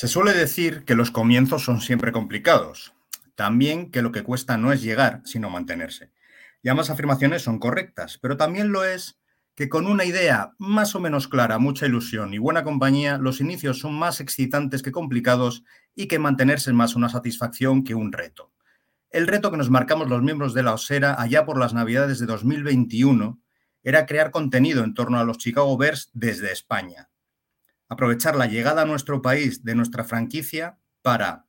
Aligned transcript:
Se 0.00 0.08
suele 0.08 0.32
decir 0.32 0.86
que 0.86 0.94
los 0.94 1.10
comienzos 1.10 1.62
son 1.62 1.82
siempre 1.82 2.10
complicados. 2.10 2.94
También 3.34 3.90
que 3.90 4.00
lo 4.00 4.12
que 4.12 4.22
cuesta 4.22 4.56
no 4.56 4.72
es 4.72 4.80
llegar, 4.80 5.20
sino 5.26 5.50
mantenerse. 5.50 6.10
Y 6.62 6.70
ambas 6.70 6.88
afirmaciones 6.88 7.42
son 7.42 7.58
correctas, 7.58 8.16
pero 8.16 8.38
también 8.38 8.72
lo 8.72 8.82
es 8.82 9.20
que 9.54 9.68
con 9.68 9.86
una 9.86 10.06
idea 10.06 10.54
más 10.56 10.94
o 10.94 11.00
menos 11.00 11.28
clara, 11.28 11.58
mucha 11.58 11.84
ilusión 11.84 12.32
y 12.32 12.38
buena 12.38 12.64
compañía, 12.64 13.18
los 13.18 13.42
inicios 13.42 13.78
son 13.78 13.92
más 13.92 14.22
excitantes 14.22 14.82
que 14.82 14.90
complicados 14.90 15.64
y 15.94 16.08
que 16.08 16.18
mantenerse 16.18 16.70
es 16.70 16.74
más 16.74 16.96
una 16.96 17.10
satisfacción 17.10 17.84
que 17.84 17.94
un 17.94 18.10
reto. 18.10 18.54
El 19.10 19.26
reto 19.26 19.50
que 19.50 19.58
nos 19.58 19.68
marcamos 19.68 20.08
los 20.08 20.22
miembros 20.22 20.54
de 20.54 20.62
la 20.62 20.72
Osera 20.72 21.20
allá 21.20 21.44
por 21.44 21.58
las 21.58 21.74
Navidades 21.74 22.18
de 22.18 22.24
2021 22.24 23.38
era 23.82 24.06
crear 24.06 24.30
contenido 24.30 24.82
en 24.82 24.94
torno 24.94 25.20
a 25.20 25.24
los 25.24 25.36
Chicago 25.36 25.76
Bears 25.76 26.08
desde 26.14 26.52
España. 26.52 27.09
Aprovechar 27.90 28.36
la 28.36 28.46
llegada 28.46 28.82
a 28.82 28.86
nuestro 28.86 29.20
país 29.20 29.64
de 29.64 29.74
nuestra 29.74 30.04
franquicia 30.04 30.78
para, 31.02 31.44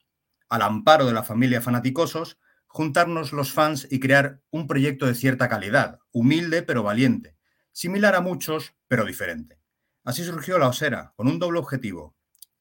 al 0.49 0.63
amparo 0.63 1.05
de 1.05 1.13
la 1.13 1.21
familia 1.21 1.61
Fanaticosos, 1.61 2.39
juntarnos 2.65 3.31
los 3.31 3.53
fans 3.53 3.87
y 3.91 3.99
crear 3.99 4.41
un 4.49 4.65
proyecto 4.65 5.05
de 5.05 5.13
cierta 5.13 5.47
calidad, 5.47 5.99
humilde 6.11 6.63
pero 6.63 6.81
valiente, 6.81 7.37
similar 7.71 8.15
a 8.15 8.21
muchos 8.21 8.73
pero 8.87 9.05
diferente. 9.05 9.61
Así 10.03 10.23
surgió 10.23 10.57
la 10.57 10.67
Osera, 10.67 11.13
con 11.15 11.27
un 11.27 11.37
doble 11.37 11.59
objetivo, 11.59 12.15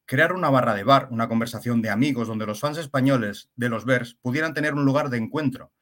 crear 0.05 0.35
una 0.35 0.51
barra 0.51 0.75
de 0.75 0.85
bar, 0.85 1.09
una 1.11 1.27
conversación 1.27 1.81
de 1.81 1.89
amigos 1.89 2.29
donde 2.29 2.45
los 2.45 2.61
fans 2.61 2.77
españoles 2.77 3.49
de 3.57 3.71
los 3.71 3.87
Bears 3.87 4.15
pudieran 4.21 4.53
tener 4.53 4.75
un 4.75 4.85
lugar 4.85 5.09
de 5.09 5.17
encuentro 5.17 5.73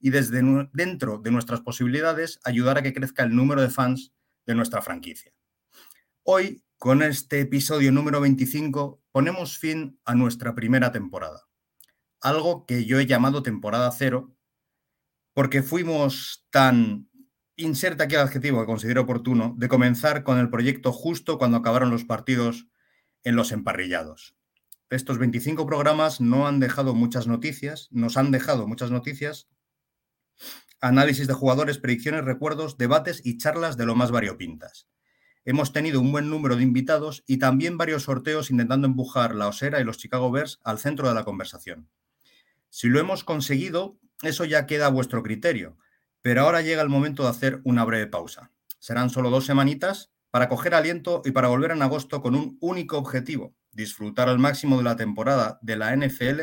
y 0.00 0.10
desde 0.10 0.42
dentro 0.72 1.18
de 1.18 1.30
nuestras 1.30 1.60
posibilidades 1.60 2.40
ayudar 2.42 2.78
a 2.78 2.82
que 2.82 2.92
crezca 2.92 3.22
el 3.22 3.36
número 3.36 3.62
de 3.62 3.70
fans 3.70 4.12
de 4.46 4.56
nuestra 4.56 4.82
franquicia. 4.82 5.32
Hoy, 6.24 6.64
con 6.78 7.02
este 7.02 7.40
episodio 7.40 7.90
número 7.90 8.20
25, 8.20 9.02
ponemos 9.10 9.58
fin 9.58 9.98
a 10.04 10.14
nuestra 10.14 10.54
primera 10.54 10.92
temporada. 10.92 11.48
Algo 12.20 12.66
que 12.66 12.84
yo 12.84 13.00
he 13.00 13.06
llamado 13.06 13.42
temporada 13.42 13.90
cero, 13.92 14.36
porque 15.32 15.62
fuimos 15.62 16.46
tan, 16.50 17.08
inserta 17.56 18.04
aquí 18.04 18.14
el 18.14 18.20
adjetivo 18.20 18.60
que 18.60 18.66
considero 18.66 19.02
oportuno, 19.02 19.54
de 19.56 19.68
comenzar 19.68 20.22
con 20.22 20.38
el 20.38 20.50
proyecto 20.50 20.92
justo 20.92 21.38
cuando 21.38 21.56
acabaron 21.56 21.90
los 21.90 22.04
partidos 22.04 22.68
en 23.24 23.36
los 23.36 23.52
emparrillados. 23.52 24.36
Estos 24.90 25.18
25 25.18 25.66
programas 25.66 26.20
no 26.20 26.46
han 26.46 26.60
dejado 26.60 26.94
muchas 26.94 27.26
noticias, 27.26 27.88
nos 27.90 28.16
han 28.18 28.30
dejado 28.30 28.68
muchas 28.68 28.90
noticias, 28.90 29.48
análisis 30.80 31.26
de 31.26 31.34
jugadores, 31.34 31.78
predicciones, 31.78 32.24
recuerdos, 32.24 32.76
debates 32.76 33.22
y 33.24 33.38
charlas 33.38 33.78
de 33.78 33.86
lo 33.86 33.94
más 33.94 34.10
variopintas. 34.10 34.88
Hemos 35.48 35.72
tenido 35.72 36.00
un 36.00 36.10
buen 36.10 36.28
número 36.28 36.56
de 36.56 36.64
invitados 36.64 37.22
y 37.24 37.36
también 37.36 37.78
varios 37.78 38.02
sorteos 38.02 38.50
intentando 38.50 38.88
empujar 38.88 39.32
la 39.36 39.46
Osera 39.46 39.80
y 39.80 39.84
los 39.84 39.96
Chicago 39.96 40.28
Bears 40.32 40.58
al 40.64 40.80
centro 40.80 41.08
de 41.08 41.14
la 41.14 41.24
conversación. 41.24 41.88
Si 42.68 42.88
lo 42.88 42.98
hemos 42.98 43.22
conseguido, 43.22 43.96
eso 44.22 44.44
ya 44.44 44.66
queda 44.66 44.86
a 44.86 44.90
vuestro 44.90 45.22
criterio, 45.22 45.78
pero 46.20 46.42
ahora 46.42 46.62
llega 46.62 46.82
el 46.82 46.88
momento 46.88 47.22
de 47.22 47.28
hacer 47.28 47.60
una 47.62 47.84
breve 47.84 48.08
pausa. 48.08 48.50
Serán 48.80 49.08
solo 49.08 49.30
dos 49.30 49.46
semanitas 49.46 50.10
para 50.32 50.48
coger 50.48 50.74
aliento 50.74 51.22
y 51.24 51.30
para 51.30 51.46
volver 51.46 51.70
en 51.70 51.82
agosto 51.82 52.20
con 52.20 52.34
un 52.34 52.58
único 52.60 52.98
objetivo, 52.98 53.54
disfrutar 53.70 54.28
al 54.28 54.40
máximo 54.40 54.78
de 54.78 54.82
la 54.82 54.96
temporada 54.96 55.60
de 55.62 55.76
la 55.76 55.96
NFL 55.96 56.40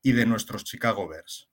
y 0.00 0.12
de 0.12 0.26
nuestros 0.26 0.62
Chicago 0.62 1.08
Bears. 1.08 1.48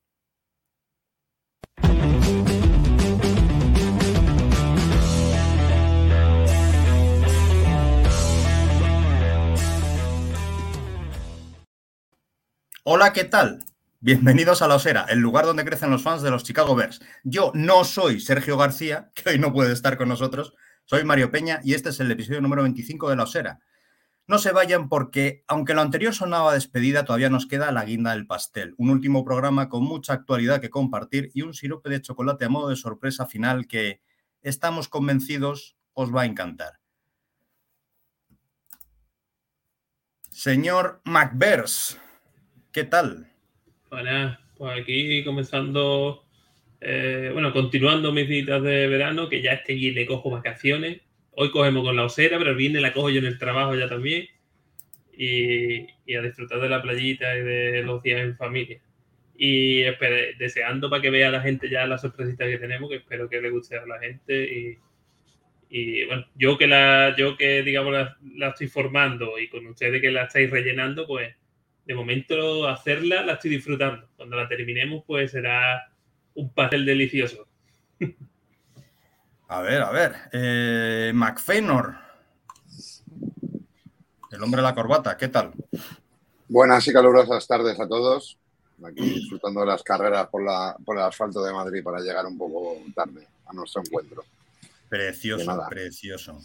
Hola, 12.91 13.13
¿qué 13.13 13.23
tal? 13.23 13.63
Bienvenidos 13.99 14.63
a 14.63 14.67
La 14.67 14.73
Osera, 14.73 15.05
el 15.09 15.19
lugar 15.19 15.45
donde 15.45 15.63
crecen 15.63 15.91
los 15.91 16.01
fans 16.01 16.23
de 16.23 16.31
los 16.31 16.43
Chicago 16.43 16.73
Bears. 16.73 16.99
Yo 17.23 17.51
no 17.53 17.83
soy 17.83 18.19
Sergio 18.19 18.57
García, 18.57 19.11
que 19.13 19.29
hoy 19.29 19.37
no 19.37 19.53
puede 19.53 19.73
estar 19.73 19.95
con 19.95 20.09
nosotros, 20.09 20.55
soy 20.85 21.03
Mario 21.03 21.29
Peña 21.29 21.59
y 21.63 21.75
este 21.75 21.89
es 21.89 21.99
el 21.99 22.09
episodio 22.09 22.41
número 22.41 22.63
25 22.63 23.07
de 23.11 23.15
La 23.15 23.25
Osera. 23.25 23.59
No 24.25 24.39
se 24.39 24.51
vayan 24.53 24.89
porque, 24.89 25.43
aunque 25.47 25.75
lo 25.75 25.81
anterior 25.81 26.15
sonaba 26.15 26.55
despedida, 26.55 27.05
todavía 27.05 27.29
nos 27.29 27.45
queda 27.45 27.71
la 27.71 27.85
guinda 27.85 28.13
del 28.13 28.25
pastel, 28.25 28.73
un 28.79 28.89
último 28.89 29.23
programa 29.23 29.69
con 29.69 29.83
mucha 29.83 30.13
actualidad 30.13 30.59
que 30.59 30.71
compartir 30.71 31.29
y 31.35 31.43
un 31.43 31.53
sirope 31.53 31.91
de 31.91 32.01
chocolate 32.01 32.45
a 32.45 32.49
modo 32.49 32.69
de 32.69 32.75
sorpresa 32.75 33.27
final 33.27 33.67
que, 33.67 34.01
estamos 34.41 34.89
convencidos, 34.89 35.77
os 35.93 36.11
va 36.11 36.23
a 36.23 36.25
encantar. 36.25 36.79
Señor 40.31 41.01
McBears, 41.03 41.99
¿qué 42.71 42.83
tal? 42.83 43.27
Bueno, 43.89 44.37
pues 44.57 44.81
aquí 44.81 45.23
comenzando, 45.23 46.23
eh, 46.81 47.29
bueno, 47.33 47.51
continuando 47.53 48.11
mis 48.11 48.27
citas 48.27 48.61
de 48.61 48.87
verano, 48.87 49.29
que 49.29 49.41
ya 49.41 49.53
este 49.53 49.73
viernes 49.73 50.07
cojo 50.07 50.29
vacaciones. 50.29 51.01
Hoy 51.31 51.51
cogemos 51.51 51.83
con 51.83 51.95
la 51.95 52.03
osera, 52.03 52.37
pero 52.37 52.51
el 52.51 52.57
viernes 52.57 52.81
la 52.81 52.93
cojo 52.93 53.09
yo 53.09 53.19
en 53.19 53.25
el 53.25 53.37
trabajo 53.37 53.75
ya 53.75 53.87
también. 53.87 54.27
Y, 55.17 55.87
a 56.15 56.21
disfrutar 56.21 56.59
de 56.61 56.69
la 56.69 56.81
playita 56.81 57.37
y 57.37 57.41
de 57.41 57.83
los 57.83 58.01
días 58.01 58.21
en 58.21 58.35
familia. 58.35 58.81
Y 59.37 59.81
deseando 60.37 60.89
para 60.89 61.01
que 61.01 61.09
vea 61.09 61.31
la 61.31 61.41
gente 61.41 61.69
ya 61.69 61.85
la 61.85 61.97
sorpresita 61.97 62.45
que 62.45 62.57
tenemos, 62.57 62.89
que 62.89 62.97
espero 62.97 63.29
que 63.29 63.41
le 63.41 63.49
guste 63.49 63.77
a 63.77 63.85
la 63.85 63.99
gente. 63.99 64.43
Y, 64.43 64.77
y, 65.69 66.05
bueno, 66.05 66.25
yo 66.35 66.57
que 66.57 66.67
la, 66.67 67.15
yo 67.17 67.37
que 67.37 67.63
digamos 67.63 67.93
la, 67.93 68.17
la 68.35 68.49
estoy 68.49 68.67
formando 68.67 69.39
y 69.39 69.49
con 69.49 69.65
ustedes 69.67 70.01
que 70.01 70.11
la 70.11 70.23
estáis 70.23 70.49
rellenando, 70.49 71.07
pues 71.07 71.35
de 71.89 71.95
momento 71.95 72.67
hacerla 72.67 73.23
la 73.23 73.33
estoy 73.33 73.49
disfrutando. 73.49 74.07
Cuando 74.15 74.35
la 74.35 74.47
terminemos, 74.47 75.03
pues 75.07 75.31
será 75.31 75.91
un 76.35 76.53
pastel 76.53 76.85
delicioso. 76.85 77.47
A 79.47 79.61
ver, 79.63 79.81
a 79.81 79.89
ver. 79.89 80.15
Eh, 80.31 81.11
McFenor. 81.15 81.95
El 84.31 84.43
hombre 84.43 84.61
de 84.61 84.67
la 84.67 84.75
corbata, 84.75 85.17
¿qué 85.17 85.29
tal? 85.29 85.51
Buenas 86.47 86.87
y 86.87 86.93
calurosas 86.93 87.47
tardes 87.47 87.79
a 87.79 87.87
todos. 87.87 88.37
Aquí 88.85 89.01
disfrutando 89.01 89.61
de 89.61 89.65
las 89.65 89.81
carreras 89.81 90.27
por, 90.27 90.43
la, 90.43 90.77
por 90.85 90.95
el 90.95 91.01
asfalto 91.01 91.43
de 91.43 91.51
Madrid 91.51 91.83
para 91.83 92.01
llegar 92.01 92.23
un 92.27 92.37
poco 92.37 92.77
tarde 92.93 93.25
a 93.47 93.53
nuestro 93.53 93.81
encuentro. 93.81 94.23
Precioso, 94.89 95.45
precioso. 95.69 96.39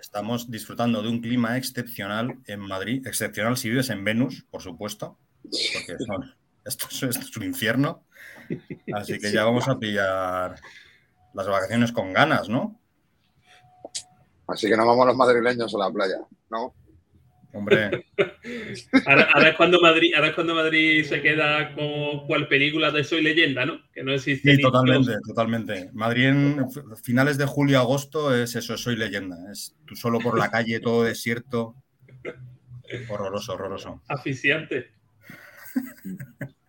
Estamos 0.00 0.50
disfrutando 0.50 1.02
de 1.02 1.08
un 1.08 1.20
clima 1.20 1.56
excepcional 1.58 2.38
en 2.46 2.60
Madrid. 2.60 3.06
Excepcional 3.06 3.56
si 3.58 3.68
vives 3.68 3.90
en 3.90 4.02
Venus, 4.02 4.44
por 4.50 4.62
supuesto. 4.62 5.18
Porque 5.42 5.96
son- 6.04 6.34
esto, 6.64 6.86
es, 6.90 7.02
esto 7.02 7.20
es 7.26 7.36
un 7.36 7.44
infierno. 7.44 8.02
Así 8.94 9.18
que 9.18 9.30
ya 9.32 9.44
vamos 9.44 9.68
a 9.68 9.78
pillar 9.78 10.56
las 11.34 11.46
vacaciones 11.46 11.92
con 11.92 12.12
ganas, 12.12 12.48
¿no? 12.48 12.80
Así 14.46 14.68
que 14.68 14.76
nos 14.76 14.86
vamos 14.86 15.06
los 15.06 15.16
madrileños 15.16 15.74
a 15.74 15.78
la 15.78 15.90
playa, 15.90 16.18
¿no? 16.50 16.74
Hombre, 17.52 18.06
Ahora, 19.06 19.28
ahora 19.34 19.48
es 19.48 19.56
cuando 19.56 19.80
Madrid, 19.80 20.14
ahora 20.14 20.28
es 20.28 20.34
cuando 20.34 20.54
Madrid 20.54 21.04
se 21.04 21.20
queda 21.20 21.74
como 21.74 22.26
cual 22.26 22.46
película 22.46 22.90
de 22.92 23.02
Soy 23.02 23.22
Leyenda, 23.22 23.66
¿no? 23.66 23.80
Que 23.92 24.04
no 24.04 24.12
existe. 24.12 24.54
sí, 24.54 24.62
totalmente, 24.62 25.12
totalmente. 25.26 25.90
Madrid 25.92 26.26
en 26.26 26.66
finales 27.02 27.38
de 27.38 27.46
julio, 27.46 27.80
agosto 27.80 28.34
es 28.34 28.54
eso, 28.54 28.76
soy 28.76 28.96
leyenda. 28.96 29.36
Es 29.50 29.76
tú 29.86 29.96
solo 29.96 30.20
por 30.20 30.38
la 30.38 30.50
calle, 30.50 30.78
todo 30.80 31.02
desierto. 31.02 31.74
Horroroso, 33.08 33.54
horroroso. 33.54 34.02
Asfixiante. 34.08 34.92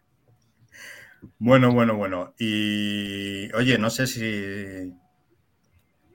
Bueno, 1.37 1.71
bueno, 1.71 1.95
bueno. 1.95 2.33
Y 2.39 3.51
oye, 3.53 3.77
no 3.77 3.89
sé 3.89 4.07
si 4.07 4.91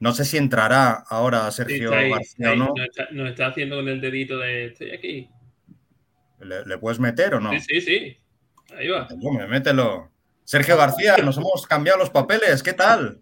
No 0.01 0.13
sé 0.13 0.25
si 0.25 0.37
entrará 0.37 1.05
ahora 1.09 1.51
Sergio 1.51 1.95
ahí, 1.95 2.11
García 2.11 2.53
o 2.53 2.57
no. 2.57 2.73
Nos, 2.77 2.87
está, 2.87 3.09
nos 3.13 3.31
está 3.31 3.47
haciendo 3.47 3.77
con 3.77 3.89
el 3.89 4.01
dedito 4.01 4.39
de 4.39 4.67
estoy 4.67 4.91
aquí. 4.91 5.31
¿Le, 6.41 6.65
le 6.67 6.79
puedes 6.79 7.01
meter 7.01 7.35
o 7.35 7.41
no? 7.41 7.53
Sí, 7.53 7.61
sí, 7.61 7.81
sí. 7.81 8.17
Ahí 8.77 8.89
va. 8.89 9.09
Mételo. 9.49 10.11
Sergio 10.45 10.77
García, 10.77 11.17
nos 11.19 11.37
hemos 11.39 11.67
cambiado 11.67 11.99
los 11.99 12.11
papeles. 12.11 12.63
¿Qué 12.63 12.73
tal? 12.73 13.21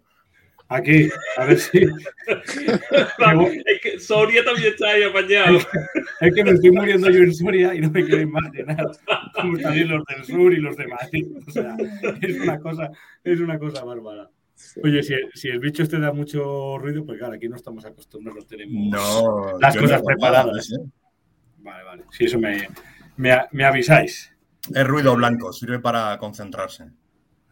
Aquí, 0.67 1.09
a 1.37 1.45
ver 1.45 1.59
si. 1.59 1.77
es 2.27 3.81
que 3.81 3.99
Soria 3.99 4.43
también 4.43 4.73
está 4.73 4.89
ahí 4.89 5.03
apañado. 5.03 5.59
Es 6.21 6.33
que 6.33 6.43
me 6.43 6.51
estoy 6.51 6.71
muriendo 6.71 7.09
yo 7.09 7.19
en 7.19 7.33
Soria 7.33 7.75
y 7.75 7.81
no 7.81 7.91
me 7.91 8.03
quiero 8.03 8.21
imaginar 8.21 8.91
cómo 9.35 9.57
están 9.57 9.87
los 9.87 10.03
del 10.05 10.25
sur 10.25 10.53
y 10.53 10.57
los 10.57 10.75
de 10.75 10.87
Madrid. 10.87 11.27
O 11.47 11.51
sea, 11.51 11.75
es 12.21 12.39
una 12.39 12.59
cosa, 12.59 12.89
es 13.23 13.39
una 13.39 13.59
cosa 13.59 13.83
bárbara. 13.83 14.29
Oye, 14.83 15.03
si, 15.03 15.13
si 15.33 15.49
el 15.49 15.59
bicho 15.59 15.83
este 15.83 15.99
da 15.99 16.13
mucho 16.13 16.77
ruido, 16.77 17.05
pues 17.05 17.17
claro, 17.17 17.33
aquí 17.33 17.47
no 17.49 17.55
estamos 17.55 17.85
acostumbrados, 17.85 18.47
tenemos 18.47 18.89
No. 18.91 19.59
las 19.59 19.75
cosas 19.75 19.99
no- 20.01 20.05
preparadas. 20.05 20.71
¿eh? 20.71 20.89
Vale, 21.59 21.83
vale. 21.83 22.03
Si 22.11 22.25
eso 22.25 22.39
me, 22.39 22.67
me, 23.17 23.35
me 23.51 23.65
avisáis. 23.65 24.31
Es 24.73 24.87
ruido 24.87 25.15
blanco, 25.15 25.51
sirve 25.53 25.79
para 25.79 26.17
concentrarse. 26.17 26.83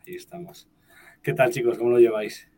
Ahí 0.07 0.15
estamos. 0.15 0.67
¿Qué 1.21 1.33
tal, 1.33 1.51
chicos? 1.51 1.77
¿Cómo 1.77 1.91
lo 1.91 1.99
lleváis? 1.99 2.49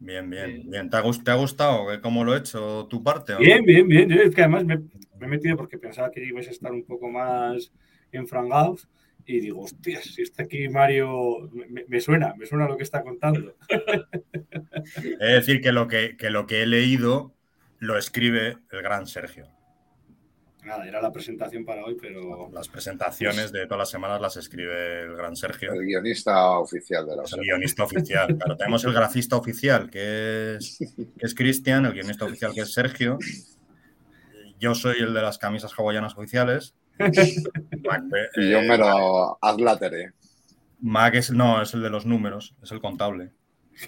Bien, 0.00 0.28
bien, 0.30 0.46
Bien. 0.46 0.70
bien. 0.70 0.90
¿Te 0.90 0.96
ha, 0.96 1.02
gust- 1.02 1.24
te 1.24 1.30
ha 1.30 1.34
gustado 1.34 1.86
cómo 2.02 2.24
lo 2.24 2.34
he 2.34 2.38
hecho 2.38 2.86
tu 2.88 3.02
parte? 3.02 3.34
o? 3.34 3.38
Bien, 3.38 3.64
bien, 3.64 3.86
bien. 3.88 4.12
Es 4.12 4.34
que 4.34 4.42
además 4.42 4.64
me, 4.64 4.76
me 4.78 5.26
he 5.26 5.28
metido 5.28 5.56
porque 5.56 5.78
pensaba 5.78 6.10
que 6.10 6.24
ibais 6.24 6.46
a 6.48 6.52
estar 6.52 6.72
un 6.72 6.84
poco 6.84 7.08
más 7.08 7.72
enfrangados 8.12 8.88
y 9.28 9.40
digo, 9.40 9.60
hostias, 9.60 10.04
si 10.04 10.22
está 10.22 10.44
aquí 10.44 10.70
Mario, 10.70 11.50
me, 11.52 11.84
me 11.86 12.00
suena, 12.00 12.34
me 12.34 12.46
suena 12.46 12.66
lo 12.66 12.78
que 12.78 12.82
está 12.82 13.02
contando. 13.02 13.54
Es 15.20 15.46
decir, 15.46 15.60
que 15.60 15.70
lo 15.70 15.86
que, 15.86 16.16
que 16.16 16.30
lo 16.30 16.46
que 16.46 16.62
he 16.62 16.66
leído 16.66 17.34
lo 17.78 17.98
escribe 17.98 18.56
el 18.70 18.82
gran 18.82 19.06
Sergio. 19.06 19.46
Nada, 20.64 20.86
era 20.88 21.02
la 21.02 21.12
presentación 21.12 21.64
para 21.66 21.84
hoy, 21.84 21.98
pero 22.00 22.50
Las 22.52 22.68
presentaciones 22.68 23.52
de 23.52 23.66
todas 23.66 23.80
las 23.80 23.90
semanas 23.90 24.20
las 24.20 24.38
escribe 24.38 25.02
el 25.02 25.14
gran 25.14 25.36
Sergio. 25.36 25.74
El 25.74 25.84
guionista 25.84 26.58
oficial 26.58 27.06
de 27.06 27.16
la 27.16 27.22
el 27.22 27.40
guionista 27.40 27.84
oficial. 27.84 28.34
Claro, 28.34 28.56
tenemos 28.58 28.82
el 28.84 28.94
grafista 28.94 29.36
oficial, 29.36 29.90
que 29.90 30.56
es, 30.56 30.78
que 31.18 31.26
es 31.26 31.34
Cristian, 31.34 31.84
el 31.84 31.92
guionista 31.92 32.24
oficial, 32.24 32.54
que 32.54 32.62
es 32.62 32.72
Sergio. 32.72 33.18
Yo 34.58 34.74
soy 34.74 35.00
el 35.00 35.12
de 35.12 35.20
las 35.20 35.36
camisas 35.36 35.72
hawaianas 35.78 36.16
oficiales. 36.16 36.74
Mac, 36.98 38.02
eh, 38.14 38.28
Y 38.36 38.50
yo 38.50 38.62
mero 38.62 39.38
adlátere. 39.42 40.12
Mac 40.80 41.14
es, 41.14 41.30
no, 41.30 41.60
es 41.62 41.74
el 41.74 41.82
de 41.82 41.90
los 41.90 42.06
números, 42.06 42.54
es 42.62 42.70
el 42.72 42.80
contable. 42.80 43.30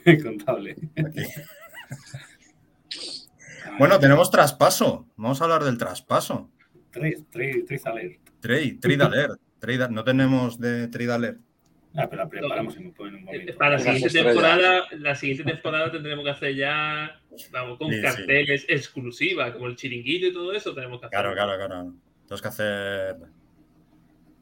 contable. 0.23 0.77
Aquí. 0.97 1.23
Bueno, 3.79 3.99
tenemos 3.99 4.31
traspaso. 4.31 5.07
Vamos 5.17 5.41
a 5.41 5.45
hablar 5.45 5.65
del 5.65 5.79
traspaso. 5.79 6.51
Tres, 6.91 7.23
tres, 7.31 7.65
tres 7.67 7.87
alert. 7.87 8.19
Trade, 8.41 8.79
trade 8.81 9.05
alert. 9.05 9.41
Trade- 9.61 9.91
no 9.91 10.03
tenemos 10.05 10.59
de 10.59 10.89
trade 10.89 11.13
alert. 11.13 11.41
Ah, 11.97 12.07
pero 12.09 12.23
la 12.23 12.29
preparamos 12.29 12.77
un, 12.77 12.85
en 12.85 12.89
un 13.01 13.17
Eh, 13.17 13.21
momento. 13.25 13.57
Para 13.59 13.71
la 13.73 13.79
siguiente 13.81 14.11
temporada, 14.23 14.83
la 14.93 15.15
siguiente 15.17 15.45
temporada 15.53 15.91
tendremos 15.91 16.25
que 16.25 16.31
hacer 16.31 16.55
ya, 16.55 17.21
vamos, 17.51 17.79
con 17.79 17.91
Sí, 17.91 17.97
sí. 17.97 18.03
carteles 18.03 18.65
exclusivas, 18.69 19.51
como 19.53 19.67
el 19.67 19.77
chiringuito 19.77 20.27
y 20.27 20.33
todo 20.33 20.53
eso, 20.53 20.73
tenemos 20.75 21.01
que 21.01 21.07
hacer. 21.07 21.19
Claro, 21.21 21.35
claro, 21.35 21.57
claro. 21.57 21.95
Tenemos 22.31 22.43
que 22.43 22.49
hacer. 22.49 23.17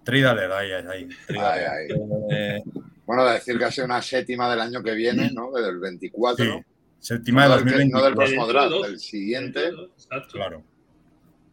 Trade 0.05 0.27
alert, 0.27 0.53
ahí, 0.53 0.73
ahí, 0.73 0.87
ahí. 0.87 1.09
Eh, 2.31 2.63
Bueno, 3.07 3.25
decir 3.25 3.57
que 3.59 3.65
ha 3.65 3.71
sido 3.71 3.87
una 3.87 4.03
séptima 4.03 4.51
del 4.51 4.61
año 4.61 4.83
que 4.83 4.93
viene, 4.93 5.31
¿no? 5.33 5.51
Del 5.53 5.79
24. 5.79 6.45
sí. 6.45 6.51
Séptima 7.01 7.45
de 7.45 7.49
No 7.49 7.55
del 7.55 7.65
que- 7.65 7.71
2020. 7.71 7.95
no 7.97 8.03
del 8.05 8.13
De 8.13 8.17
próximo 8.17 8.47
draft, 8.47 8.73
del 8.85 8.99
siguiente, 9.01 9.69
Exacto. 9.69 10.33
Claro. 10.33 10.63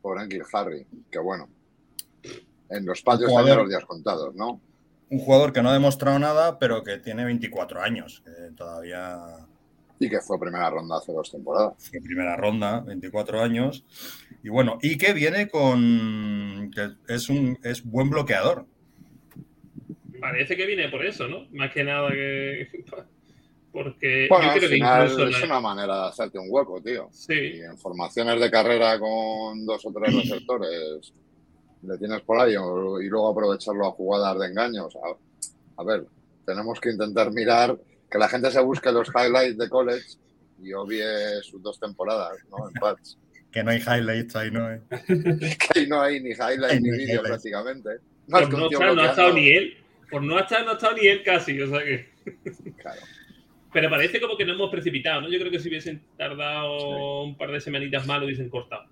por 0.01 0.21
Enkil 0.21 0.43
Harry. 0.51 0.85
Que 1.09 1.19
bueno. 1.19 1.47
En 2.69 2.85
los 2.85 3.01
patios 3.01 3.29
están 3.31 3.55
los 3.57 3.69
días 3.69 3.85
contados, 3.85 4.35
¿no? 4.35 4.59
Un 5.09 5.19
jugador 5.19 5.53
que 5.53 5.61
no 5.61 5.69
ha 5.69 5.73
demostrado 5.73 6.19
nada, 6.19 6.59
pero 6.59 6.83
que 6.83 6.97
tiene 6.97 7.23
24 7.23 7.81
años. 7.81 8.21
Que 8.25 8.51
todavía 8.57 9.19
Y 9.99 10.09
que 10.09 10.19
fue 10.21 10.37
primera 10.39 10.69
ronda 10.69 10.97
hace 10.97 11.13
dos 11.13 11.31
temporadas. 11.31 11.73
fue 11.89 12.01
primera 12.01 12.35
ronda, 12.35 12.81
24 12.81 13.41
años. 13.41 13.85
Y 14.43 14.49
bueno, 14.49 14.77
y 14.81 14.97
que 14.97 15.13
viene 15.13 15.47
con. 15.47 16.69
que 16.73 16.91
es 17.13 17.29
un 17.29 17.57
es 17.63 17.83
buen 17.83 18.09
bloqueador. 18.09 18.65
Parece 20.19 20.55
que 20.55 20.65
viene 20.65 20.89
por 20.89 21.05
eso, 21.05 21.27
¿no? 21.27 21.47
Más 21.51 21.71
que 21.73 21.83
nada 21.83 22.09
que. 22.11 22.67
Porque 23.71 24.27
Bueno, 24.29 24.45
yo 24.45 24.51
al 24.51 24.57
creo 24.59 24.69
final 24.69 25.03
incluso. 25.11 25.27
es 25.27 25.39
la- 25.41 25.45
una 25.47 25.59
manera 25.59 26.01
de 26.03 26.07
hacerte 26.07 26.39
un 26.39 26.47
hueco, 26.49 26.81
tío. 26.81 27.09
Y 27.11 27.15
Sí, 27.15 27.33
en 27.59 27.77
formaciones 27.77 28.39
de 28.39 28.49
carrera 28.49 28.97
con 28.97 29.65
dos 29.65 29.85
o 29.85 29.91
tres 29.91 30.15
receptores 30.15 31.13
le 31.81 31.97
tienes 31.97 32.21
por 32.21 32.39
ahí 32.39 32.53
y 32.53 33.09
luego 33.09 33.29
aprovecharlo 33.29 33.85
a 33.87 33.91
jugadas 33.91 34.39
de 34.39 34.47
engaños. 34.47 34.95
A, 34.95 35.81
a 35.81 35.83
ver, 35.83 36.05
tenemos 36.45 36.79
que 36.79 36.91
intentar 36.91 37.31
mirar 37.33 37.77
que 38.09 38.17
la 38.17 38.29
gente 38.29 38.51
se 38.51 38.61
busque 38.61 38.91
los 38.91 39.09
highlights 39.09 39.57
de 39.57 39.69
college 39.69 40.05
y 40.61 40.73
obvie 40.73 41.03
sus 41.43 41.61
dos 41.61 41.79
temporadas, 41.79 42.37
¿no? 42.49 42.67
En 42.67 42.73
pads. 42.75 43.17
Que 43.51 43.63
no 43.63 43.71
hay 43.71 43.79
highlights 43.79 44.35
ahí, 44.35 44.51
¿no? 44.51 44.71
Eh, 44.71 44.81
Que 44.89 45.79
ahí 45.79 45.87
no 45.87 46.01
hay 46.01 46.19
ni 46.21 46.31
highlights 46.31 46.81
ni 46.81 46.89
highlights. 46.89 47.21
prácticamente. 47.21 47.89
Más 48.27 48.43
por 48.43 48.59
no 48.59 48.69
estar, 48.69 48.95
no 48.95 49.01
ha 49.01 49.09
estado 49.09 49.33
ni 49.33 49.49
él. 49.49 49.77
Por 50.09 50.23
no 50.23 50.39
estar, 50.39 50.63
no 50.65 50.71
ha 50.71 50.73
estado 50.73 50.95
ni 50.97 51.07
él 51.07 51.23
casi. 51.23 51.61
O 51.61 51.67
sea 51.69 51.83
que. 51.83 52.09
Claro. 52.77 53.01
Pero 53.71 53.89
parece 53.89 54.21
como 54.21 54.37
que 54.37 54.45
no 54.45 54.53
hemos 54.53 54.71
precipitado, 54.71 55.21
¿no? 55.21 55.29
Yo 55.29 55.37
creo 55.37 55.51
que 55.51 55.59
si 55.59 55.67
hubiesen 55.67 56.01
tardado 56.17 57.23
un 57.23 57.37
par 57.37 57.51
de 57.51 57.59
semanitas 57.59 58.07
más 58.07 58.19
lo 58.19 58.25
hubiesen 58.25 58.49
cortado. 58.49 58.85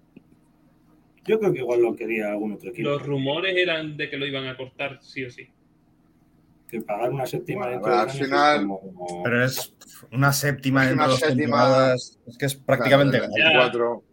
Yo 1.25 1.39
creo 1.39 1.54
que 1.54 1.60
igual 1.60 1.81
lo 1.81 1.95
quería 1.95 2.31
algún 2.31 2.54
otro 2.54 2.69
equipo. 2.69 2.89
Los 2.89 3.01
rumores 3.06 3.56
eran 3.56 3.95
de 3.95 4.10
que 4.10 4.18
lo 4.18 4.25
iban 4.27 4.45
a 4.48 4.57
cortar 4.57 5.00
sí 5.01 5.24
o 5.24 5.31
sí. 5.31 5.48
Que 6.73 6.81
pagar 6.81 7.11
una 7.11 7.25
séptima 7.27 7.67
Bueno, 7.67 7.71
dentro 7.73 7.91
de 7.93 7.99
al 7.99 8.05
dos 8.07 8.15
años 8.15 8.21
es 8.21 8.27
final- 8.27 8.67
como- 8.67 9.23
Pero 9.23 9.45
es 9.45 9.73
una 10.11 10.33
séptima 10.33 10.81
Es 10.83 10.89
dentro 10.89 11.05
una 11.05 11.13
de 11.13 11.19
dos 11.19 11.29
séptima- 11.29 11.37
temporadas. 11.37 12.19
Es 12.25 12.37
que 12.37 12.45
es 12.47 12.55
prácticamente. 12.55 13.17
Claro, 13.19 13.33
Ya. 13.37 13.43
del 13.43 13.53
24. 13.59 14.03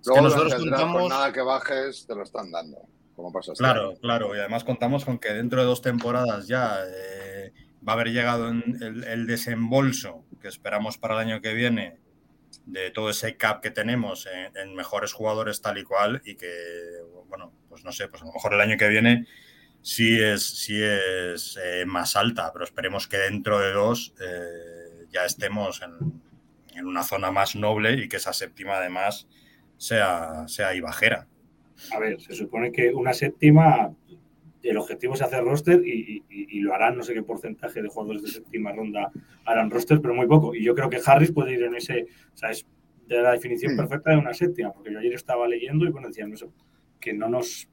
Es 0.00 0.08
que 0.14 0.20
nosotros 0.22 0.54
contamos- 0.54 1.00
con 1.02 1.08
nada 1.10 1.32
que 1.34 1.40
bajes, 1.42 2.06
te 2.06 2.14
lo 2.14 2.22
están 2.22 2.50
dando. 2.50 2.78
Como 3.14 3.30
pasa 3.32 3.52
Claro, 3.58 3.94
claro. 4.00 4.34
Y 4.34 4.38
además 4.38 4.64
contamos 4.64 5.04
con 5.04 5.18
que 5.18 5.32
dentro 5.34 5.60
de 5.60 5.66
dos 5.66 5.82
temporadas 5.82 6.46
ya 6.48 6.78
eh, 6.86 7.52
va 7.86 7.92
a 7.92 7.94
haber 7.96 8.08
llegado 8.12 8.48
en 8.48 8.62
el, 8.80 9.04
el 9.04 9.26
desembolso 9.26 10.24
que 10.40 10.48
esperamos 10.48 10.96
para 10.96 11.14
el 11.14 11.20
año 11.28 11.42
que 11.42 11.52
viene 11.52 11.98
de 12.64 12.90
todo 12.90 13.10
ese 13.10 13.36
cap 13.36 13.60
que 13.60 13.70
tenemos 13.70 14.26
en, 14.26 14.56
en 14.56 14.74
mejores 14.74 15.12
jugadores 15.12 15.60
tal 15.60 15.76
y 15.78 15.84
cual 15.84 16.22
y 16.24 16.36
que, 16.36 16.48
bueno, 17.28 17.52
pues 17.68 17.84
no 17.84 17.92
sé, 17.92 18.08
pues 18.08 18.22
a 18.22 18.24
lo 18.26 18.32
mejor 18.32 18.54
el 18.54 18.60
año 18.62 18.76
que 18.78 18.88
viene 18.88 19.26
sí 19.82 20.20
es, 20.20 20.42
sí 20.44 20.80
es 20.82 21.58
eh, 21.62 21.84
más 21.86 22.16
alta, 22.16 22.52
pero 22.52 22.64
esperemos 22.64 23.08
que 23.08 23.18
dentro 23.18 23.58
de 23.58 23.72
dos 23.72 24.14
eh, 24.20 25.06
ya 25.10 25.24
estemos 25.24 25.80
en, 25.82 26.22
en 26.76 26.86
una 26.86 27.02
zona 27.02 27.30
más 27.30 27.56
noble 27.56 27.94
y 27.94 28.08
que 28.08 28.16
esa 28.16 28.32
séptima 28.32 28.76
además 28.76 29.26
sea, 29.76 30.46
sea 30.48 30.68
ahí 30.68 30.80
bajera. 30.80 31.26
A 31.92 31.98
ver, 31.98 32.20
se 32.20 32.34
supone 32.34 32.72
que 32.72 32.92
una 32.92 33.12
séptima, 33.14 33.94
el 34.62 34.76
objetivo 34.76 35.14
es 35.14 35.22
hacer 35.22 35.44
roster 35.44 35.80
y, 35.86 36.24
y- 36.28 36.58
y 36.58 36.60
lo 36.60 36.74
harán, 36.74 36.96
no 36.96 37.02
sé 37.04 37.14
qué 37.14 37.22
porcentaje 37.22 37.80
de 37.82 37.88
jugadores 37.88 38.22
de 38.22 38.28
séptima 38.30 38.72
ronda 38.72 39.10
harán 39.44 39.70
roster, 39.70 40.00
pero 40.00 40.14
muy 40.14 40.26
poco. 40.26 40.54
Y 40.54 40.64
yo 40.64 40.74
creo 40.74 40.90
que 40.90 41.00
Harris 41.04 41.32
puede 41.32 41.52
ir 41.54 41.62
en 41.62 41.74
ese, 41.76 42.06
o 42.34 42.36
sea, 42.36 42.50
es 42.50 42.66
de 43.06 43.22
la 43.22 43.32
definición 43.32 43.76
perfecta 43.76 44.10
de 44.10 44.16
una 44.18 44.34
séptima, 44.34 44.72
porque 44.72 44.92
yo 44.92 44.98
ayer 44.98 45.14
estaba 45.14 45.46
leyendo 45.48 45.86
y 45.86 45.90
bueno, 45.90 46.08
decían 46.08 46.32
eso, 46.32 46.52
que 47.00 47.12
no 47.14 47.28
nos 47.28 47.68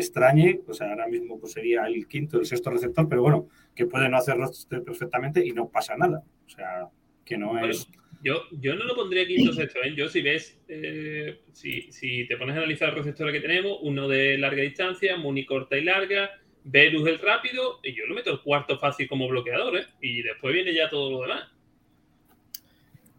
extrañe, 0.00 0.60
o 0.66 0.74
sea, 0.74 0.90
ahora 0.90 1.08
mismo 1.08 1.38
pues 1.38 1.52
sería 1.52 1.86
el 1.86 2.06
quinto, 2.06 2.38
el 2.38 2.46
sexto 2.46 2.70
receptor, 2.70 3.08
pero 3.08 3.22
bueno, 3.22 3.48
que 3.74 3.86
puede 3.86 4.08
no 4.08 4.16
hacer 4.16 4.36
roster 4.36 4.82
perfectamente 4.82 5.44
y 5.44 5.52
no 5.52 5.68
pasa 5.68 5.96
nada. 5.96 6.22
O 6.46 6.48
sea, 6.48 6.88
que 7.24 7.36
no 7.36 7.48
Bueno, 7.48 7.68
es... 7.68 7.88
Yo, 8.22 8.42
yo 8.50 8.74
no 8.74 8.84
lo 8.84 8.96
pondría 8.96 9.26
quinto 9.26 9.50
o 9.50 9.54
sexto, 9.54 9.80
¿eh? 9.82 9.94
Yo 9.94 10.08
si 10.08 10.22
ves, 10.22 10.58
eh, 10.68 11.42
si, 11.52 11.92
si 11.92 12.26
te 12.26 12.36
pones 12.36 12.56
a 12.56 12.58
analizar 12.58 12.88
los 12.88 12.98
receptores 12.98 13.34
que 13.34 13.46
tenemos, 13.46 13.78
uno 13.82 14.08
de 14.08 14.38
larga 14.38 14.62
distancia, 14.62 15.16
Muni 15.16 15.44
corta 15.44 15.76
y 15.76 15.84
larga, 15.84 16.30
Velus 16.64 17.06
el 17.08 17.18
rápido, 17.20 17.78
y 17.84 17.94
yo 17.94 18.06
lo 18.06 18.14
meto 18.14 18.32
el 18.32 18.40
cuarto 18.40 18.78
fácil 18.78 19.06
como 19.08 19.28
bloqueador, 19.28 19.76
¿eh? 19.76 19.86
Y 20.00 20.22
después 20.22 20.52
viene 20.52 20.74
ya 20.74 20.88
todo 20.88 21.10
lo 21.10 21.20
demás. 21.22 21.48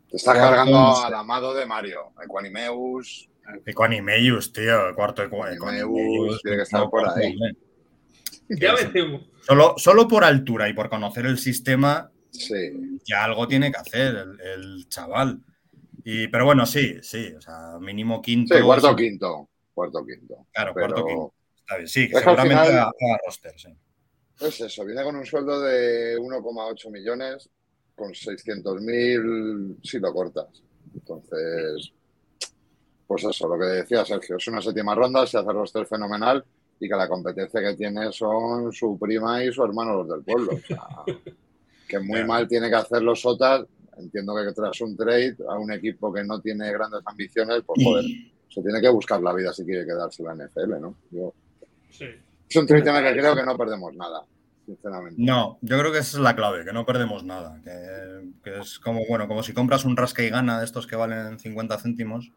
Te 0.09 0.17
está 0.17 0.33
Cuarto, 0.33 0.49
cargando 0.49 1.05
al 1.05 1.13
amado 1.13 1.53
de 1.53 1.65
Mario. 1.65 2.11
Equanimeus. 2.21 3.29
Equanimeus, 3.65 4.51
tío, 4.53 4.89
el 4.89 4.95
cuarto 4.95 5.23
Equa- 5.23 5.53
Equanimeus, 5.55 6.41
tiene 6.41 6.57
que 6.57 6.63
estar 6.63 6.89
por 6.89 7.07
ahí. 7.07 7.35
Ya. 8.49 8.75
Solo, 9.41 9.73
solo 9.77 10.07
por 10.07 10.23
altura 10.23 10.69
y 10.69 10.73
por 10.73 10.89
conocer 10.89 11.25
el 11.25 11.37
sistema, 11.37 12.09
Sí. 12.31 12.99
ya 13.05 13.25
algo 13.25 13.45
tiene 13.45 13.71
que 13.71 13.77
hacer 13.77 14.15
el, 14.15 14.39
el 14.39 14.87
chaval. 14.87 15.41
Y, 16.05 16.29
pero 16.29 16.45
bueno, 16.45 16.65
sí, 16.65 16.95
sí, 17.01 17.33
o 17.37 17.41
sea, 17.41 17.77
mínimo 17.81 18.21
quinto. 18.21 18.55
Sí, 18.55 18.63
cuarto 18.63 18.91
o 18.91 18.95
quinto. 18.95 19.49
Cuarto 19.73 19.97
o 19.99 20.05
quinto. 20.05 20.47
Claro, 20.53 20.71
Pero 20.73 20.87
cuarto 20.87 21.05
quinto. 21.05 21.33
Está 21.59 21.75
bien, 21.75 21.87
sí, 21.89 21.99
que 21.99 22.05
Es 22.05 22.11
que 22.11 22.17
al 22.17 22.23
seguramente 22.37 22.55
final- 22.55 22.67
haga, 22.71 22.83
haga 22.83 23.19
roster, 23.25 23.53
sí. 23.57 23.69
es 24.39 24.61
eso. 24.61 24.85
Viene 24.85 25.03
con 25.03 25.15
un 25.17 25.25
sueldo 25.25 25.59
de 25.61 26.17
1,8 26.17 26.89
millones. 26.89 27.49
Con 27.95 28.13
600.000 28.13 29.77
si 29.83 29.99
lo 29.99 30.13
cortas. 30.13 30.63
Entonces, 30.93 31.91
pues 33.07 33.23
eso, 33.23 33.47
lo 33.47 33.57
que 33.57 33.65
decía 33.65 34.03
Sergio, 34.05 34.35
es 34.37 34.47
una 34.47 34.61
séptima 34.61 34.93
ronda, 34.93 35.25
se 35.25 35.37
hace 35.37 35.51
roster 35.51 35.85
fenomenal 35.85 36.43
y 36.79 36.87
que 36.87 36.95
la 36.95 37.07
competencia 37.07 37.61
que 37.61 37.75
tiene 37.75 38.11
son 38.11 38.71
su 38.71 38.99
prima 38.99 39.43
y 39.43 39.51
su 39.51 39.63
hermano 39.63 40.03
los 40.03 40.09
del 40.09 40.23
pueblo. 40.23 40.51
O 40.53 40.59
sea, 40.59 40.85
que 41.87 41.99
muy 41.99 42.23
mal 42.25 42.47
tiene 42.47 42.69
que 42.69 42.75
hacer 42.75 43.01
los 43.01 43.21
Sotas. 43.21 43.65
Entiendo 43.97 44.35
que 44.35 44.53
tras 44.53 44.79
un 44.81 44.95
trade 44.95 45.37
a 45.49 45.57
un 45.57 45.71
equipo 45.71 46.13
que 46.13 46.23
no 46.23 46.39
tiene 46.39 46.71
grandes 46.71 47.01
ambiciones, 47.05 47.63
pues 47.65 47.83
joder, 47.83 48.05
se 48.47 48.61
tiene 48.61 48.79
que 48.79 48.89
buscar 48.89 49.19
la 49.21 49.33
vida 49.33 49.51
si 49.53 49.65
quiere 49.65 49.85
quedarse 49.85 50.21
en 50.21 50.37
la 50.37 50.45
NFL, 50.45 50.79
¿no? 50.79 50.95
Yo, 51.09 51.33
Sí. 51.89 52.05
es 52.47 52.55
un 52.55 52.67
trade 52.67 52.87
en 52.89 52.95
el 52.97 53.13
que 53.13 53.19
creo 53.21 53.35
que 53.35 53.43
no 53.43 53.57
perdemos 53.57 53.95
nada, 53.95 54.21
sinceramente. 54.67 55.15
No, 55.17 55.57
yo 55.61 55.79
creo 55.79 55.91
que 55.91 55.97
esa 55.97 56.17
es 56.17 56.21
la 56.23 56.35
clave, 56.35 56.63
que 56.63 56.73
no 56.73 56.85
perdemos 56.85 57.23
nada. 57.23 57.59
Que, 57.63 58.29
que 58.43 58.59
es 58.59 58.77
como, 58.77 59.01
bueno, 59.07 59.27
como 59.27 59.41
si 59.41 59.53
compras 59.53 59.83
un 59.83 59.97
rasca 59.97 60.21
y 60.21 60.29
gana 60.29 60.59
de 60.59 60.65
estos 60.65 60.85
que 60.85 60.95
valen 60.95 61.39
50 61.39 61.79
céntimos. 61.79 62.31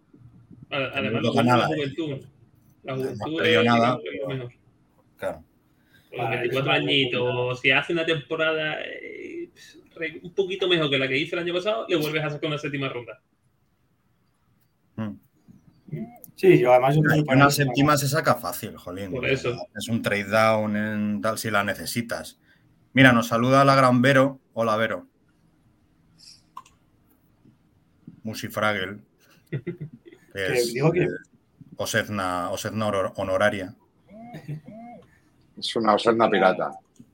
Ade- 0.71 0.91
Además, 0.95 1.23
No 1.23 1.33
la, 1.35 1.43
nada, 1.43 1.67
juventud. 1.67 2.27
La 2.83 2.93
No 2.97 2.99
juventud 3.03 3.23
hemos 3.27 3.41
perdido 3.41 3.61
es 3.61 3.67
nada, 3.67 3.89
es 3.89 3.93
lo 3.95 4.01
pero- 4.11 4.29
mejor. 4.29 4.53
Claro. 5.17 5.45
Los 6.13 6.19
Para 6.19 6.31
24 6.41 6.73
eso, 6.73 6.81
añitos, 6.83 7.61
si 7.61 7.71
hace 7.71 7.93
una 7.93 8.05
temporada 8.07 8.79
eh, 8.83 9.51
un 10.23 10.35
poquito 10.35 10.67
mejor 10.67 10.89
que 10.91 10.99
la 10.99 11.07
que 11.07 11.19
hizo 11.19 11.37
el 11.37 11.43
año 11.43 11.55
pasado, 11.55 11.87
le 11.89 11.97
vuelves 11.97 12.25
a 12.25 12.31
sacar 12.31 12.49
una 12.49 12.59
séptima 12.59 12.89
ronda. 12.89 13.21
Mm. 14.97 15.13
Sí, 16.37 16.59
yo 16.59 16.73
además 16.73 16.97
yo 16.97 17.03
creo 17.03 17.17
Y 17.19 17.25
que 17.25 17.35
una 17.35 17.51
séptima 17.51 17.97
se 17.99 18.09
saca 18.09 18.35
fácil, 18.37 18.77
jolín. 18.77 19.11
Por 19.11 19.27
eso. 19.27 19.55
Es 19.77 19.89
un 19.89 20.01
trade 20.03 20.25
down 20.25 20.75
en 20.77 21.21
tal 21.21 21.37
si 21.39 21.51
la 21.51 21.63
necesitas. 21.65 22.41
Mira, 22.95 23.13
nos 23.13 23.29
saluda 23.29 23.65
la 23.65 23.75
gran 23.75 24.01
Vero. 24.03 24.41
Hola, 24.55 24.77
Vero. 24.77 25.07
Musifragel. 28.23 29.01
Que 30.33 30.47
es 30.59 30.73
digo 30.73 30.93
que- 30.93 31.03
eh, 31.05 31.09
Osedna, 31.77 32.51
Osedna 32.51 32.87
honor- 32.89 33.13
honoraria. 33.17 33.75
Es 35.59 35.77
una 35.77 35.95
oserna 35.95 36.29
pirata. 36.31 36.71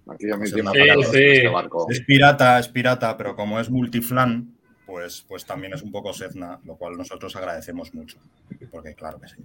Aquí 0.09 0.31
a 0.31 0.37
Sí, 0.47 0.55
tiempo 0.55 0.73
sí, 0.73 0.81
sí. 1.13 1.19
este 1.19 1.49
barco. 1.49 1.87
Es 1.91 2.01
pirata, 2.01 2.59
es 2.59 2.69
pirata, 2.69 3.17
pero 3.17 3.35
como 3.35 3.59
es 3.59 3.71
multiflan, 3.71 4.55
pues, 4.87 5.25
pues 5.27 5.45
también 5.45 5.73
es 5.75 5.83
un 5.83 5.91
poco 5.91 6.11
Osedna, 6.11 6.61
lo 6.65 6.77
cual 6.77 6.97
nosotros 6.97 7.35
agradecemos 7.37 7.93
mucho. 7.95 8.19
Porque 8.71 8.95
claro 8.95 9.21
que 9.21 9.29
sí. 9.29 9.37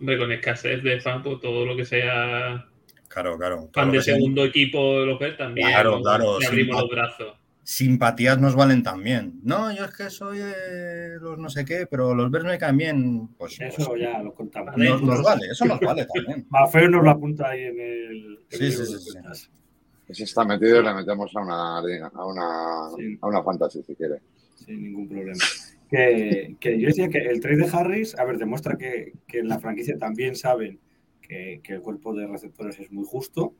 Hombre, 0.00 0.18
con 0.18 0.32
escasez 0.32 0.82
de 0.82 1.00
fan, 1.00 1.22
pues 1.22 1.40
todo 1.40 1.64
lo 1.64 1.76
que 1.76 1.84
sea 1.84 2.66
Claro, 3.08 3.38
claro. 3.38 3.68
fan 3.72 3.90
de 3.92 4.02
segundo 4.02 4.44
equipo 4.44 5.00
de 5.00 5.06
los 5.06 5.36
también. 5.38 5.68
Claro, 5.68 5.96
¿no? 5.96 6.02
claro, 6.02 6.38
Le 6.40 6.46
abrimos 6.46 6.80
los 6.82 6.90
brazos. 6.90 7.34
Simpatías 7.66 8.38
nos 8.38 8.54
valen 8.54 8.84
también. 8.84 9.40
No, 9.42 9.74
yo 9.74 9.86
es 9.86 9.90
que 9.90 10.08
soy 10.08 10.38
de 10.38 11.18
los 11.20 11.36
no 11.36 11.50
sé 11.50 11.64
qué, 11.64 11.88
pero 11.90 12.14
los 12.14 12.30
me 12.30 12.58
caen 12.58 12.76
bien. 12.76 13.28
Pues, 13.36 13.60
Eso 13.60 13.88
pues, 13.88 14.00
ya 14.02 14.22
lo 14.22 14.32
contamos. 14.34 14.76
nos, 14.76 15.02
nos 15.02 15.22
vale, 15.22 15.48
eso 15.50 15.64
nos 15.64 15.80
vale 15.80 16.06
también. 16.06 16.46
Mafeo 16.50 16.88
nos 16.88 17.02
lo 17.02 17.10
apunta 17.10 17.48
ahí 17.48 17.64
en 17.64 17.80
el. 17.80 18.38
en 18.50 18.58
Sí, 18.58 18.64
el 18.66 18.72
sí, 18.72 18.86
sí, 18.86 19.10
sí. 19.34 20.14
Si 20.14 20.22
está 20.22 20.44
metido, 20.44 20.80
le 20.80 20.94
metemos 20.94 21.34
a 21.34 21.40
una, 21.40 21.78
a 21.78 22.24
una, 22.24 22.96
Sí. 22.96 23.18
a 23.20 23.26
una 23.26 23.42
fantasy 23.42 23.82
si 23.82 23.96
quiere. 23.96 24.20
Sin 24.54 24.84
ningún 24.84 25.08
problema. 25.08 25.42
Que, 25.90 26.56
que 26.60 26.80
yo 26.80 26.86
decía 26.86 27.08
que 27.08 27.18
el 27.18 27.40
trade 27.40 27.56
de 27.56 27.68
Harris, 27.72 28.16
a 28.16 28.24
ver, 28.24 28.38
demuestra 28.38 28.76
que, 28.78 29.12
que 29.26 29.40
en 29.40 29.48
la 29.48 29.58
franquicia 29.58 29.98
también 29.98 30.36
saben 30.36 30.78
que, 31.20 31.60
que 31.64 31.72
el 31.72 31.80
cuerpo 31.80 32.14
de 32.14 32.28
receptores 32.28 32.78
es 32.78 32.92
muy 32.92 33.04
justo. 33.04 33.54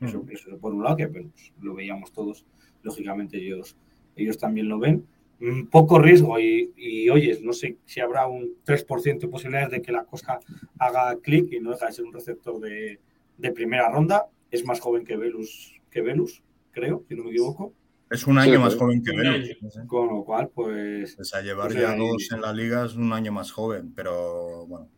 Eso, 0.00 0.24
eso 0.30 0.56
por 0.58 0.72
un 0.72 0.84
lado, 0.84 0.96
que 0.96 1.08
pues, 1.08 1.26
lo 1.60 1.74
veíamos 1.74 2.10
todos, 2.12 2.46
lógicamente 2.82 3.38
ellos, 3.38 3.76
ellos 4.16 4.38
también 4.38 4.68
lo 4.68 4.78
ven. 4.78 5.06
Mm, 5.40 5.66
Poco 5.66 5.98
riesgo 5.98 6.38
y, 6.38 6.72
y, 6.76 7.08
oyes, 7.08 7.42
no 7.42 7.52
sé 7.52 7.78
si 7.86 8.00
habrá 8.00 8.26
un 8.26 8.56
3% 8.64 9.20
de 9.20 9.28
posibilidades 9.28 9.70
de 9.70 9.82
que 9.82 9.92
la 9.92 10.04
cosa 10.04 10.40
haga 10.78 11.16
clic 11.22 11.52
y 11.52 11.60
no 11.60 11.70
deja 11.70 11.86
de 11.86 11.92
ser 11.92 12.04
un 12.04 12.12
receptor 12.12 12.60
de, 12.60 13.00
de 13.38 13.52
primera 13.52 13.90
ronda. 13.90 14.26
Es 14.50 14.64
más 14.64 14.80
joven 14.80 15.04
que 15.04 15.16
Velus, 15.16 15.74
que 15.90 16.02
Velus, 16.02 16.42
creo, 16.72 17.04
si 17.08 17.14
no 17.14 17.24
me 17.24 17.30
equivoco. 17.30 17.72
Es 18.10 18.26
un 18.26 18.38
año 18.38 18.54
Sí, 18.54 18.58
más 18.58 18.74
joven 18.74 19.02
que 19.02 19.16
Velus. 19.16 19.56
Con 19.86 20.08
lo 20.08 20.24
cual, 20.24 20.50
pues 20.52 21.14
Pues 21.14 21.32
a 21.32 21.40
llevar 21.40 21.68
Pues 21.68 21.80
ya 21.80 21.94
dos 21.94 22.28
en 22.32 22.40
la 22.40 22.52
liga 22.52 22.84
es 22.84 22.96
un 22.96 23.12
año 23.12 23.32
más 23.32 23.52
joven, 23.52 23.92
pero 23.94 24.66
bueno. 24.66 24.88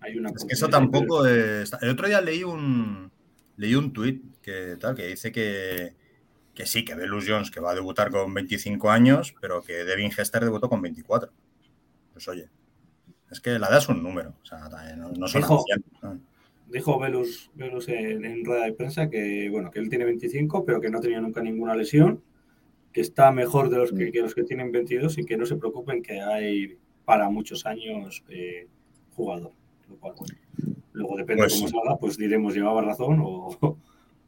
hay 0.00 0.18
una 0.18 0.30
Es 0.30 0.44
que 0.44 0.52
eso 0.52 0.68
tampoco 0.68 1.26
es. 1.26 1.72
El 1.80 1.88
otro 1.88 2.06
día 2.06 2.20
leí 2.20 2.44
un 2.44 3.10
leí 3.56 3.74
un 3.74 3.92
tuit 3.92 4.22
que 4.42 4.76
tal 4.78 4.94
que 4.94 5.06
dice 5.08 5.32
que, 5.32 5.94
que 6.54 6.66
sí, 6.66 6.84
que 6.84 6.94
Velus 6.94 7.24
Jones 7.26 7.50
que 7.50 7.60
va 7.60 7.72
a 7.72 7.74
debutar 7.74 8.10
con 8.10 8.32
25 8.32 8.90
años, 8.90 9.34
pero 9.40 9.62
que 9.62 9.84
Devin 9.84 10.10
Hester 10.16 10.44
debutó 10.44 10.68
con 10.68 10.82
24. 10.82 11.32
Pues 12.12 12.28
oye, 12.28 12.50
es 13.30 13.40
que 13.40 13.58
la 13.58 13.68
edad 13.68 13.78
es 13.78 13.88
un 13.88 14.02
número, 14.02 14.34
o 14.42 14.44
sea, 14.44 14.68
no, 14.96 15.10
no 15.12 15.28
son 15.28 15.42
Dijo-. 15.42 15.64
Dijo 16.68 16.98
Velus, 16.98 17.50
Velus 17.54 17.88
en, 17.88 18.24
en 18.24 18.44
rueda 18.44 18.64
de 18.64 18.72
prensa 18.72 19.10
que 19.10 19.48
bueno 19.50 19.70
que 19.70 19.78
él 19.78 19.90
tiene 19.90 20.04
25, 20.04 20.64
pero 20.64 20.80
que 20.80 20.90
no 20.90 21.00
tenía 21.00 21.20
nunca 21.20 21.42
ninguna 21.42 21.74
lesión, 21.74 22.22
que 22.92 23.00
está 23.00 23.30
mejor 23.30 23.68
de 23.68 23.78
los 23.78 23.92
que, 23.92 24.10
que 24.12 24.20
los 24.20 24.34
que 24.34 24.44
tienen 24.44 24.72
22 24.72 25.18
y 25.18 25.24
que 25.24 25.36
no 25.36 25.46
se 25.46 25.56
preocupen 25.56 26.02
que 26.02 26.20
hay 26.20 26.78
para 27.04 27.28
muchos 27.28 27.66
años 27.66 28.24
eh, 28.28 28.68
jugador. 29.14 29.52
Lo 29.88 29.96
cual, 29.96 30.14
bueno, 30.16 30.34
luego 30.92 31.16
depende 31.16 31.42
Pues 31.42 31.54
cómo 31.54 31.68
salga, 31.68 31.98
pues 31.98 32.16
diremos 32.16 32.54
llevaba 32.54 32.82
razón 32.82 33.20
o, 33.22 33.78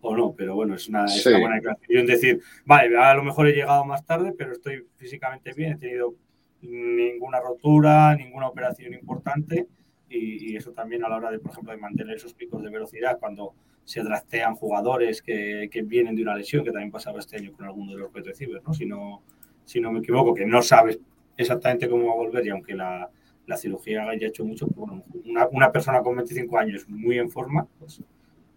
o 0.07 0.17
no, 0.17 0.35
pero 0.37 0.55
bueno, 0.55 0.75
es 0.75 0.89
una, 0.89 1.05
es 1.07 1.23
Sí. 1.23 1.29
una 1.31 1.41
buena 1.41 1.57
declaración. 1.57 2.07
decir, 2.07 2.41
vale, 2.65 2.97
a 2.97 3.15
lo 3.15 3.25
mejor 3.25 3.49
he 3.49 3.53
llegado 3.53 3.85
más 3.85 4.05
tarde, 4.05 4.33
pero 4.37 4.53
estoy 4.53 4.87
físicamente 4.97 5.53
bien, 5.55 5.73
he 5.73 5.77
tenido 5.77 6.15
ninguna 6.63 7.41
rotura, 7.41 8.15
ninguna 8.17 8.49
operación 8.49 8.95
importante 8.95 9.67
y, 10.09 10.53
y 10.53 10.57
eso 10.57 10.73
también 10.73 11.05
a 11.05 11.09
la 11.09 11.17
hora 11.17 11.31
de, 11.31 11.39
por 11.39 11.53
ejemplo, 11.53 11.73
de 11.73 11.79
mantener 11.79 12.17
esos 12.17 12.35
picos 12.35 12.63
de 12.63 12.71
velocidad 12.71 13.19
cuando 13.19 13.55
se 13.85 14.03
draftean 14.03 14.55
jugadores 14.55 15.21
que, 15.21 15.69
que 15.71 15.83
vienen 15.83 16.15
de 16.17 16.23
una 16.23 16.37
lesión, 16.37 16.65
que 16.65 16.71
también 16.71 16.91
pasaba 16.91 17.19
este 17.19 17.37
año 17.37 17.53
con 17.53 17.67
alguno 17.67 17.93
de 17.93 17.99
los 17.99 18.15
wide 18.15 18.25
receivers, 18.25 18.65
¿no? 18.65 18.73
Si 18.73 18.87
no, 18.87 19.23
si 19.65 19.81
no 19.81 19.93
me 19.93 19.99
equivoco, 19.99 20.33
que 20.35 20.47
no 20.47 20.63
sabes 20.63 20.99
exactamente 21.37 21.89
cómo 21.89 22.07
va 22.07 22.13
a 22.13 22.17
volver 22.17 22.47
y 22.47 22.51
aunque 22.51 22.75
la, 22.75 23.11
la 23.47 23.57
cirugía 23.59 24.09
haya 24.09 24.29
hecho 24.29 24.45
mucho, 24.45 24.67
pues 24.69 24.89
bueno, 24.89 25.05
una, 25.27 25.49
una 25.49 25.71
persona 25.73 26.01
con 26.03 26.17
25 26.17 26.57
años 26.59 26.89
muy 26.89 27.19
en 27.19 27.29
forma, 27.31 27.67
pues 27.79 28.03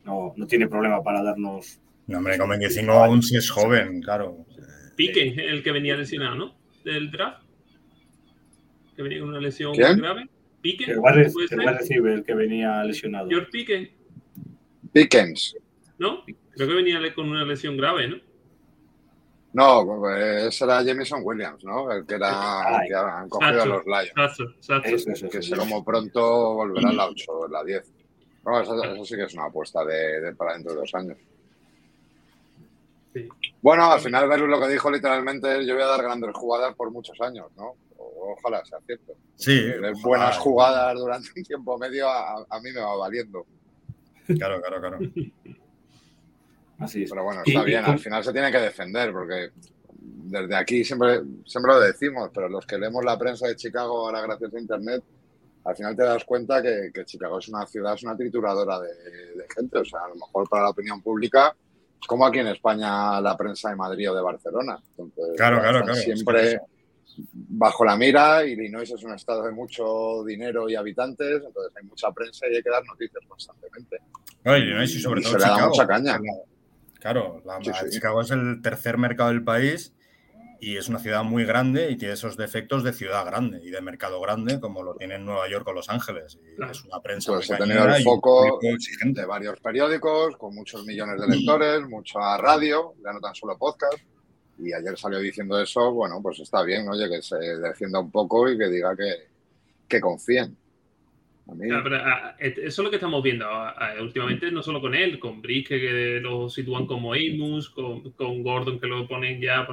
no, 0.08 0.34
no 0.36 0.48
tiene 0.48 0.68
problema 0.68 1.04
para 1.04 1.22
darnos... 1.22 1.80
No, 2.08 2.20
hombre, 2.20 2.38
con 2.38 2.50
25 2.50 2.92
aún 2.92 3.22
sí 3.22 3.36
es 3.36 3.50
joven, 3.50 4.02
claro. 4.02 4.46
Piquen, 4.96 5.38
el 5.40 5.62
que 5.62 5.72
venía 5.72 5.96
lesionado, 5.96 6.36
¿no? 6.36 6.56
Del 6.84 7.12
draft. 7.12 7.44
Que 8.96 9.04
venía 9.04 9.20
con 9.20 9.30
una 9.30 9.42
lesión 9.42 9.74
¿Quién? 9.76 9.98
grave. 9.98 10.30
Piquen, 10.62 10.90
El 10.92 11.00
wide 11.00 11.30
puede 11.32 11.48
el 11.52 11.78
receiver 11.78 12.24
que 12.24 12.34
venía 12.34 12.84
lesionado. 12.84 13.30
George 13.30 13.50
Piquen, 13.52 13.92
Pickens. 14.94 15.56
¿no? 16.00 16.24
Creo 16.56 16.68
que 16.68 16.74
venía 16.74 17.00
con 17.14 17.30
una 17.30 17.44
lesión 17.44 17.78
grave, 17.78 18.08
¿no? 18.08 18.18
No, 19.54 19.86
pues 20.00 20.46
ese 20.46 20.66
era 20.66 20.84
Jameson 20.84 21.22
Williams, 21.24 21.64
¿no? 21.64 21.92
El 21.92 22.06
que 22.06 22.16
era 22.16 22.82
el 22.82 22.88
que 22.88 22.96
han 22.96 23.30
cogido 23.30 23.50
a 23.50 23.54
Sacho. 23.58 23.70
los 23.70 23.86
Lions. 23.86 24.56
Exacto. 24.58 24.90
Eso, 24.90 25.12
eso, 25.12 25.30
Que 25.30 25.42
sé 25.42 25.56
como 25.56 25.84
pronto 25.84 26.54
volverá 26.54 26.90
en 26.92 26.98
la 26.98 27.08
8 27.08 27.32
o 27.32 27.46
en 27.48 27.52
la 27.52 27.64
10. 27.64 27.94
No, 28.48 28.62
eso, 28.62 28.82
eso 28.82 29.06
sí 29.06 29.16
que 29.16 29.24
es 29.24 29.34
una 29.34 29.46
apuesta 29.46 29.84
de, 29.84 30.22
de 30.22 30.34
para 30.36 30.54
dentro 30.54 30.72
de 30.74 30.80
dos 30.80 30.96
años. 30.96 31.18
Sí. 33.14 33.28
Bueno, 33.62 33.92
al 33.92 34.00
final 34.00 34.28
Verus 34.30 34.48
lo 34.48 34.60
que 34.60 34.70
dijo 34.70 34.90
literalmente 34.90 35.60
es 35.60 35.68
yo 35.68 35.74
voy 35.74 35.84
a 35.84 35.88
dar 35.88 36.02
grandes 36.02 36.32
jugadas 36.34 36.74
por 36.76 36.90
muchos 36.92 37.20
años, 37.22 37.48
¿no? 37.58 37.76
Ojalá 37.98 38.64
sea 38.66 38.80
cierto. 38.86 39.14
Sí, 39.36 39.64
Ver 39.64 39.92
ojalá. 39.92 40.02
buenas 40.04 40.38
jugadas 40.38 40.98
durante 40.98 41.30
un 41.36 41.44
tiempo 41.44 41.78
medio 41.78 42.10
a, 42.10 42.46
a 42.50 42.60
mí 42.62 42.72
me 42.72 42.80
va 42.80 42.96
valiendo. 42.96 43.46
Claro, 44.28 44.62
claro, 44.62 44.80
claro. 44.80 45.00
Así 46.80 47.04
es. 47.04 47.10
Pero 47.10 47.24
bueno, 47.24 47.42
está 47.46 47.64
bien, 47.64 47.84
al 47.86 48.00
final 48.00 48.24
se 48.24 48.32
tiene 48.32 48.52
que 48.52 48.60
defender 48.60 49.12
porque 49.12 49.50
desde 50.00 50.56
aquí 50.56 50.84
siempre, 50.84 51.22
siempre 51.46 51.74
lo 51.74 51.80
decimos, 51.80 52.30
pero 52.34 52.48
los 52.50 52.66
que 52.66 52.78
leemos 52.78 53.04
la 53.04 53.18
prensa 53.18 53.48
de 53.48 53.56
Chicago 53.56 54.06
ahora 54.06 54.22
gracias 54.22 54.54
a 54.54 54.60
Internet, 54.60 55.04
al 55.68 55.76
final 55.76 55.96
te 55.96 56.04
das 56.04 56.24
cuenta 56.24 56.62
que, 56.62 56.92
que 56.94 57.06
Chicago 57.06 57.40
es 57.40 57.48
una 57.50 57.66
ciudad, 57.66 57.94
es 57.94 58.04
una 58.04 58.16
trituradora 58.16 58.80
de, 58.80 58.88
de 59.36 59.46
gente. 59.56 59.78
O 59.80 59.86
sea, 59.86 60.00
a 60.06 60.08
lo 60.10 60.16
mejor 60.16 60.48
para 60.50 60.64
la 60.64 60.70
opinión 60.70 61.02
pública 61.02 61.54
es 62.00 62.08
como 62.08 62.26
aquí 62.26 62.40
en 62.40 62.48
España 62.48 63.20
la 63.22 63.36
prensa 63.36 63.70
de 63.70 63.76
Madrid 63.76 64.10
o 64.12 64.16
de 64.16 64.22
Barcelona. 64.22 64.80
Entonces, 64.92 65.36
Claro, 65.36 65.60
claro, 65.60 65.82
claro. 65.84 65.96
Siempre 65.96 66.60
bajo 67.34 67.84
la 67.84 67.98
mira. 67.98 68.46
Illinois 68.46 68.90
es 68.90 69.04
un 69.04 69.14
estado 69.14 69.44
de 69.44 69.52
mucho 69.52 70.24
dinero 70.24 70.70
y 70.70 70.76
habitantes, 70.76 71.42
entonces 71.46 71.74
hay 71.76 71.84
mucha 71.88 72.12
prensa 72.12 72.46
y 72.48 72.56
hay 72.56 72.62
que 72.64 72.70
dar 72.70 72.84
noticias 72.86 73.24
constantemente. 73.28 73.98
Oye, 74.46 74.74
¿no? 74.74 74.84
y 74.84 74.88
sobre 74.88 75.22
Y 75.22 75.24
todo 75.24 75.34
se 75.34 75.40
le 75.40 75.46
da 75.46 75.68
mucha 75.68 75.88
caña. 75.88 76.20
Claro, 77.00 77.42
la- 77.46 77.60
Sí, 77.64 77.72
sí. 77.82 77.90
Chicago 77.92 78.22
es 78.22 78.32
el 78.32 78.62
tercer 78.62 78.98
mercado 78.98 79.30
del 79.30 79.44
país 79.44 79.94
y 80.60 80.78
es 80.78 80.90
una 80.90 81.00
ciudad 81.00 81.24
muy 81.24 81.46
grande 81.46 81.90
y 81.92 81.98
tiene 81.98 82.14
esos 82.16 82.38
defectos 82.38 82.84
de 82.84 82.94
ciudad 82.94 83.26
grande 83.26 83.60
y 83.64 83.70
de 83.70 83.82
mercado 83.82 84.20
grande, 84.22 84.60
como 84.60 84.84
lo 84.84 84.96
tiene 84.96 85.16
en 85.16 85.26
Nueva 85.26 85.50
York 85.50 85.68
o 85.68 85.74
Los 85.74 85.90
Ángeles. 85.90 86.40
Y 86.44 86.56
Claro. 86.56 86.72
es 86.72 86.84
una 86.84 87.00
prensa 87.02 87.32
Entonces, 87.32 87.50
muy 87.50 87.56
ha 87.56 87.60
tenido 87.60 87.80
cañera 87.80 87.98
el 87.98 88.04
y 88.04 88.08
un 88.08 88.14
foco 88.16 88.40
público 88.60 88.76
exigente. 88.76 89.22
de 89.22 89.28
varios 89.28 89.60
periódicos, 89.60 90.38
con 90.38 90.56
muchos 90.56 90.86
millones 90.86 91.20
de 91.22 91.28
lectores, 91.28 91.82
mucha 91.88 92.38
radio, 92.38 92.94
ya 93.04 93.14
no 93.14 93.20
tan 93.20 93.36
solo 93.36 93.58
podcast. 93.58 93.98
Y 94.60 94.74
ayer 94.74 94.98
salió 94.98 95.20
diciendo 95.20 95.62
eso, 95.62 95.92
bueno, 95.94 96.20
pues 96.22 96.40
está 96.40 96.64
bien, 96.64 96.88
oye, 96.90 97.08
que 97.10 97.22
se 97.22 97.38
defienda 97.38 98.00
un 98.00 98.10
poco 98.12 98.50
y 98.50 98.58
que 98.58 98.68
diga 98.70 98.96
que, 98.96 99.28
que 99.88 100.02
confíen. 100.02 100.58
Claro, 101.60 101.82
pero, 101.84 101.96
ah, 102.04 102.36
et- 102.40 102.58
eso 102.58 102.82
es 102.82 102.86
lo 102.86 102.90
que 102.90 102.98
estamos 102.98 103.24
viendo 103.24 103.46
ah, 103.48 103.74
ah, 103.78 103.94
últimamente, 104.02 104.52
no 104.52 104.62
solo 104.62 104.82
con 104.82 104.94
él, 104.94 105.18
con 105.18 105.42
Brick, 105.42 105.70
que, 105.70 105.80
que 105.80 106.20
lo 106.22 106.50
sitúan 106.50 106.86
como 106.88 107.14
Amos, 107.14 107.70
con, 107.70 108.12
con 108.12 108.44
Gordon, 108.44 108.80
que 108.82 108.88
lo 108.88 109.08
ponen 109.08 109.40
ya. 109.40 109.66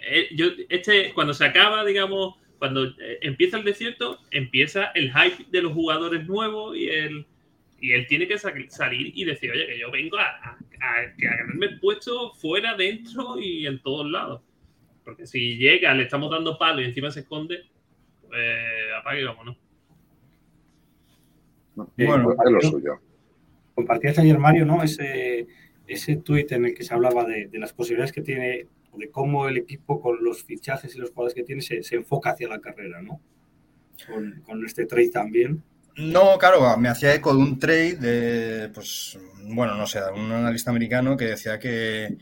Pues, 0.00 0.12
eh, 0.12 0.28
yo, 0.34 0.46
este, 0.68 1.12
cuando 1.12 1.34
se 1.34 1.44
acaba, 1.44 1.84
digamos, 1.84 2.36
cuando 2.58 2.84
eh, 2.84 3.18
empieza 3.22 3.58
el 3.58 3.64
desierto, 3.64 4.18
empieza 4.30 4.86
el 4.94 5.12
hype 5.12 5.44
de 5.50 5.62
los 5.62 5.72
jugadores 5.72 6.26
nuevos 6.26 6.76
y 6.76 6.88
él, 6.88 7.26
y 7.80 7.92
él 7.92 8.06
tiene 8.06 8.28
que 8.28 8.38
sa- 8.38 8.52
salir 8.68 9.12
y 9.14 9.24
decir, 9.24 9.50
oye, 9.52 9.66
que 9.66 9.78
yo 9.78 9.90
vengo 9.90 10.18
a, 10.18 10.26
a, 10.26 10.58
ganarme 11.16 11.66
el 11.66 11.80
puesto 11.80 12.32
fuera, 12.34 12.76
dentro 12.76 13.38
y 13.40 13.66
en 13.66 13.80
todos 13.80 14.10
lados. 14.10 14.42
Porque 15.04 15.26
si 15.26 15.56
llega, 15.56 15.94
le 15.94 16.02
estamos 16.02 16.30
dando 16.30 16.58
palo 16.58 16.82
y 16.82 16.84
encima 16.84 17.10
se 17.10 17.20
esconde, 17.20 17.64
pues 18.28 18.42
apague 18.98 19.22
y 19.22 19.24
vámonos. 19.24 19.56
Eh, 21.96 22.04
Bueno, 22.04 22.32
es 22.32 22.50
lo 22.52 22.60
suyo. 22.60 23.00
compartías 23.74 24.18
ayer, 24.18 24.38
Mario, 24.38 24.66
¿no? 24.66 24.82
Ese, 24.82 25.46
ese 25.86 26.16
tuit 26.16 26.52
en 26.52 26.66
el 26.66 26.74
que 26.74 26.82
se 26.84 26.92
hablaba 26.92 27.24
de, 27.24 27.46
de 27.48 27.58
las 27.58 27.72
posibilidades 27.72 28.12
que 28.12 28.20
tiene, 28.22 28.66
de 28.96 29.10
cómo 29.10 29.48
el 29.48 29.56
equipo 29.56 30.00
con 30.00 30.22
los 30.22 30.44
fichajes 30.44 30.94
y 30.94 30.98
los 30.98 31.10
jugadores 31.10 31.34
que 31.34 31.42
tiene 31.42 31.62
se, 31.62 31.82
se 31.82 31.96
enfoca 31.96 32.30
hacia 32.30 32.48
la 32.48 32.60
carrera, 32.60 33.00
¿no? 33.02 33.20
Con, 34.06 34.64
este 34.64 34.86
trade 34.86 35.10
también. 35.10 35.62
No, 35.96 36.38
claro, 36.38 36.76
me 36.78 36.88
hacía 36.88 37.14
eco 37.14 37.34
de 37.34 37.38
un 37.38 37.58
trade 37.58 37.96
de, 37.96 38.68
pues, 38.70 39.18
bueno, 39.44 39.74
no 39.74 39.86
sé, 39.86 40.00
un 40.14 40.32
analista 40.32 40.70
americano 40.70 41.16
que 41.16 41.26
decía 41.26 41.58
que, 41.58 42.16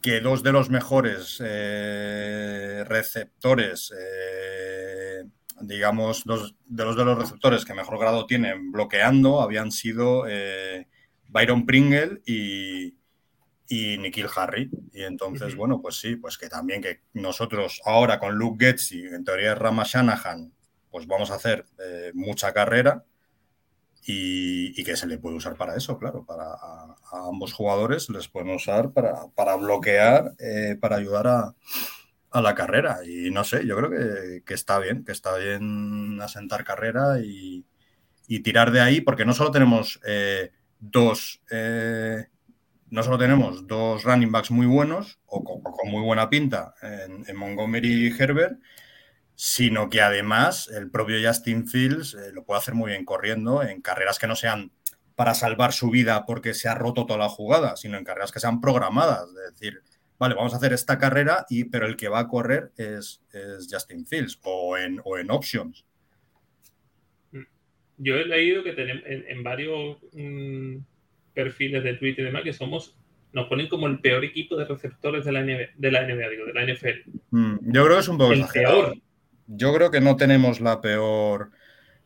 que 0.00 0.20
dos 0.20 0.42
de 0.42 0.52
los 0.52 0.70
mejores 0.70 1.42
eh, 1.44 2.84
receptores, 2.86 3.92
eh, 3.98 5.24
digamos, 5.62 6.24
dos 6.24 6.54
de 6.66 6.84
los 6.84 6.96
de 6.96 7.04
los 7.04 7.18
receptores 7.18 7.64
que 7.64 7.74
mejor 7.74 7.98
grado 7.98 8.26
tienen 8.26 8.70
bloqueando 8.70 9.40
habían 9.40 9.72
sido 9.72 10.26
eh, 10.28 10.86
Byron 11.28 11.66
Pringle 11.66 12.20
y, 12.26 12.96
y 13.68 13.98
Nikhil 13.98 14.28
Harry. 14.36 14.70
Y 14.92 15.02
entonces, 15.04 15.56
bueno, 15.56 15.80
pues 15.80 15.96
sí, 15.96 16.16
pues 16.16 16.36
que 16.38 16.48
también 16.48 16.82
que 16.82 17.00
nosotros 17.14 17.80
ahora 17.84 18.18
con 18.18 18.34
Luke 18.34 18.64
Getzi, 18.64 19.06
en 19.06 19.24
teoría 19.24 19.52
es 19.52 19.58
Rama 19.58 19.84
Shanahan, 19.86 20.52
pues 20.90 21.06
vamos 21.06 21.30
a 21.30 21.36
hacer 21.36 21.64
eh, 21.78 22.12
mucha 22.14 22.52
carrera 22.52 23.04
y, 24.06 24.78
y 24.80 24.84
que 24.84 24.96
se 24.96 25.06
le 25.06 25.18
puede 25.18 25.36
usar 25.36 25.56
para 25.56 25.76
eso, 25.76 25.98
claro, 25.98 26.24
para 26.24 26.44
a, 26.44 26.96
a 27.10 27.28
ambos 27.28 27.52
jugadores 27.52 28.10
les 28.10 28.28
pueden 28.28 28.54
usar 28.54 28.92
para, 28.92 29.26
para 29.34 29.56
bloquear, 29.56 30.34
eh, 30.38 30.76
para 30.80 30.96
ayudar 30.96 31.26
a, 31.26 31.54
a 32.30 32.42
la 32.42 32.54
carrera. 32.54 32.98
Y 33.04 33.30
no 33.30 33.44
sé, 33.44 33.66
yo 33.66 33.76
creo 33.76 33.90
que, 33.90 34.42
que 34.44 34.54
está 34.54 34.78
bien, 34.78 35.04
que 35.04 35.12
está 35.12 35.36
bien 35.36 36.20
asentar 36.20 36.64
carrera 36.64 37.18
y, 37.20 37.64
y 38.28 38.40
tirar 38.40 38.70
de 38.72 38.80
ahí, 38.80 39.00
porque 39.00 39.24
no 39.24 39.32
solo 39.32 39.50
tenemos 39.50 40.00
eh, 40.06 40.52
dos, 40.78 41.40
no 42.94 43.02
solo 43.02 43.18
tenemos 43.18 43.66
dos 43.66 44.04
running 44.04 44.30
backs 44.30 44.52
muy 44.52 44.66
buenos 44.66 45.18
o 45.26 45.42
con, 45.42 45.90
muy 45.90 46.02
buena 46.02 46.30
pinta 46.30 46.74
en, 46.80 47.36
Montgomery 47.36 48.06
y 48.06 48.22
Herbert, 48.22 48.60
sino 49.34 49.90
que 49.90 50.00
además 50.00 50.68
el 50.68 50.92
propio 50.92 51.16
Justin 51.20 51.66
Fields 51.66 52.14
eh, 52.14 52.30
lo 52.32 52.44
puede 52.44 52.60
hacer 52.60 52.74
muy 52.74 52.92
bien 52.92 53.04
corriendo 53.04 53.64
en 53.64 53.82
carreras 53.82 54.20
que 54.20 54.28
no 54.28 54.36
sean 54.36 54.70
para 55.16 55.34
salvar 55.34 55.72
su 55.72 55.90
vida 55.90 56.24
porque 56.24 56.54
se 56.54 56.68
ha 56.68 56.76
roto 56.76 57.04
toda 57.04 57.18
la 57.18 57.28
jugada, 57.28 57.74
sino 57.74 57.98
en 57.98 58.04
carreras 58.04 58.30
que 58.30 58.38
sean 58.38 58.60
programadas. 58.60 59.26
Es 59.48 59.54
decir, 59.54 59.82
vale, 60.16 60.36
vamos 60.36 60.54
a 60.54 60.58
hacer 60.58 60.72
esta 60.72 60.96
carrera, 60.96 61.46
y, 61.48 61.64
pero 61.64 61.86
el 61.86 61.96
que 61.96 62.08
va 62.08 62.20
a 62.20 62.28
correr 62.28 62.70
es, 62.76 63.22
es 63.32 63.66
Justin 63.68 64.06
Fields 64.06 64.38
o 64.44 64.78
en, 64.78 65.00
o 65.04 65.18
en 65.18 65.32
options. 65.32 65.84
Yo 67.96 68.14
he 68.14 68.24
leído 68.24 68.62
que 68.62 68.72
tenemos 68.72 69.02
en, 69.04 69.24
en 69.26 69.42
varios 69.42 69.98
mm, 70.12 70.76
perfiles 71.34 71.82
de 71.84 71.94
Twitter 71.94 72.22
y 72.22 72.26
demás 72.26 72.42
que 72.44 72.52
somos, 72.52 72.96
nos 73.32 73.48
ponen 73.48 73.68
como 73.68 73.86
el 73.88 73.98
peor 74.00 74.24
equipo 74.24 74.56
de 74.56 74.64
receptores 74.64 75.24
de 75.24 75.32
la 75.32 75.40
NBA, 75.42 75.70
de 75.76 75.90
la 75.90 76.02
NBA, 76.02 76.28
digo, 76.30 76.46
de 76.46 76.52
la 76.54 76.62
NFL. 76.62 77.10
Mm, 77.30 77.56
Yo 77.72 77.84
creo 77.84 77.96
que 77.96 78.00
es 78.00 78.08
un 78.08 78.18
poco 78.18 78.32
El 78.32 78.40
exagerado. 78.40 78.82
peor. 78.82 78.96
Yo 79.46 79.74
creo 79.74 79.90
que 79.90 80.00
no 80.00 80.16
tenemos 80.16 80.60
la 80.60 80.80
peor. 80.80 81.50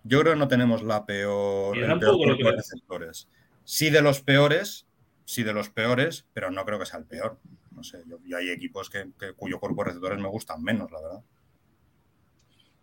Yo 0.04 0.20
creo 0.20 0.32
que 0.32 0.38
no 0.38 0.48
tenemos 0.48 0.82
la 0.82 1.04
peor, 1.06 1.76
el 1.76 1.98
peor 1.98 2.36
de 2.38 2.52
receptores. 2.52 3.28
Sí 3.64 3.90
de 3.90 4.00
los 4.00 4.22
peores, 4.22 4.86
sí 5.26 5.42
de 5.42 5.52
los 5.52 5.68
peores, 5.68 6.26
pero 6.32 6.50
no 6.50 6.64
creo 6.64 6.78
que 6.78 6.86
sea 6.86 6.98
el 6.98 7.04
peor. 7.04 7.38
No 7.72 7.84
sé, 7.84 8.02
yo, 8.08 8.18
yo 8.24 8.38
hay 8.38 8.48
equipos 8.48 8.88
que, 8.90 9.10
que- 9.20 9.34
cuyo 9.34 9.60
cuerpo 9.60 9.82
de 9.82 9.88
receptores 9.90 10.18
me 10.18 10.28
gustan 10.28 10.62
menos, 10.62 10.90
la 10.90 11.00
verdad. 11.00 11.20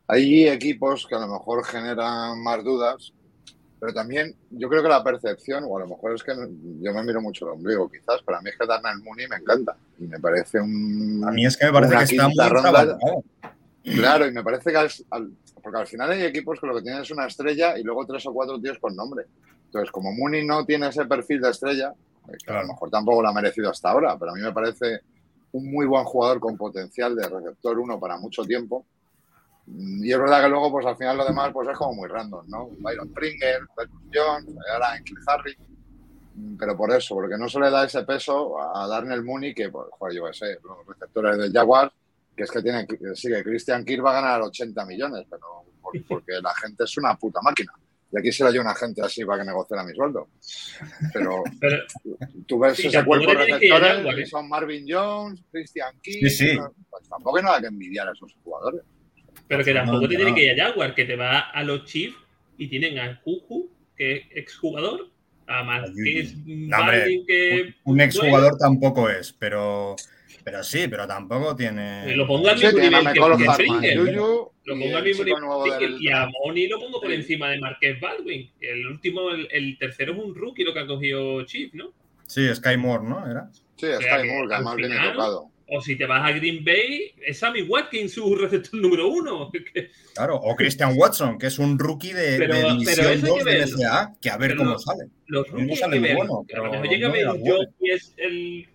Hay 0.08 0.48
equipos 0.48 1.08
que 1.08 1.16
a 1.16 1.20
lo 1.20 1.28
mejor 1.28 1.66
generan 1.66 2.42
más 2.44 2.64
dudas, 2.64 3.12
pero 3.86 3.94
también 3.94 4.36
yo 4.50 4.68
creo 4.68 4.82
que 4.82 4.90
la 4.90 5.04
percepción, 5.04 5.64
o 5.68 5.78
a 5.78 5.82
lo 5.82 5.88
mejor 5.88 6.16
es 6.16 6.24
que 6.24 6.34
yo 6.34 6.92
me 6.92 7.04
miro 7.04 7.22
mucho 7.22 7.46
el 7.46 7.52
ombligo 7.52 7.88
quizás, 7.88 8.20
pero 8.26 8.40
a 8.40 8.42
mí 8.42 8.50
es 8.50 8.58
que 8.58 8.66
Darnell 8.66 8.98
Mooney 9.04 9.28
me 9.28 9.36
encanta 9.36 9.78
y 10.00 10.06
me 10.08 10.20
parece 10.20 10.60
un... 10.60 11.24
A 11.24 11.32
mí 11.32 11.46
es 11.46 11.56
que 11.56 11.66
me 11.68 11.72
parece 11.72 11.92
que 12.00 12.04
está 12.16 12.28
muy 12.28 12.36
ronda-. 12.50 12.98
Claro, 13.84 14.26
y 14.26 14.32
me 14.32 14.44
parece 14.44 14.72
que 14.72 14.78
al, 14.78 14.90
al- 15.12 15.32
porque 15.62 15.78
al 15.78 15.86
final 15.88 16.10
hay 16.12 16.24
equipos 16.24 16.60
que 16.60 16.66
lo 16.66 16.76
que 16.76 16.82
tienen 16.82 17.04
es 17.04 17.12
una 17.12 17.28
estrella 17.28 17.78
y 17.78 17.84
luego 17.84 18.08
tres 18.08 18.26
o 18.26 18.34
cuatro 18.34 18.60
tíos 18.60 18.80
con 18.80 18.96
nombre. 18.96 19.26
Entonces, 19.66 19.92
como 19.92 20.12
Mooney 20.12 20.46
no 20.48 20.66
tiene 20.66 20.88
ese 20.88 21.06
perfil 21.06 21.42
de 21.42 21.52
estrella, 21.52 21.94
eh, 22.28 22.38
que 22.44 22.52
a 22.52 22.62
lo 22.64 22.68
mejor 22.70 22.90
tampoco 22.90 23.22
lo 23.22 23.28
ha 23.30 23.34
merecido 23.34 23.70
hasta 23.70 23.92
ahora, 23.92 24.18
pero 24.18 24.32
a 24.32 24.34
mí 24.36 24.42
me 24.42 24.52
parece 24.52 25.02
un 25.52 25.72
muy 25.72 25.86
buen 25.86 26.04
jugador 26.06 26.40
con 26.40 26.58
potencial 26.58 27.16
de 27.16 27.30
receptor 27.30 27.78
uno 27.78 28.00
para 28.00 28.18
mucho 28.18 28.44
tiempo. 28.44 28.86
Mm, 29.68 30.04
Y 30.06 30.12
es 30.12 30.20
verdad 30.20 30.44
que 30.44 30.50
luego, 30.50 30.72
pues 30.72 30.86
al 30.86 30.98
final 30.98 31.18
lo 31.18 31.26
demás, 31.26 31.52
pues 31.54 31.68
es 31.70 31.78
como 31.78 31.94
muy 31.94 32.08
random, 32.08 32.46
¿no? 32.48 32.70
Byron 32.80 33.12
Pringle, 33.14 33.60
Bertrand 33.76 34.12
Jones, 34.14 34.56
ahora 34.74 35.00
Kill 35.04 35.18
Harry. 35.28 35.58
Mm, 36.36 36.58
Pero 36.58 36.78
por 36.78 36.92
eso, 36.94 37.16
porque 37.16 37.38
no 37.38 37.48
se 37.50 37.60
le 37.60 37.70
da 37.70 37.86
ese 37.86 38.04
peso 38.04 38.60
a 38.60 38.88
Darnell 38.88 39.24
Mooney, 39.24 39.54
que, 39.54 39.70
pues, 39.70 39.88
joder, 39.92 40.16
yo 40.16 40.26
qué 40.28 40.34
sé, 40.34 40.60
los 40.64 40.86
receptores 40.88 41.38
de 41.38 41.52
Jaguars, 41.52 41.92
que 42.36 42.44
es 42.44 42.52
que 42.52 42.62
tiene, 42.62 42.86
que 42.86 42.98
sí, 43.16 43.30
que 43.30 43.44
Christian 43.44 43.86
Kirk 43.86 44.06
va 44.06 44.12
a 44.12 44.22
ganar 44.22 44.42
80 44.42 44.86
millones, 44.86 45.26
pero 45.30 45.64
por- 45.82 45.94
porque 46.08 46.34
la 46.42 46.54
gente 46.56 46.84
es 46.84 46.98
una 46.98 47.16
puta 47.16 47.40
máquina. 47.42 47.72
Y 48.12 48.20
aquí 48.20 48.32
será 48.32 48.52
yo 48.52 48.62
una 48.62 48.76
gente 48.76 49.02
así 49.02 49.26
para 49.26 49.40
que 49.42 49.48
negociara 49.48 49.84
mi 49.84 49.94
sueldo. 49.96 50.28
Pero 51.12 51.44
Pero 51.60 51.84
tú 52.48 52.60
ves 52.60 52.78
Sí, 52.78 52.88
ese 52.88 53.04
cuerpo 53.04 53.32
de 53.32 53.36
que 53.38 53.44
receptores 53.54 53.94
Jaguar, 53.98 54.20
y 54.20 54.22
¿eh? 54.22 54.26
son 54.26 54.48
Marvin 54.48 54.86
Jones, 54.88 55.42
Christian 55.52 55.96
Sí, 56.04 56.30
sí. 56.30 56.58
pues 56.90 57.10
tampoco 57.10 57.38
hay 57.38 57.44
nada 57.44 57.60
que 57.62 57.68
envidiar 57.68 58.08
a 58.08 58.12
esos 58.14 58.34
jugadores. 58.44 58.82
Pero 59.48 59.64
que 59.64 59.74
tampoco 59.74 60.02
No, 60.02 60.08
te 60.10 60.16
tiene 60.16 60.34
que 60.34 60.46
ir 60.52 60.62
a 60.62 60.66
Jaguar, 60.68 60.96
que 60.96 61.06
te 61.06 61.16
va 61.16 61.40
a 61.40 61.64
los 61.64 61.86
Chiefs 61.86 62.18
y 62.58 62.68
tienen 62.68 62.98
a 63.00 63.16
Juju, 63.24 63.70
que 63.96 64.14
es 64.16 64.22
exjugador, 64.32 65.10
a 65.48 65.64
Marqués 65.64 66.36
No, 66.46 66.78
hombre, 66.80 66.98
Baldwin, 67.00 67.26
que 67.28 67.74
Un 67.84 68.02
exjugador 68.02 68.58
tampoco 68.58 69.10
es, 69.10 69.32
pero, 69.34 69.96
pero 70.44 70.64
sí, 70.64 70.88
pero 70.90 71.06
tampoco 71.06 71.56
tiene. 71.56 72.16
Lo 72.16 72.26
pongo 72.26 72.48
al 72.50 72.58
Sí, 72.58 72.66
mismo 72.66 72.80
a 72.80 72.82
nivel 72.90 73.06
que 73.08 73.14
que 73.14 73.20
Lo 73.20 74.76
y 74.76 74.80
pongo 74.82 74.98
al 74.98 75.04
mismo 75.04 75.24
nivel 75.24 75.78
que 75.80 75.86
del- 75.86 76.02
y 76.02 76.10
a 76.10 76.28
Moni 76.28 76.68
lo 76.68 76.80
pongo 76.80 77.00
por 77.00 77.10
Sí. 77.12 77.16
encima 77.18 77.50
de 77.52 77.60
Marqués 77.60 78.00
Baldwin. 78.02 78.50
El 78.60 78.88
último, 78.88 79.30
el, 79.30 79.48
el 79.52 79.78
tercero 79.78 80.14
es 80.14 80.20
un 80.20 80.34
rookie 80.34 80.64
lo 80.64 80.74
que 80.74 80.80
ha 80.80 80.88
cogido 80.88 81.46
Chief, 81.46 81.72
¿no? 81.76 81.94
Sí, 82.26 82.48
Sky 82.56 82.76
Moore, 82.78 83.04
¿no? 83.08 83.30
¿Era? 83.30 83.52
Sí, 83.76 83.86
sea 83.86 84.00
Sky 84.00 84.28
que 84.28 84.34
Moore, 84.34 84.48
que 84.48 84.54
además 84.56 84.76
viene 84.78 84.96
final- 84.96 85.14
tocado. 85.14 85.52
O 85.68 85.82
si 85.82 85.96
te 85.96 86.06
vas 86.06 86.24
a 86.24 86.32
Green 86.32 86.64
Bay, 86.64 87.14
es 87.26 87.40
Sammy 87.40 87.64
Watkins 87.64 88.14
su 88.14 88.36
receptor 88.36 88.80
número 88.80 89.08
uno. 89.08 89.52
Claro, 90.14 90.36
o 90.38 90.56
Christian 90.56 90.94
Watson, 90.96 91.38
que 91.38 91.48
es 91.48 91.60
un 91.60 91.78
rookie 91.78 92.14
de, 92.14 92.38
Pero- 92.38 92.54
de 92.54 92.62
pero 92.62 92.74
División 92.74 93.00
eso 93.00 93.10
hay 93.10 93.18
2 93.22 93.38
que 93.40 93.44
de 93.44 93.58
verlo. 93.58 93.78
NCAA, 93.78 94.16
que 94.22 94.30
a 94.30 94.38
ver 94.38 94.50
Pero 94.52 94.64
cómo 94.64 94.80
sale. 94.80 95.06
Los 95.28 95.48
rookies 95.50 95.80
sale 95.80 96.02
que 96.02 96.16
bueno, 96.16 96.34
a 96.34 96.38
lo 96.38 96.46
pero 96.48 96.72
mejor 96.72 96.88
llega 96.88 97.08
a 97.08 97.12
ver 97.12 97.28
un. 97.28 97.42
Joe 97.46 97.68
es 97.82 98.14
el, 98.18 98.68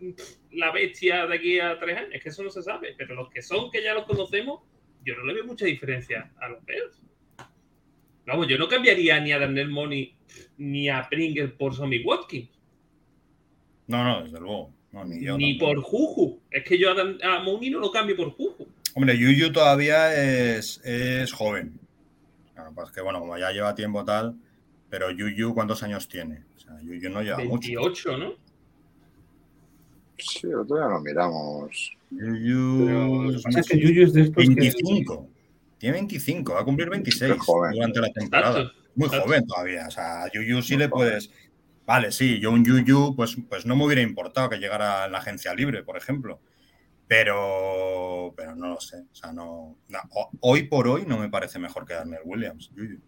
la 0.53 0.71
bestia 0.73 1.27
de 1.27 1.35
aquí 1.37 1.61
a 1.61 1.79
tres 1.79 1.97
años. 1.97 2.11
Es 2.13 2.23
que 2.23 2.29
eso 2.29 2.43
no 2.43 2.51
se 2.51 2.63
sabe. 2.63 2.95
Pero 2.99 3.15
los 3.15 3.31
que 3.31 3.41
son, 3.41 3.71
que 3.71 3.83
ya 3.83 3.95
los 3.95 4.05
conocemos, 4.05 4.61
yo 5.05 5.15
no 5.17 5.25
le 5.25 5.33
veo 5.35 5.45
mucha 5.47 5.65
diferencia 5.65 6.31
a 6.41 6.49
los 6.49 6.63
Bears. 6.67 7.01
Vamos, 8.27 8.47
yo 8.49 8.59
no 8.59 8.69
cambiaría 8.69 9.19
ni 9.21 9.33
a 9.33 9.39
Darnell 9.39 9.71
Money 9.71 10.15
ni 10.59 10.89
a 10.91 11.09
Pringle 11.09 11.49
por 11.49 11.75
Sammy 11.75 12.03
Watkins. 12.05 12.51
No, 13.87 14.05
no, 14.05 14.25
desde 14.25 14.39
luego. 14.41 14.75
No, 14.93 15.05
ni 15.05 15.25
yo. 15.25 15.37
ni 15.39 15.55
por 15.55 15.81
Juju. 15.81 16.41
Es 16.51 16.65
que 16.65 16.77
yo 16.79 16.91
a, 16.91 16.95
a 17.37 17.43
Mooney 17.43 17.71
no 17.71 17.79
lo 17.79 17.91
cambio 17.93 18.17
por 18.17 18.31
Juju. 18.33 18.67
Hombre, 18.95 19.17
Yuyu 19.17 19.53
todavía 19.53 20.13
es, 20.57 20.81
es 20.85 21.33
joven. 21.33 21.79
Claro, 22.55 22.73
pues 22.75 22.91
que 22.91 23.01
bueno, 23.01 23.21
como 23.21 23.39
ya 23.39 23.53
lleva 23.53 23.75
tiempo 23.75 24.05
tal, 24.05 24.35
pero 24.89 25.11
Yuyu, 25.13 25.55
¿cuántos 25.55 25.83
años 25.85 26.09
tiene? 26.09 26.43
O 26.57 26.61
sea, 26.61 26.81
Yuyu 26.83 27.09
no 27.09 27.23
lleva 27.23 27.39
mucho. 27.39 27.69
28, 27.69 28.17
¿no? 28.19 28.33
Sí, 30.19 30.49
otro 30.53 30.77
día 30.77 30.87
lo 30.87 31.01
miramos. 31.01 31.93
Yuyu. 32.11 32.87
Pero 32.87 33.41
que 33.55 33.61
es 33.61 33.69
que 33.69 33.79
Yuyu 33.79 34.03
es 34.05 34.13
de 34.13 34.23
estos 34.23 34.45
que- 34.45 34.55
25. 34.55 35.29
Tiene 35.79 35.95
25, 35.95 36.53
va 36.53 36.61
a 36.61 36.65
cumplir 36.65 36.91
26 36.91 37.33
Qué 37.33 37.39
joven. 37.39 37.73
durante 37.73 38.01
la 38.01 38.09
temporada. 38.13 38.59
Exacto. 38.61 38.81
Muy 38.97 39.07
exacto. 39.07 39.27
joven 39.27 39.47
todavía. 39.47 39.87
O 39.87 39.91
sea, 39.91 40.25
a 40.25 40.33
Yuyu 40.33 40.61
sí 40.63 40.75
Muy 40.75 40.83
le 40.83 40.89
joven. 40.91 41.09
puedes. 41.09 41.31
Vale, 41.91 42.13
sí, 42.13 42.39
yo 42.39 42.53
un 42.53 42.65
Yuyu, 42.65 43.17
pues, 43.17 43.37
pues 43.49 43.67
no 43.67 43.75
me 43.75 43.85
hubiera 43.85 44.01
importado 44.01 44.49
que 44.49 44.59
llegara 44.59 45.07
en 45.07 45.11
la 45.11 45.19
agencia 45.19 45.53
libre, 45.55 45.83
por 45.83 45.97
ejemplo. 45.97 46.39
Pero, 47.09 48.33
pero 48.37 48.55
no 48.55 48.69
lo 48.69 48.81
sé. 48.81 48.99
O 49.11 49.15
sea, 49.17 49.33
no, 49.33 49.77
no, 49.89 49.99
ho- 50.11 50.31
hoy 50.39 50.69
por 50.69 50.87
hoy 50.87 51.05
no 51.05 51.19
me 51.19 51.29
parece 51.29 51.59
mejor 51.59 51.85
que 51.85 51.95
Darnell 51.95 52.21
Williams. 52.25 52.71
Yuyu. 52.77 53.01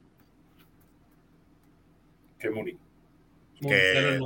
Que 2.41 2.51
Mooney. 2.51 2.77
Que-. 3.61 4.19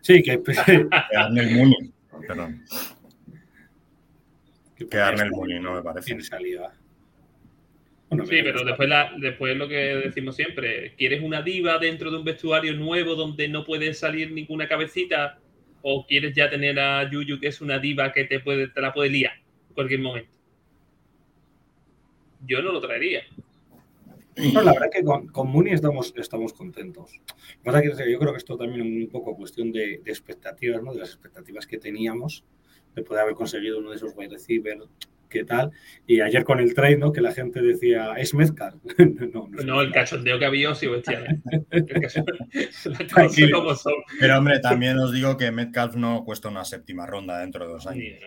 Sí, 0.00 0.22
que, 0.24 0.42
Que 0.42 0.88
Darnell 1.12 1.54
Mooney. 1.56 1.94
Perdón. 2.26 2.64
Que 4.76 4.96
Darnell 4.96 5.30
Mooney 5.30 5.60
no 5.60 5.74
me 5.74 5.82
parece. 5.82 6.14
en 6.14 6.18
esa 6.20 6.40
liga. 6.40 6.72
Bueno, 8.10 8.24
Sí, 8.26 8.40
pero 8.42 8.64
después, 8.64 8.88
la, 8.88 9.12
después 9.18 9.56
lo 9.56 9.68
que 9.68 9.76
decimos 9.76 10.34
siempre, 10.36 10.94
¿quieres 10.96 11.22
una 11.22 11.42
diva 11.42 11.78
dentro 11.78 12.10
de 12.10 12.16
un 12.16 12.24
vestuario 12.24 12.74
nuevo 12.74 13.14
donde 13.14 13.48
no 13.48 13.64
puede 13.64 13.92
salir 13.92 14.32
ninguna 14.32 14.66
cabecita? 14.66 15.38
¿O 15.82 16.06
quieres 16.06 16.34
ya 16.34 16.48
tener 16.48 16.78
a 16.80 17.08
Yuyu 17.10 17.38
que 17.38 17.48
es 17.48 17.60
una 17.60 17.78
diva 17.78 18.12
que 18.12 18.24
te, 18.24 18.40
puede, 18.40 18.68
te 18.68 18.80
la 18.80 18.92
puede 18.92 19.10
liar 19.10 19.34
en 19.68 19.74
cualquier 19.74 20.00
momento? 20.00 20.30
Yo 22.46 22.62
no 22.62 22.72
lo 22.72 22.80
traería. 22.80 23.22
No, 24.54 24.62
la 24.62 24.72
verdad 24.72 24.90
que 24.92 25.02
con, 25.02 25.26
con 25.28 25.50
Mooney 25.50 25.72
estamos, 25.72 26.14
estamos 26.16 26.52
contentos. 26.52 27.12
Lo 27.64 27.72
que 27.72 27.88
pasa 27.88 28.02
es 28.02 28.06
que 28.06 28.12
yo 28.12 28.18
creo 28.18 28.32
que 28.32 28.38
esto 28.38 28.56
también 28.56 28.80
es 28.80 29.04
un 29.04 29.10
poco 29.10 29.36
cuestión 29.36 29.72
de, 29.72 30.00
de 30.04 30.10
expectativas, 30.10 30.82
¿no? 30.82 30.94
De 30.94 31.00
las 31.00 31.10
expectativas 31.10 31.66
que 31.66 31.78
teníamos, 31.78 32.44
de 32.94 33.02
poder 33.02 33.22
haber 33.22 33.34
conseguido 33.34 33.78
uno 33.78 33.90
de 33.90 33.96
esos 33.96 34.12
wide 34.16 34.30
receivers, 34.30 34.88
qué 35.28 35.44
tal. 35.44 35.70
Y 36.06 36.20
ayer 36.20 36.44
con 36.44 36.60
el 36.60 36.74
trade, 36.74 36.98
¿no? 36.98 37.12
Que 37.12 37.20
la 37.20 37.32
gente 37.32 37.60
decía, 37.62 38.14
es 38.16 38.34
Metcalf. 38.34 38.76
no, 38.98 39.48
no, 39.48 39.58
es 39.58 39.64
No, 39.64 39.80
el 39.80 39.92
cachondeo 39.92 40.38
que 40.38 40.44
había 40.46 40.74
sido 40.74 40.92
bestial. 40.92 41.26
¿eh? 41.26 41.40
Pero 44.20 44.38
hombre, 44.38 44.60
también 44.60 44.98
os 44.98 45.12
digo 45.12 45.36
que 45.36 45.50
Metcalf 45.50 45.94
no 45.96 46.24
cuesta 46.24 46.48
una 46.48 46.64
séptima 46.64 47.06
ronda 47.06 47.38
dentro 47.38 47.66
de 47.66 47.72
dos 47.72 47.82
Sí, 47.84 47.88
años. 47.88 48.18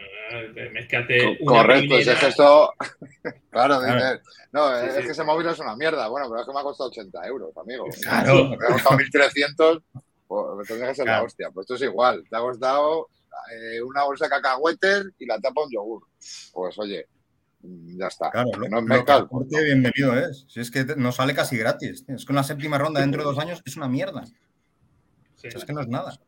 una 1.42 1.46
Correcto, 1.46 1.98
es 1.98 2.10
que 2.10 2.28
esto. 2.28 2.74
claro, 3.50 3.80
Claro. 3.80 4.20
no, 4.52 4.80
Sí, 4.80 4.86
es 4.88 4.96
sí. 4.96 5.02
que 5.04 5.12
ese 5.12 5.24
móvil 5.24 5.48
es 5.48 5.60
una 5.60 5.76
mierda. 5.76 6.08
Bueno, 6.08 6.28
pero 6.30 6.42
es 6.42 6.48
que 6.48 6.54
me 6.54 6.60
ha 6.60 6.64
costado 6.64 6.90
80 6.90 7.28
euros, 7.28 7.56
amigo. 7.58 7.86
Claro. 8.02 8.50
Me 8.50 8.56
ha 8.56 8.74
costado 8.74 8.98
1300, 8.98 9.80
pues 10.28 10.68
tendría 10.68 10.90
que 10.90 10.96
ser 10.96 11.06
la 11.08 11.24
hostia. 11.24 11.50
Pues 11.54 11.66
esto 11.66 11.76
es 11.76 11.82
igual. 11.82 12.24
Te 12.30 12.36
ha 12.38 12.40
costado 12.40 13.08
eh, 13.54 13.82
una 13.82 14.04
bolsa 14.04 14.26
de 14.26 14.30
cacahuetes 14.32 15.06
y 15.20 15.26
la 15.26 15.40
tapa 15.40 15.64
un 15.64 15.72
yogur. 15.72 16.04
Pues 16.54 16.78
oye, 16.80 17.08
mm, 17.62 17.98
ya 18.00 18.08
está. 18.08 18.30
Claro, 18.32 18.52
Que 18.52 18.70
no 18.70 18.78
es 18.80 18.84
que 18.84 18.90
Metcalf. 18.90 19.26
aporte, 19.26 19.64
bienvenido 19.64 20.18
es. 20.20 20.46
Si 20.48 20.60
es 20.60 20.72
que 20.72 20.84
te- 20.84 20.96
nos 20.96 21.16
sale 21.16 21.34
casi 21.34 21.58
gratis. 21.58 22.06
Es 22.08 22.26
que 22.26 22.32
una 22.32 22.44
séptima 22.44 22.78
ronda 22.78 23.02
dentro 23.02 23.22
de 23.22 23.26
dos 23.30 23.40
años 23.40 23.62
es 23.66 23.76
una 23.78 23.88
mierda. 23.88 24.24
Sí. 25.36 25.48
Es 25.48 25.66
que 25.66 25.74
no 25.74 25.82
es 25.82 25.88
nada. 25.88 26.20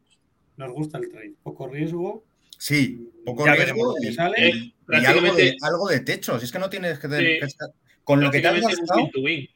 Nos 0.58 0.72
gusta 0.72 0.98
el 0.98 1.10
trade. 1.10 1.34
Poco 1.44 1.68
riesgo. 1.68 2.24
Sí, 2.58 3.12
poco 3.26 3.46
Ya 3.46 3.56
riesgo 3.56 3.96
y, 4.02 4.14
sale. 4.14 4.50
y- 4.50 4.52
y 4.52 5.06
algo, 5.06 5.22
de, 5.22 5.30
Prácticamente- 5.32 5.56
algo 5.62 5.88
de 5.90 6.00
techo. 6.00 6.40
Si 6.40 6.46
es 6.46 6.52
que 6.52 6.60
no 6.60 6.70
tienes 6.70 7.00
que, 7.00 7.08
Sí. 7.08 7.16
que 7.16 7.40
estar- 7.46 7.70
con 8.04 8.22
lo 8.22 8.30
que 8.32 8.40
te 8.42 8.48
has 8.48 8.54
prácticamente 8.60 8.82
un 8.82 8.88
gastado. 8.88 9.02
win 9.04 9.12
to 9.12 9.20
win. 9.22 9.50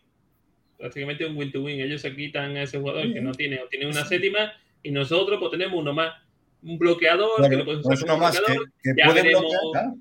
Prácticamente 0.78 1.26
un 1.26 1.38
win 1.38 1.52
to 1.52 1.62
win. 1.64 1.82
Ellos 1.82 2.02
se 2.02 2.16
quitan 2.16 2.56
a 2.58 2.64
ese 2.64 2.80
jugador 2.80 3.04
Sí. 3.08 3.14
que 3.14 3.22
no 3.22 3.32
tiene, 3.34 3.60
o 3.62 3.68
tiene 3.68 3.88
una 3.88 4.06
séptima, 4.06 4.52
y 4.84 4.92
nosotros 4.92 5.40
pues 5.40 5.52
tenemos 5.52 5.80
uno 5.80 5.94
más. 5.94 6.14
Un 6.64 6.78
bloqueador 6.78 7.30
Claro, 7.38 7.50
que 7.50 7.56
lo 7.58 7.66
puedes 7.66 7.86
no 7.86 7.94
usar 7.94 7.94
es 7.94 8.04
uno 8.04 8.18
más 8.18 8.36
que, 8.40 8.54
bloqueador. 8.54 8.72
que 8.84 8.94
ya 8.98 9.06
puede 9.06 9.22
veremos. 9.24 9.42
bloquear. 9.44 9.94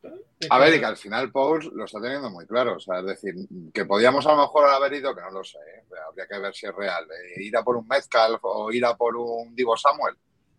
claro. 0.00 0.16
A 0.50 0.58
ver, 0.58 0.74
y 0.74 0.78
que 0.80 0.84
al 0.86 0.96
final 0.96 1.30
Pauls 1.30 1.66
lo 1.72 1.84
está 1.84 2.00
teniendo 2.00 2.30
muy 2.30 2.46
claro. 2.46 2.76
O 2.76 2.80
sea, 2.80 2.98
es 3.00 3.06
decir, 3.06 3.34
que 3.72 3.84
podíamos 3.84 4.26
a 4.26 4.32
lo 4.32 4.42
mejor 4.42 4.68
haber 4.68 4.92
ido, 4.94 5.14
que 5.14 5.20
no 5.22 5.30
lo 5.30 5.44
sé, 5.44 5.58
¿eh? 5.58 5.84
habría 6.08 6.26
que 6.26 6.38
ver 6.38 6.54
si 6.54 6.66
es 6.66 6.74
real, 6.74 7.04
eh, 7.04 7.42
ir 7.42 7.56
a 7.56 7.62
por 7.62 7.76
un 7.76 7.86
Metcalf 7.86 8.40
o 8.42 8.72
ir 8.72 8.84
a 8.84 8.96
por 8.96 9.16
un 9.16 9.54
Divo 9.54 9.76
Samuel. 9.76 10.16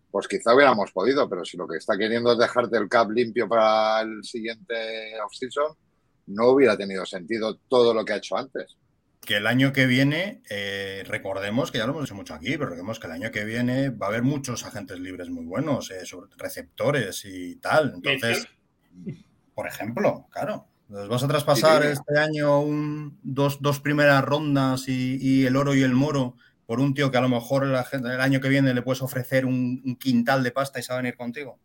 Pues 0.10 0.28
quizá 0.28 0.54
hubiéramos 0.54 0.92
podido, 0.92 1.28
pero 1.28 1.44
si 1.44 1.58
lo 1.58 1.68
que 1.68 1.78
está 1.78 1.98
queriendo 1.98 2.32
es 2.34 2.38
dejarte 2.38 2.78
el 2.78 2.88
cap 2.88 3.10
limpio 3.10 3.48
para 3.50 4.02
el 4.02 4.24
siguiente 4.24 5.20
offseason, 5.26 5.76
no 6.28 6.50
hubiera 6.50 6.78
tenido 6.78 7.06
sentido 7.06 7.58
todo 7.68 7.94
lo 7.94 8.06
que 8.06 8.14
ha 8.14 8.18
hecho 8.18 8.38
antes. 8.38 8.78
Que 9.26 9.38
el 9.38 9.48
año 9.48 9.72
que 9.72 9.86
viene, 9.86 10.42
eh, 10.50 11.04
recordemos 11.08 11.72
que 11.72 11.78
ya 11.78 11.86
lo 11.86 11.92
hemos 11.92 12.04
dicho 12.04 12.16
mucho 12.16 12.34
aquí, 12.34 12.52
pero 12.58 12.66
recordemos 12.66 13.00
que 13.00 13.08
el 13.08 13.14
año 13.14 13.32
que 13.32 13.46
viene 13.46 13.90
va 13.90 14.08
a 14.08 14.10
haber 14.10 14.24
muchos 14.24 14.66
agentes 14.66 15.00
libres 15.00 15.30
muy 15.30 15.46
buenos, 15.46 15.92
eh, 15.92 16.06
sobre- 16.06 16.30
receptores 16.38 17.24
y 17.24 17.56
tal. 17.56 17.94
Entonces, 17.96 18.48
por 19.56 19.68
ejemplo, 19.68 20.28
claro. 20.32 20.68
Entonces 20.90 21.10
vas 21.10 21.24
a 21.24 21.28
traspasar 21.30 21.84
este 21.94 22.20
año 22.20 22.60
un, 22.60 23.18
dos, 23.24 23.62
dos 23.62 23.80
primeras 23.80 24.24
rondas 24.24 24.88
y, 24.90 25.18
y 25.22 25.46
el 25.46 25.56
oro 25.56 25.74
y 25.74 25.82
el 25.84 25.94
moro 25.94 26.36
por 26.66 26.80
un 26.82 26.94
tío 26.94 27.10
que 27.10 27.18
a 27.18 27.22
lo 27.22 27.30
mejor 27.30 27.64
el 27.64 28.22
año 28.22 28.42
que 28.42 28.50
viene 28.50 28.74
le 28.74 28.82
puedes 28.82 29.02
ofrecer 29.02 29.46
un, 29.46 29.82
un 29.86 29.96
quintal 29.96 30.44
de 30.44 30.52
pasta 30.52 30.80
y 30.80 30.84
se 30.84 30.92
va 30.92 31.00
a 31.00 31.02
venir 31.02 31.16
contigo. 31.16 31.58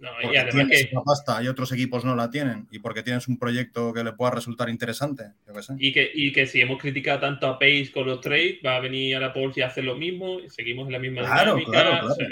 No, 0.00 0.08
y 0.32 0.34
además 0.36 0.66
que, 0.70 0.90
pasta 1.04 1.42
y 1.42 1.48
otros 1.48 1.70
equipos 1.72 2.04
no 2.04 2.16
la 2.16 2.30
tienen. 2.30 2.66
Y 2.70 2.78
porque 2.78 3.02
tienes 3.02 3.28
un 3.28 3.38
proyecto 3.38 3.92
que 3.92 4.02
le 4.02 4.14
pueda 4.14 4.32
resultar 4.32 4.70
interesante. 4.70 5.32
Yo 5.46 5.52
qué 5.52 5.62
sé. 5.62 5.74
y 5.78 5.92
que, 5.92 6.10
y 6.14 6.32
que 6.32 6.46
si 6.46 6.60
hemos 6.60 6.80
criticado 6.80 7.20
tanto 7.20 7.46
a 7.46 7.58
Pace 7.58 7.90
con 7.92 8.06
los 8.06 8.20
trades, 8.20 8.56
va 8.64 8.76
a 8.76 8.80
venir 8.80 9.16
a 9.16 9.20
la 9.20 9.32
Pauls 9.32 9.56
y 9.58 9.62
hace 9.62 9.82
lo 9.82 9.96
mismo, 9.96 10.40
y 10.40 10.48
seguimos 10.48 10.86
en 10.86 10.92
la 10.92 10.98
misma 10.98 11.22
Claro, 11.22 11.54
dinámica. 11.54 11.70
claro, 11.70 11.90
claro. 11.90 12.12
o 12.12 12.14
sea, 12.14 12.26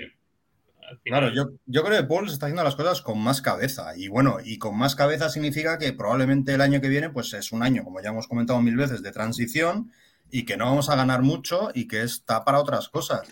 Claro, 1.04 1.30
yo, 1.34 1.50
yo 1.66 1.84
creo 1.84 2.00
que 2.00 2.06
Paul 2.06 2.26
está 2.28 2.46
haciendo 2.46 2.64
las 2.64 2.74
cosas 2.74 3.02
con 3.02 3.18
más 3.18 3.42
cabeza. 3.42 3.92
Y 3.96 4.08
bueno, 4.08 4.38
y 4.42 4.56
con 4.56 4.76
más 4.76 4.94
cabeza 4.96 5.28
significa 5.28 5.78
que 5.78 5.92
probablemente 5.92 6.54
el 6.54 6.62
año 6.62 6.80
que 6.80 6.88
viene, 6.88 7.10
pues 7.10 7.32
es 7.34 7.52
un 7.52 7.62
año, 7.62 7.84
como 7.84 8.00
ya 8.00 8.08
hemos 8.08 8.26
comentado 8.26 8.60
mil 8.62 8.76
veces, 8.76 9.02
de 9.02 9.12
transición 9.12 9.92
y 10.30 10.44
que 10.44 10.56
no 10.56 10.64
vamos 10.64 10.88
a 10.88 10.96
ganar 10.96 11.20
mucho 11.22 11.70
y 11.74 11.86
que 11.88 12.02
está 12.02 12.44
para 12.44 12.58
otras 12.60 12.88
cosas. 12.88 13.28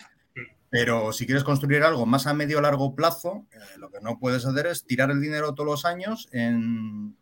Pero 0.71 1.13
si 1.13 1.27
quieres 1.27 1.45
construir 1.45 1.83
algo 1.83 2.07
más 2.07 2.27
a 2.27 2.35
medio 2.35 2.59
o 2.59 2.61
largo 2.61 2.95
plazo, 2.95 3.47
eh, 3.53 3.59
lo 3.79 3.91
que 3.91 4.01
no 4.01 4.19
puedes 4.19 4.45
hacer 4.45 4.67
es 4.67 4.85
tirar 4.85 5.11
el 5.11 5.21
dinero 5.21 5.55
todos 5.55 5.69
los 5.69 5.85
años 5.85 6.29
en. 6.33 7.17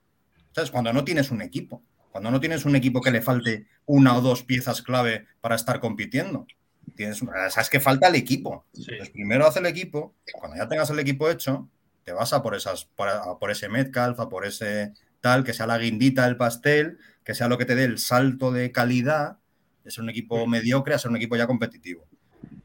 ¿Sabes? 0.53 0.71
Cuando 0.71 0.93
no 0.93 1.05
tienes 1.05 1.31
un 1.31 1.43
equipo. 1.43 1.83
Cuando 2.11 2.31
no 2.31 2.41
tienes 2.41 2.65
un 2.65 2.77
equipo 2.77 3.01
que 3.01 3.11
le 3.11 3.23
falte 3.23 3.67
una 3.87 4.17
o 4.17 4.21
dos 4.21 4.45
piezas 4.45 4.83
clave 4.83 5.27
para 5.41 5.57
estar 5.57 5.81
compitiendo. 5.81 6.47
Tienes, 6.95 7.19
sabes 7.51 7.71
que 7.71 7.81
falta 7.81 8.09
el 8.09 8.15
equipo. 8.15 8.65
Sí. 8.73 8.93
Pues 8.97 9.11
primero 9.11 9.47
haz 9.47 9.57
el 9.57 9.67
equipo, 9.67 10.15
cuando 10.39 10.57
ya 10.57 10.69
tengas 10.69 10.91
el 10.91 10.99
equipo 11.01 11.29
hecho, 11.29 11.69
te 12.05 12.13
vas 12.13 12.33
a 12.33 12.43
por 12.43 12.55
esas, 12.55 12.85
por, 12.85 13.09
a 13.09 13.39
por 13.39 13.51
ese 13.51 13.69
Metcalf, 13.69 14.21
a 14.21 14.29
por 14.29 14.47
ese 14.47 14.93
tal, 15.21 15.43
que 15.43 15.55
sea 15.55 15.67
la 15.67 15.79
guindita 15.79 16.27
del 16.27 16.37
pastel, 16.37 16.99
que 17.25 17.35
sea 17.35 17.49
lo 17.49 17.59
que 17.59 17.65
te 17.65 17.75
dé 17.75 17.85
el 17.85 17.99
salto 17.99 18.53
de 18.53 18.71
calidad, 18.71 19.39
de 19.83 19.91
ser 19.91 20.05
un 20.05 20.11
equipo 20.11 20.47
mediocre 20.47 20.95
a 20.95 20.99
ser 20.99 21.11
un 21.11 21.17
equipo 21.17 21.37
ya 21.37 21.47
competitivo. 21.47 22.07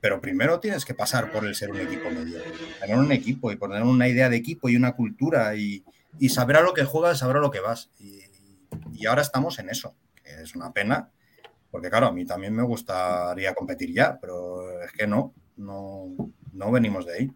Pero 0.01 0.21
primero 0.21 0.59
tienes 0.59 0.85
que 0.85 0.93
pasar 0.93 1.31
por 1.31 1.45
el 1.45 1.55
ser 1.55 1.71
un 1.71 1.79
equipo 1.79 2.09
mediocre, 2.09 2.51
tener 2.81 2.97
un 2.97 3.11
equipo 3.11 3.51
y 3.51 3.55
poner 3.57 3.83
una 3.83 4.07
idea 4.07 4.29
de 4.29 4.37
equipo 4.37 4.69
y 4.69 4.75
una 4.75 4.93
cultura 4.93 5.55
y, 5.55 5.83
y 6.19 6.29
saber 6.29 6.57
a 6.57 6.61
lo 6.61 6.73
que 6.73 6.83
juegas, 6.83 7.19
saber 7.19 7.37
a 7.37 7.41
lo 7.41 7.51
que 7.51 7.59
vas. 7.59 7.89
Y, 7.99 8.19
y 8.93 9.05
ahora 9.05 9.21
estamos 9.21 9.59
en 9.59 9.69
eso, 9.69 9.95
que 10.23 10.29
es 10.41 10.55
una 10.55 10.71
pena, 10.73 11.09
porque 11.71 11.89
claro, 11.89 12.07
a 12.07 12.11
mí 12.11 12.25
también 12.25 12.55
me 12.55 12.63
gustaría 12.63 13.53
competir 13.53 13.93
ya, 13.93 14.17
pero 14.19 14.81
es 14.83 14.91
que 14.91 15.05
no, 15.07 15.33
no, 15.57 16.07
no 16.53 16.71
venimos 16.71 17.05
de 17.05 17.13
ahí. 17.13 17.31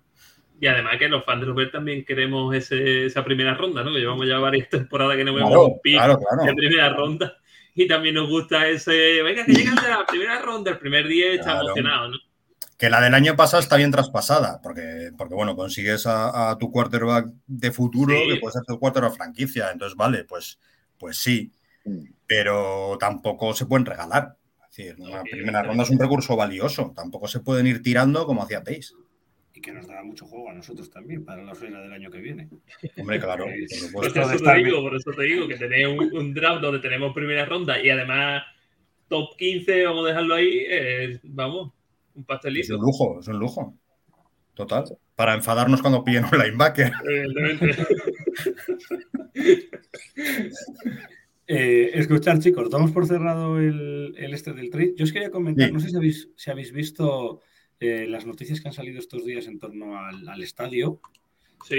Y 0.59 0.67
además 0.67 0.95
que 0.97 1.09
los 1.09 1.25
fans 1.25 1.41
de 1.41 1.47
Robert 1.47 1.71
también 1.71 2.05
queremos 2.05 2.55
ese- 2.55 3.05
esa 3.05 3.23
primera 3.25 3.53
ronda, 3.53 3.83
¿no? 3.83 3.91
Que 3.91 3.99
llevamos 3.99 4.27
ya 4.27 4.37
varias 4.39 4.69
temporadas 4.69 5.17
que 5.17 5.23
no 5.25 5.33
vemos 5.33 5.49
Claro, 5.49 5.65
un 5.67 5.79
claro, 5.81 6.19
claro. 6.19 6.43
de 6.45 6.53
primera 6.53 6.89
ronda. 6.89 7.37
Y 7.75 7.87
también 7.87 8.15
nos 8.15 8.29
gusta 8.29 8.67
ese, 8.69 9.21
venga, 9.23 9.45
que 9.45 9.51
llegan 9.53 9.75
de 9.75 9.89
la 9.89 10.05
primera 10.05 10.39
ronda, 10.41 10.71
el 10.71 10.77
primer 10.77 11.07
día 11.07 11.33
está 11.33 11.59
emocionado, 11.59 12.09
¿no? 12.09 12.17
Que 12.77 12.89
la 12.89 12.99
del 13.01 13.13
año 13.13 13.35
pasado 13.35 13.61
está 13.61 13.77
bien 13.77 13.91
traspasada, 13.91 14.59
porque, 14.61 15.11
porque 15.17 15.35
bueno, 15.35 15.55
consigues 15.55 16.05
a, 16.07 16.49
a 16.51 16.57
tu 16.57 16.71
quarterback 16.71 17.27
de 17.47 17.71
futuro, 17.71 18.13
Sí. 18.15 18.33
que 18.33 18.39
puede 18.39 18.53
ser 18.53 18.63
tu 18.63 18.79
quarterback 18.79 19.13
franquicia. 19.15 19.69
Entonces, 19.71 19.95
vale, 19.95 20.25
pues, 20.25 20.59
pues 20.97 21.17
sí, 21.17 21.51
pero 22.25 22.97
tampoco 22.99 23.53
se 23.53 23.65
pueden 23.65 23.85
regalar. 23.85 24.35
Es 24.69 24.77
decir, 24.77 24.95
una 24.99 25.21
primera 25.23 25.61
ronda 25.61 25.83
es 25.83 25.89
un 25.91 25.99
recurso 25.99 26.35
valioso, 26.35 26.93
tampoco 26.95 27.27
se 27.27 27.41
pueden 27.41 27.67
ir 27.67 27.81
tirando 27.83 28.25
como 28.25 28.41
hacía 28.43 28.63
Pace. 28.63 28.93
Y 29.53 29.61
que 29.61 29.71
nos 29.71 29.85
dará 29.87 30.03
mucho 30.03 30.25
juego 30.25 30.49
a 30.49 30.53
nosotros 30.53 30.89
también 30.89 31.23
para 31.23 31.43
la 31.43 31.51
osera 31.51 31.79
del 31.79 31.93
año 31.93 32.09
que 32.09 32.17
viene. 32.17 32.49
Hombre, 32.97 33.19
claro, 33.19 33.45
por 33.93 34.05
eso, 34.07 34.13
te 34.13 34.35
estar- 34.35 34.63
digo, 34.63 34.81
por 34.81 34.95
eso 34.95 35.11
te 35.11 35.23
digo 35.23 35.47
que 35.47 35.57
tener 35.57 35.87
un, 35.87 36.11
un 36.17 36.33
draft 36.33 36.61
donde 36.61 36.79
tenemos 36.79 37.13
primera 37.13 37.45
ronda 37.45 37.79
y 37.79 37.89
además 37.91 38.43
top 39.07 39.37
15, 39.37 39.85
vamos 39.85 40.05
a 40.05 40.07
dejarlo 40.09 40.33
ahí, 40.33 40.65
es, 40.67 41.19
vamos, 41.23 41.71
un 42.15 42.21
Es 42.21 42.27
pastelito. 42.27 42.75
un 42.77 42.81
lujo, 42.81 43.19
es 43.19 43.27
un 43.27 43.39
lujo. 43.39 43.73
Total. 44.53 44.83
Para 45.15 45.33
enfadarnos 45.33 45.81
cuando 45.81 46.03
pillen 46.03 46.25
un 46.25 46.37
linebacker. 46.39 46.91
Evidentemente. 47.05 47.75
Eh, 51.45 51.91
escuchar, 51.95 52.39
chicos, 52.39 52.69
damos 52.69 52.91
por 52.91 53.05
cerrado 53.05 53.59
el, 53.59 54.15
el 54.17 54.33
este 54.33 54.53
del 54.53 54.69
trade. 54.69 54.93
Yo 54.95 55.03
os 55.03 55.11
quería 55.11 55.29
comentar, 55.29 55.67
Sí. 55.67 55.73
no 55.73 55.79
sé 55.81 55.89
si 55.89 55.95
habéis, 55.97 56.29
si 56.37 56.49
habéis 56.49 56.71
visto 56.71 57.41
eh, 57.81 58.05
las 58.07 58.25
noticias 58.25 58.61
que 58.61 58.69
han 58.69 58.73
salido 58.73 58.97
estos 58.97 59.25
días 59.25 59.47
en 59.47 59.59
torno 59.59 59.97
al, 59.99 60.27
al 60.27 60.41
estadio 60.41 61.01
Sí, 61.67 61.75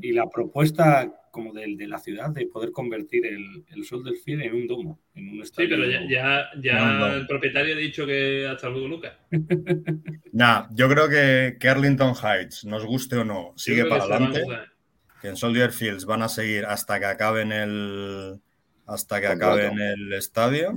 y, 0.00 0.08
y 0.08 0.12
la 0.12 0.28
propuesta 0.30 1.25
como 1.36 1.52
del, 1.52 1.76
de 1.76 1.86
la 1.86 1.98
ciudad 1.98 2.30
de 2.30 2.46
poder 2.46 2.72
convertir 2.72 3.26
el, 3.26 3.64
el 3.68 3.84
Sol 3.84 4.02
del 4.02 4.16
Fiel 4.16 4.42
en 4.42 4.54
un 4.54 4.66
domo, 4.66 4.98
en 5.14 5.28
un 5.28 5.34
sí, 5.36 5.40
estadio. 5.42 5.68
pero 5.70 5.88
ya, 5.88 6.00
ya, 6.08 6.48
ya 6.60 6.74
No, 6.78 6.98
no. 6.98 7.14
el 7.14 7.26
propietario 7.26 7.74
ha 7.74 7.78
dicho 7.78 8.06
que 8.06 8.48
hasta 8.48 8.68
luego, 8.70 8.88
Lucas. 8.88 9.12
Nah, 10.32 10.66
yo 10.72 10.88
creo 10.88 11.08
que, 11.08 11.56
que 11.60 11.68
Arlington 11.68 12.14
Heights, 12.14 12.64
nos 12.64 12.84
guste 12.84 13.16
o 13.16 13.24
no, 13.24 13.52
sigue 13.56 13.84
para 13.86 14.04
adelante. 14.04 14.42
que 15.22 15.28
en 15.28 15.36
Soldier 15.36 15.70
Fields 15.72 16.04
van 16.04 16.22
a 16.22 16.28
seguir 16.28 16.64
hasta 16.66 16.98
que 16.98 17.06
acaben 17.06 17.52
el 17.52 18.40
hasta 18.86 19.20
que 19.20 19.26
acaben 19.26 19.78
el 19.80 20.12
estadio 20.12 20.74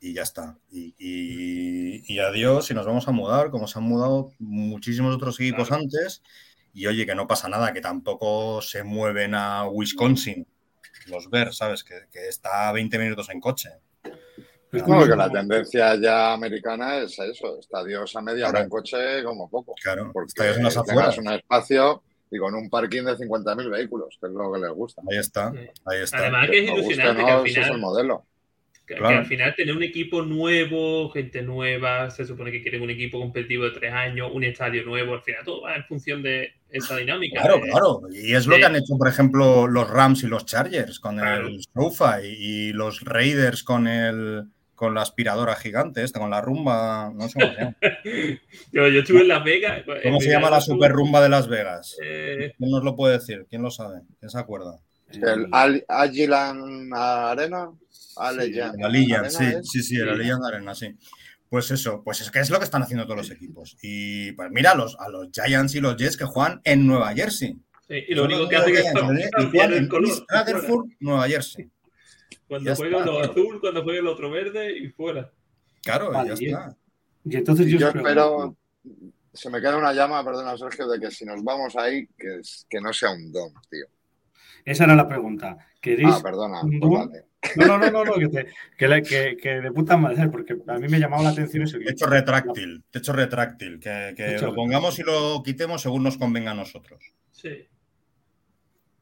y 0.00 0.14
ya 0.14 0.22
está. 0.22 0.58
Y, 0.70 0.94
y- 0.98 2.02
y 2.12 2.18
adiós 2.18 2.70
y 2.70 2.74
nos 2.74 2.86
vamos 2.86 3.06
a 3.06 3.12
mudar, 3.12 3.50
como 3.50 3.66
se 3.68 3.78
han 3.78 3.84
mudado 3.84 4.32
muchísimos 4.38 5.14
otros 5.14 5.38
equipos 5.40 5.68
Claro. 5.68 5.82
antes. 5.82 6.22
Y 6.72 6.86
oye, 6.86 7.04
que 7.06 7.14
no 7.14 7.26
pasa 7.26 7.48
nada, 7.48 7.72
que 7.72 7.80
tampoco 7.80 8.62
se 8.62 8.82
mueven 8.84 9.34
a 9.34 9.66
Wisconsin, 9.68 10.46
los 11.06 11.28
Bears, 11.30 11.56
¿sabes? 11.56 11.82
Que, 11.84 11.94
que 12.12 12.28
está 12.28 12.68
a 12.68 12.72
20 12.72 12.98
minutos 12.98 13.28
en 13.30 13.40
coche. 13.40 13.70
Curioso 14.70 15.08
que 15.10 15.16
la 15.16 15.28
tendencia 15.30 15.96
ya 15.96 16.32
americana 16.32 16.98
es 16.98 17.18
eso, 17.18 17.58
estadios 17.58 18.14
a 18.14 18.20
media 18.20 18.44
hora 18.44 18.50
Claro. 18.52 18.64
en 18.64 18.70
coche 18.70 19.24
como 19.24 19.50
poco. 19.50 19.74
Claro, 19.82 20.10
Porque 20.12 20.28
estadios 20.28 20.58
en 20.58 20.62
las 20.64 20.76
afueras. 20.76 21.18
un 21.18 21.28
espacio 21.32 22.04
y 22.30 22.38
con 22.38 22.54
un 22.54 22.70
parking 22.70 23.02
de 23.02 23.16
50.000 23.16 23.68
vehículos, 23.68 24.16
que 24.20 24.28
es 24.28 24.32
lo 24.32 24.52
que 24.52 24.60
les 24.60 24.70
gusta. 24.70 25.02
Ahí 25.10 25.18
está, 25.18 25.48
ahí 25.86 26.02
está. 26.02 26.18
Además 26.18 26.48
que 26.50 26.58
es 26.64 26.70
ilusionante 26.70 27.20
no, 27.20 27.26
que 27.26 27.32
al 27.32 27.46
ese 27.48 27.60
es 27.62 27.66
el 27.66 27.78
modelo. 27.78 28.26
Que, 28.96 29.04
al 29.04 29.26
final 29.26 29.54
tener 29.54 29.76
un 29.76 29.82
equipo 29.82 30.22
nuevo, 30.22 31.10
gente 31.10 31.42
nueva, 31.42 32.10
se 32.10 32.24
supone 32.24 32.50
que 32.52 32.62
quieren 32.62 32.82
un 32.82 32.90
equipo 32.90 33.18
competitivo 33.20 33.64
de 33.64 33.70
tres 33.70 33.92
años, 33.92 34.30
un 34.32 34.44
estadio 34.44 34.84
nuevo, 34.84 35.14
al 35.14 35.22
final 35.22 35.44
todo 35.44 35.62
va 35.62 35.76
en 35.76 35.84
función 35.84 36.22
de 36.22 36.52
esa 36.70 36.96
dinámica. 36.96 37.40
Claro, 37.42 37.56
de- 37.56 37.70
claro. 37.70 38.00
Y 38.12 38.34
es 38.34 38.46
lo 38.46 38.54
de- 38.54 38.60
que 38.60 38.66
han 38.66 38.76
hecho, 38.76 38.96
por 38.98 39.08
ejemplo, 39.08 39.66
los 39.66 39.88
Rams 39.90 40.22
y 40.22 40.26
los 40.28 40.46
Chargers 40.46 41.00
con 41.00 41.16
Claro. 41.18 41.48
el 41.48 41.60
SoFi 41.74 42.26
y 42.26 42.72
los 42.72 43.00
Raiders 43.04 43.62
con 43.62 43.86
el 43.86 44.44
con 44.74 44.94
la 44.94 45.02
aspiradora 45.02 45.56
gigante, 45.56 46.02
esta, 46.02 46.18
con 46.18 46.30
la 46.30 46.40
rumba, 46.40 47.12
no 47.14 47.28
sé 47.28 47.38
cómo 47.38 47.52
se 47.52 47.58
llama. 47.60 47.76
Yo, 48.72 48.88
yo 48.88 49.00
estuve 49.00 49.20
en 49.20 49.28
Las 49.28 49.44
Vegas. 49.44 49.82
¿Cómo 49.84 49.96
en 50.16 50.20
se 50.22 50.26
mi 50.28 50.32
llama 50.32 50.48
la 50.48 50.62
super 50.62 50.90
rumba 50.90 51.20
de 51.22 51.28
Las 51.28 51.48
Vegas? 51.48 51.98
eh, 52.02 52.54
¿Quién 52.56 52.70
nos 52.70 52.82
lo 52.82 52.96
puede 52.96 53.18
decir? 53.18 53.44
¿Quién 53.50 53.60
lo 53.60 53.70
sabe? 53.70 54.00
¿Quién 54.18 54.30
se 54.30 54.38
acuerda? 54.38 54.78
El 55.12 55.84
Agilan 55.86 56.88
Arena, 56.94 57.70
El 58.28 58.84
Allianz, 58.84 59.36
Arena 59.36 59.60
sí, 59.62 59.68
sí, 59.80 59.82
sí, 59.82 59.96
el 59.96 60.04
Sí. 60.04 60.10
Allianz 60.10 60.44
Arena, 60.46 60.74
sí. 60.74 60.94
Pues 61.48 61.70
eso, 61.72 62.02
pues 62.04 62.20
es 62.20 62.30
que 62.30 62.38
es 62.40 62.50
lo 62.50 62.58
que 62.58 62.64
están 62.64 62.82
haciendo 62.82 63.04
todos 63.06 63.16
los 63.18 63.30
equipos. 63.30 63.76
Y 63.82 64.30
pues 64.32 64.50
mira, 64.52 64.70
a 64.72 64.74
los, 64.76 64.96
a 65.00 65.08
los 65.08 65.28
Giants 65.32 65.74
y 65.74 65.80
los 65.80 65.96
Jets 65.96 66.16
que 66.16 66.24
juegan 66.24 66.60
en 66.64 66.86
Nueva 66.86 67.12
Jersey. 67.12 67.56
sí, 67.88 68.04
y 68.08 68.14
lo 68.14 68.24
único 68.24 68.48
que 68.48 68.56
hacen 68.56 68.76
es 68.76 68.92
cambiar 68.92 69.30
juegan 69.50 69.72
el 69.72 69.78
en 69.78 69.88
color. 69.88 70.10
Rutherford, 70.28 70.86
Nueva 71.00 71.26
Jersey. 71.28 71.68
Cuando 72.46 72.70
Ya 72.70 72.76
juega 72.76 73.04
lo 73.04 73.20
azul, 73.20 73.60
cuando 73.60 73.82
juega 73.82 73.98
el 74.00 74.06
otro 74.06 74.30
verde 74.30 74.76
y 74.78 74.88
fuera. 74.90 75.30
Claro, 75.82 76.10
Vale, 76.12 76.28
ya 76.28 76.34
está. 76.34 76.76
Y 77.24 77.36
entonces 77.36 77.66
yo, 77.66 77.78
Yo 77.78 77.86
os 77.88 77.92
pregunto, 77.92 78.10
espero, 78.10 78.56
se 79.32 79.50
me 79.50 79.60
queda 79.60 79.76
una 79.76 79.92
llama, 79.92 80.24
perdona 80.24 80.56
Sergio, 80.56 80.88
de 80.88 81.00
que 81.00 81.10
si 81.10 81.24
nos 81.24 81.42
vamos 81.42 81.74
ahí, 81.76 82.06
que, 82.18 82.38
es- 82.40 82.66
que 82.68 82.80
no 82.80 82.92
sea 82.92 83.10
un 83.10 83.30
don, 83.32 83.52
tío. 83.70 83.86
esa 84.64 84.84
era 84.84 84.94
la 84.94 85.08
pregunta. 85.08 85.56
¿Queréis 85.80 86.08
Ah, 86.12 86.20
perdona, 86.22 86.62
un 86.62 86.70
pues 86.70 86.80
dúo? 86.80 86.98
vale. 87.06 87.24
No, 87.56 87.66
no, 87.66 87.78
no, 87.78 87.90
no, 87.90 88.04
no, 88.04 88.14
que, 88.14 88.28
te- 88.28 88.46
que, 88.76 88.86
le- 88.88 89.02
que- 89.02 89.36
que 89.40 89.48
de 89.60 89.72
puta 89.72 89.96
madre, 89.96 90.28
porque 90.28 90.56
a 90.66 90.78
mí 90.78 90.88
me 90.88 90.98
llamaba 91.00 91.22
la 91.22 91.30
atención 91.30 91.62
ese 91.64 91.78
Techo 91.78 92.06
retráctil, 92.06 92.84
techo 92.90 93.12
retráctil, 93.12 93.80
que, 93.80 94.12
que 94.16 94.24
Techo 94.26 94.46
lo 94.48 94.54
pongamos 94.54 94.98
y 94.98 95.02
lo 95.02 95.42
quitemos 95.42 95.80
según 95.80 96.02
nos 96.02 96.18
convenga 96.18 96.50
a 96.50 96.54
nosotros. 96.54 97.02
Sí. 97.32 97.66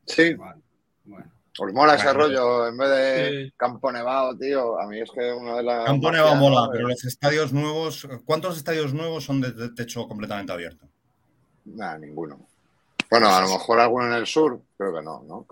Sí, 0.06 0.34
Vale, 0.34 0.60
bueno. 1.04 1.30
os 1.58 1.72
mola 1.72 1.96
ese 1.96 2.04
Bueno. 2.06 2.20
rollo, 2.20 2.68
en 2.68 2.76
vez 2.78 2.88
de 2.90 3.44
Sí. 3.48 3.52
campo 3.56 3.90
nevado, 3.92 4.38
tío. 4.38 4.80
A 4.80 4.86
mí 4.86 5.00
es 5.00 5.10
que 5.10 5.32
una 5.32 5.56
de 5.56 5.62
las. 5.64 5.84
Campo 5.86 6.10
Nevado 6.10 6.36
mola, 6.36 6.68
pero 6.72 6.88
los 6.88 7.04
estadios 7.04 7.52
nuevos, 7.52 8.08
¿cuántos 8.24 8.56
estadios 8.56 8.94
nuevos 8.94 9.24
son 9.24 9.40
de, 9.40 9.70
techo 9.70 10.06
completamente 10.06 10.52
abierto? 10.52 10.88
Nah, 11.66 11.98
ninguno. 11.98 12.46
Bueno, 13.10 13.28
a 13.34 13.40
lo 13.42 13.48
mejor 13.48 13.80
alguno 13.80 14.06
en 14.06 14.12
el 14.14 14.26
sur, 14.26 14.62
creo 14.78 14.94
que 14.94 15.02
no, 15.02 15.22
¿no? 15.24 15.46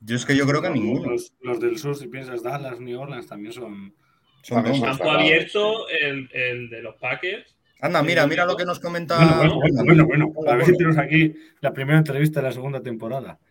Yo 0.00 0.16
es 0.16 0.24
que 0.26 0.36
yo 0.36 0.46
creo 0.46 0.62
que 0.62 0.70
ninguno. 0.70 1.10
Los, 1.10 1.34
los 1.40 1.60
del 1.60 1.78
sur, 1.78 1.94
si 1.96 2.08
piensas 2.08 2.42
Dallas, 2.42 2.80
New 2.80 2.98
Orleans, 3.00 3.26
también 3.26 3.52
son. 3.52 3.94
Son 4.42 4.62
Campo 4.80 5.10
abierto, 5.10 5.86
el, 5.88 6.28
el 6.32 6.70
de 6.70 6.80
los 6.82 6.96
Packers. 6.96 7.54
Anda, 7.82 8.02
mira, 8.02 8.26
mira 8.26 8.44
lo 8.46 8.56
que 8.56 8.64
nos 8.66 8.78
comenta. 8.80 9.16
Bueno, 9.36 9.54
bueno, 9.56 9.84
bueno, 9.84 10.06
bueno, 10.06 10.28
bueno. 10.34 10.50
A 10.52 10.56
ver 10.56 10.66
si 10.66 10.76
tenemos 10.76 10.98
aquí 10.98 11.34
la 11.60 11.72
primera 11.72 11.98
entrevista 11.98 12.40
de 12.40 12.46
la 12.48 12.52
segunda 12.52 12.82
temporada. 12.82 13.38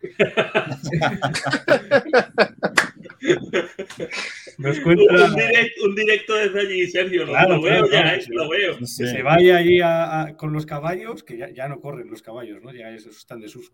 Nos 4.58 4.76
Un, 4.78 4.82
cuenta 4.82 5.14
direct- 5.28 5.82
un 5.84 5.94
directo 5.94 6.34
desde 6.34 6.60
allí, 6.60 6.86
Sergio. 6.88 7.24
Lo, 7.24 7.32
Claro, 7.32 7.56
lo 7.56 7.62
veo 7.62 7.86
claro, 7.88 7.88
ya, 7.88 8.02
claro, 8.02 8.22
eh, 8.22 8.26
lo 8.30 8.48
veo. 8.48 8.78
que 8.78 8.86
Sí. 8.86 9.06
se 9.06 9.22
vaya 9.22 9.56
allí 9.56 9.80
a- 9.80 10.22
a- 10.22 10.36
con 10.36 10.52
los 10.52 10.66
caballos, 10.66 11.22
que 11.24 11.36
ya, 11.36 11.50
ya 11.50 11.68
no 11.68 11.80
corren 11.80 12.08
los 12.10 12.22
caballos, 12.22 12.62
¿no? 12.62 12.72
Ya 12.72 12.90
esos 12.90 13.16
están 13.16 13.40
desuso. 13.40 13.72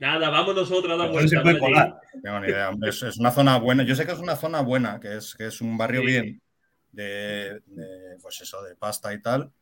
Nada, 0.00 0.30
vamos 0.30 0.54
nosotros 0.56 1.00
a 1.00 1.06
vuelta. 1.06 1.36
No 1.42 2.20
tengo 2.22 2.40
ni 2.40 2.48
idea, 2.48 2.70
hombre, 2.70 2.90
Es, 2.90 3.02
es 3.02 3.18
una 3.18 3.30
zona 3.30 3.58
buena. 3.58 3.84
Yo 3.84 3.94
sé 3.94 4.04
que 4.06 4.12
es 4.12 4.18
una 4.18 4.34
zona 4.34 4.62
buena, 4.62 4.98
que 4.98 5.16
es, 5.18 5.34
que 5.34 5.46
es 5.46 5.60
un 5.60 5.76
barrio 5.78 6.00
Sí. 6.00 6.06
bien 6.06 6.42
de, 6.90 7.60
de, 7.66 8.16
pues 8.20 8.40
eso, 8.40 8.62
de 8.62 8.74
pasta 8.74 9.12
y 9.14 9.20
tal, 9.22 9.52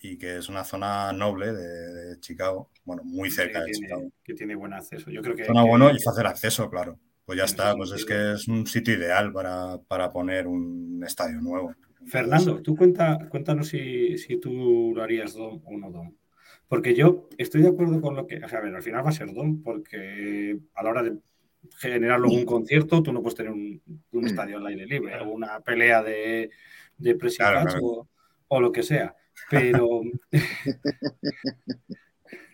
y 0.00 0.16
que 0.18 0.36
es 0.36 0.48
una 0.48 0.62
zona 0.64 1.12
noble 1.12 1.52
de, 1.52 1.64
de 2.12 2.20
Chicago. 2.20 2.70
Bueno, 2.84 3.02
muy 3.04 3.30
cerca 3.30 3.60
de 3.60 3.70
tiene, 3.72 3.86
Chicago. 3.88 4.08
que 4.22 4.34
tiene 4.34 4.54
buen 4.54 4.72
acceso. 4.74 5.10
Yo 5.10 5.22
creo 5.22 5.34
que. 5.34 5.44
Zona 5.46 5.62
que- 5.62 5.68
bueno 5.68 5.90
y 5.90 5.98
fácil 6.00 6.26
acceso, 6.26 6.70
claro. 6.70 6.98
Pues 7.24 7.38
ya 7.38 7.44
está, 7.44 7.74
pues 7.76 7.92
es 7.92 8.04
que 8.04 8.32
es 8.32 8.48
un 8.48 8.66
sitio 8.66 8.94
ideal 8.94 9.32
para, 9.32 9.78
para 9.88 10.12
poner 10.12 10.46
un 10.46 11.02
estadio 11.06 11.40
nuevo. 11.40 11.74
Fernando, 12.06 12.60
tú 12.60 12.76
cuenta, 12.76 13.18
cuéntanos 13.30 13.68
si, 13.68 14.18
si 14.18 14.38
tú 14.40 14.92
lo 14.96 15.02
harías 15.02 15.34
DOM 15.34 15.60
o 15.64 15.78
no 15.78 15.90
DOM. 15.90 16.12
Porque 16.70 16.94
yo 16.94 17.28
estoy 17.36 17.60
de 17.62 17.68
acuerdo 17.68 18.00
con 18.00 18.14
lo 18.16 18.26
que. 18.26 18.36
O 18.42 18.48
sea, 18.48 18.60
a 18.60 18.62
ver, 18.62 18.74
al 18.74 18.82
final 18.82 19.04
va 19.04 19.10
a 19.10 19.12
ser 19.12 19.30
DOM, 19.34 19.62
porque 19.62 20.56
a 20.74 20.82
la 20.84 20.90
hora 20.90 21.02
de 21.02 21.18
generar 21.78 22.18
luego 22.20 22.36
un 22.36 22.46
concierto, 22.46 23.02
tú 23.02 23.12
no 23.12 23.20
puedes 23.20 23.34
tener 23.36 23.52
un, 23.52 23.82
un 24.12 24.22
Mm. 24.22 24.26
estadio 24.26 24.56
al 24.56 24.66
aire 24.68 24.86
libre, 24.86 25.18
o 25.20 25.28
una 25.30 25.60
pelea 25.60 26.02
de, 26.02 26.48
de 26.96 27.18
Claro, 27.18 27.66
claro. 27.68 27.80
O, 27.82 28.08
o 28.48 28.60
lo 28.60 28.70
que 28.72 28.82
sea. 28.84 29.14
Pero 29.50 30.00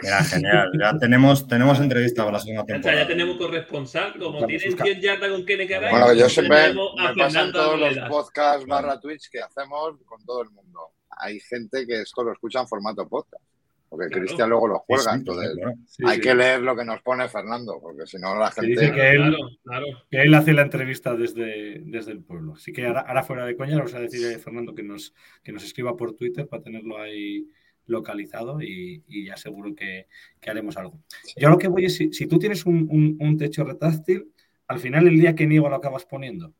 Mira, 0.02 0.24
genial. 0.24 0.70
Ya 0.81 0.98
tenemos, 0.98 1.46
tenemos 1.48 1.81
entrevista 1.81 2.22
para 2.24 2.38
la 2.38 2.40
segunda 2.40 2.64
Ya, 2.68 2.76
está, 2.76 2.90
temporada. 2.90 3.02
ya 3.02 3.09
tenemos 3.09 3.37
corresponsal. 3.37 4.12
Como 4.18 4.33
Claro, 4.38 4.46
tienen 4.46 4.66
sus 4.70 4.74
ca- 4.76 4.85
100 4.85 5.00
yardas 5.00 5.31
con 5.31 5.44
Kenny 5.46 5.66
Caray, 5.68 5.90
Bueno, 5.90 6.12
yo 6.14 6.20
pues 6.22 6.33
siempre 6.33 6.72
me 6.74 7.14
pasan 7.16 7.52
todos 7.52 7.79
los 7.81 7.98
podcasts 8.09 8.66
barra 8.66 9.00
Twitch 9.00 9.29
que 9.31 9.40
hacemos 9.40 9.98
con 10.05 10.24
todo 10.24 10.42
el 10.42 10.50
mundo. 10.50 10.81
Hay 11.18 11.40
gente 11.40 11.87
que 11.87 12.02
esto 12.02 12.22
lo 12.22 12.33
escucha 12.33 12.61
en 12.61 12.68
formato 12.68 13.09
podcast, 13.09 13.42
porque 13.88 14.07
Claro. 14.09 14.22
Cristian 14.25 14.51
luego 14.51 14.68
lo 14.68 14.79
juega, 14.81 15.12
sí, 15.12 15.18
entonces 15.18 15.51
claro. 15.57 15.75
sí, 15.87 16.03
hay 16.07 16.16
sí. 16.16 16.20
que 16.22 16.35
leer 16.35 16.61
lo 16.62 16.75
que 16.77 16.85
nos 16.85 17.01
pone 17.03 17.29
Fernando, 17.29 17.79
porque 17.81 18.07
si 18.07 18.18
no 18.18 18.37
la 18.37 18.51
gente... 18.51 18.70
dice 18.70 18.92
que 18.92 19.11
él- 19.11 19.16
Claro, 19.18 19.49
claro. 19.64 19.87
que 20.11 20.22
él 20.22 20.35
hace 20.35 20.53
la 20.53 20.62
entrevista 20.62 21.14
desde, 21.14 21.81
desde 21.85 22.12
el 22.12 22.20
pueblo. 22.22 22.55
Así 22.55 22.72
que 22.72 22.87
ahora, 22.87 23.01
ahora 23.01 23.22
fuera 23.22 23.44
de 23.46 23.57
coña, 23.57 23.77
vamos 23.77 23.94
a 23.94 24.01
decir 24.01 24.35
a 24.35 24.38
Fernando 24.38 24.75
que 24.75 24.83
nos, 24.83 25.14
que 25.42 25.53
nos 25.53 25.64
escriba 25.64 25.96
por 25.96 26.14
Twitter 26.14 26.46
para 26.49 26.62
tenerlo 26.62 26.99
ahí 26.99 27.46
localizado 27.87 28.61
y, 28.61 29.05
y 29.07 29.27
ya 29.27 29.37
seguro 29.37 29.72
que, 29.75 30.09
que 30.40 30.51
haremos 30.51 30.77
algo. 30.77 30.99
Yo 31.37 31.49
lo 31.49 31.57
que 31.59 31.68
voy 31.68 31.85
es, 31.85 31.94
si, 31.96 32.12
si 32.12 32.27
tú 32.27 32.38
tienes 32.38 32.66
un, 32.66 32.88
un- 32.90 33.16
un 33.20 33.37
techo 33.38 33.62
retráctil, 33.62 34.33
al 34.66 34.81
final 34.81 35.07
el 35.07 35.16
día 35.20 35.37
que 35.37 35.46
niego 35.46 35.68
lo 35.68 35.77
acabas 35.77 36.05
poniendo. 36.05 36.53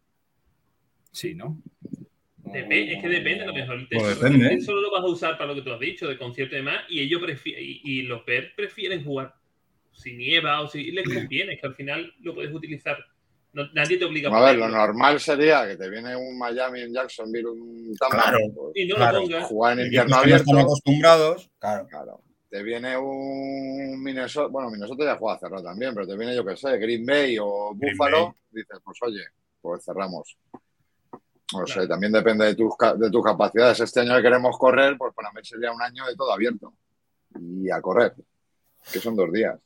Sí, 1.11 1.35
¿no? 1.35 1.61
Es 2.55 3.03
que 3.03 3.09
depende, 3.09 3.43
a 3.43 3.47
lo 3.47 3.55
mejor 3.55 3.75
el 3.77 3.89
Pues 3.89 4.21
depende, 4.21 4.55
¿eh? 4.55 4.61
solo 4.61 4.81
lo 4.81 4.91
vas 4.93 5.03
a 5.03 5.07
usar 5.07 5.37
para 5.37 5.49
lo 5.49 5.55
que 5.57 5.63
tú 5.63 5.73
has 5.73 5.81
dicho, 5.81 6.07
de 6.09 6.17
concierto 6.17 6.55
y 6.55 6.59
demás, 6.59 6.85
y 6.89 7.01
ellos 7.01 7.21
prefieren, 7.21 7.63
y, 7.65 7.81
y 7.83 8.03
los 8.03 8.25
ver 8.25 8.53
prefieren 8.55 9.05
jugar 9.05 9.35
si 9.93 10.13
nieva 10.17 10.61
o 10.61 10.69
si 10.69 10.91
les 10.93 11.09
conviene, 11.09 11.55
es 11.55 11.61
que 11.61 11.67
al 11.67 11.75
final 11.75 12.15
lo 12.21 12.35
puedes 12.35 12.55
utilizar. 12.55 12.99
No- 13.53 13.69
nadie 13.73 13.97
te 13.97 14.05
obliga 14.05 14.31
A 14.37 14.45
ver, 14.45 14.57
lo 14.59 14.69
normal 14.69 15.19
sería 15.19 15.67
que 15.67 15.77
te 15.77 15.89
viene 15.89 16.15
un 16.15 16.39
Miami, 16.39 16.83
un 16.83 16.93
Jacksonville, 16.93 17.47
un 17.47 17.95
Tampa, 17.99 18.23
Claro. 18.25 18.39
pues, 18.55 18.73
Y 18.77 18.87
no 18.87 18.97
Claro. 18.97 19.19
lo 19.19 19.23
pongas. 19.25 19.45
jugar 19.49 19.79
en 19.79 19.85
invierno 19.87 20.07
que 20.09 20.11
no 20.11 20.17
abierto. 20.19 20.43
están 20.51 20.59
acostumbrados, 20.59 21.51
claro. 21.59 21.87
Claro. 21.89 22.21
Te 22.51 22.63
viene 22.63 22.97
un 22.97 24.03
Minnesota, 24.03 24.47
bueno, 24.49 24.71
Minnesota 24.71 25.05
ya 25.05 25.17
juega 25.17 25.39
cerrado 25.39 25.65
también, 25.65 25.95
pero 25.95 26.07
te 26.07 26.17
viene, 26.17 26.35
yo 26.37 26.45
qué 26.45 26.57
sé, 26.57 26.79
Green 26.79 27.05
Bay 27.05 27.37
o 27.41 27.73
Buffalo, 27.75 28.37
dices, 28.51 28.79
pues 28.85 28.99
oye, 29.03 29.23
pues 29.61 29.85
cerramos. 29.85 30.37
Claro. 31.49 31.89
también 31.89 32.13
depende 32.13 32.45
de 32.47 32.55
tus, 32.55 32.75
de 32.99 33.11
tus 33.11 33.25
capacidades. 33.25 33.81
Este 33.81 34.01
año 34.01 34.17
que 34.17 34.23
queremos 34.23 34.59
correr, 34.59 34.97
pues 34.99 35.15
para 35.15 35.31
mí 35.33 35.41
sería 35.43 35.73
un 35.73 35.81
año 35.81 36.05
de 36.07 36.17
todo 36.17 36.33
abierto. 36.33 36.75
Y 37.41 37.71
a 37.71 37.81
correr, 37.81 38.15
que 38.93 38.99
son 38.99 39.15
dos 39.15 39.31
días. 39.33 39.59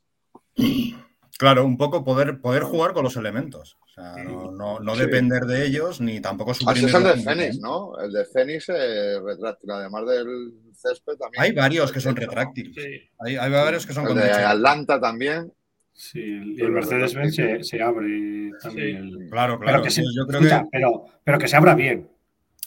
Claro, 1.38 1.64
un 1.64 1.78
poco 1.78 2.04
poder, 2.04 2.40
poder 2.40 2.64
jugar 2.64 2.92
con 2.92 3.04
los 3.04 3.16
elementos. 3.16 3.78
O 3.80 3.88
sea, 3.88 4.22
no, 4.22 4.50
no, 4.50 4.78
no 4.78 4.94
Sí. 4.94 5.00
depender 5.00 5.44
de 5.44 5.64
ellos 5.66 6.00
ni 6.00 6.20
tampoco 6.20 6.50
Así 6.50 6.64
suprimir 6.64 6.88
es 6.88 6.94
el 6.94 7.02
de 7.02 7.16
Fénix, 7.22 7.58
¿no? 7.60 7.98
El 7.98 8.12
de 8.12 8.24
Fénix 8.26 8.68
es 8.68 9.22
retráctil, 9.22 9.70
además 9.70 10.06
del 10.06 10.52
césped 10.74 11.14
también. 11.14 11.42
Hay 11.42 11.52
varios 11.52 11.90
que 11.90 12.00
son 12.00 12.14
retráctiles. 12.14 12.74
Sí. 12.74 13.10
Hay, 13.20 13.36
hay 13.36 13.50
varios 13.50 13.86
que 13.86 13.92
son 13.94 14.06
El 14.06 14.14
de. 14.16 14.30
Atlanta 14.30 15.00
también. 15.00 15.52
Sí, 15.92 16.20
y 16.20 16.60
el 16.62 16.70
Mercedes-Benz 16.72 17.34
se, 17.34 17.62
se 17.62 17.82
abre 17.82 18.50
también. 18.62 19.02
Sí. 19.10 19.20
el- 19.22 19.28
Claro, 19.30 19.58
Pero 19.58 19.68
claro. 19.68 19.82
que, 19.82 19.90
se, 19.90 20.02
yo 20.02 20.26
creo 20.26 20.40
escucha, 20.40 20.62
que 20.62 20.68
pero, 20.72 21.04
pero 21.24 21.38
que 21.38 21.48
se 21.48 21.56
abra 21.56 21.74
bien. 21.74 22.08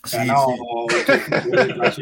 O 0.03 0.07
sea, 0.07 0.21
Sí, 0.23 0.27
no, 0.29 0.35
así, 1.81 2.01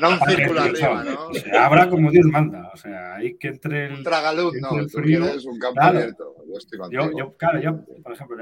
No 0.00 0.10
un 0.10 0.20
círculo 0.20 0.60
arriba, 0.60 1.04
¿no? 1.04 1.26
o 1.28 1.34
sea, 1.34 1.66
habrá 1.66 1.88
como 1.88 2.10
Dios 2.10 2.26
manda. 2.26 2.70
O 2.72 2.76
sea, 2.76 3.16
hay 3.16 3.36
que 3.36 3.48
entre 3.48 3.86
el. 3.86 3.94
Un 3.94 4.02
tragaluz, 4.04 4.54
entre 4.54 4.70
no. 4.70 4.78
el 4.78 4.90
Tú 4.90 4.98
frío, 4.98 5.20
quieres 5.22 5.44
un 5.46 5.58
campo 5.58 5.80
claro. 5.80 5.98
abierto. 5.98 6.34
Yo 6.48 6.56
estoy. 6.56 6.78
Yo, 6.92 7.10
yo, 7.16 7.36
claro, 7.36 7.60
yo, 7.60 7.84
por 8.02 8.12
ejemplo, 8.12 8.36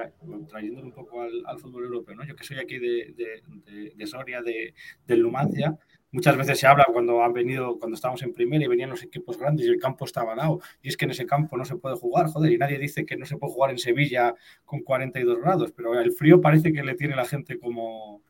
trayéndolo 0.49 0.87
un 0.87 0.93
poco 0.93 1.23
al, 1.23 1.43
al 1.47 1.59
fútbol 1.59 1.85
europeo, 1.85 2.15
¿no? 2.17 2.25
Yo 2.27 2.37
que 2.37 2.45
soy 2.45 2.59
aquí 2.59 2.79
de, 2.79 3.15
de, 3.17 3.43
de- 3.73 3.93
de 3.97 4.07
Soria, 4.07 4.43
de, 4.43 4.75
del 5.07 5.23
Numancia, 5.23 5.77
muchas 6.11 6.37
veces 6.37 6.59
se 6.59 6.67
habla 6.67 6.87
cuando 6.93 7.23
han 7.23 7.33
venido, 7.33 7.79
cuando 7.79 7.95
estábamos 7.95 8.23
en 8.23 8.33
primera 8.33 8.65
y 8.65 8.69
venían 8.69 8.91
los 8.91 9.03
equipos 9.03 9.39
grandes 9.39 9.67
y 9.67 9.69
el 9.69 9.79
campo 9.79 10.05
estaba 10.05 10.33
al 10.33 10.39
lado, 10.39 10.61
y 10.83 10.89
es 10.89 10.97
que 10.97 11.05
en 11.05 11.11
ese 11.13 11.27
campo 11.27 11.57
no 11.57 11.65
se 11.65 11.77
puede 11.77 11.97
jugar, 11.97 12.27
joder, 12.29 12.53
y 12.53 12.59
nadie 12.59 12.79
dice 12.79 13.05
que 13.05 13.17
no 13.17 13.27
se 13.27 13.37
puede 13.37 13.53
jugar 13.53 13.71
en 13.71 13.79
Sevilla 13.79 14.35
con 14.65 14.81
42 14.81 15.41
grados, 15.41 15.73
pero 15.73 15.99
el 15.99 16.13
frío 16.13 16.41
parece 16.41 16.73
que 16.73 16.83
le 16.83 16.95
tiene 16.95 17.15
la 17.17 17.25
gente 17.27 17.59
como, 17.59 18.23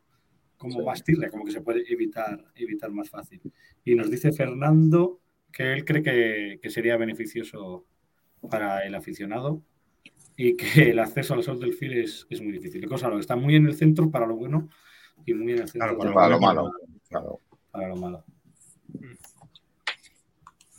como 0.56 0.72
Sí. 0.80 0.82
más 0.84 1.04
tirria, 1.04 1.30
como 1.30 1.44
que 1.44 1.52
se 1.52 1.60
puede 1.60 1.84
evitar, 1.92 2.44
evitar 2.56 2.90
más 2.90 3.08
fácil. 3.10 3.40
Y 3.84 3.94
nos 3.94 4.10
dice 4.10 4.32
Fernando 4.32 5.20
que 5.52 5.72
él 5.72 5.84
cree 5.84 6.02
que, 6.02 6.58
que 6.60 6.70
sería 6.70 6.96
beneficioso 6.96 7.86
para 8.50 8.84
el 8.86 8.94
aficionado 8.94 9.62
y 10.36 10.56
que 10.56 10.90
el 10.90 10.98
acceso 10.98 11.34
al 11.34 11.42
Sol 11.42 11.58
del 11.58 11.74
Fil 11.74 11.94
es, 11.94 12.26
es 12.30 12.40
muy 12.40 12.52
difícil. 12.52 12.86
Cosa 12.86 13.08
lo 13.08 13.18
está 13.18 13.34
muy 13.36 13.56
en 13.56 13.66
el 13.66 13.74
centro 13.74 14.10
para 14.10 14.26
lo 14.26 14.36
bueno 14.36 14.68
y 15.24 15.34
muy 15.34 15.52
en 15.52 15.60
el 15.60 15.68
centro 15.68 15.96
Claro, 15.96 16.14
Para 16.14 16.28
lo 16.28 16.40
malo. 16.40 16.72
Claro. 17.08 17.40
Para 17.70 17.88
lo 17.88 17.96
malo. 17.96 18.24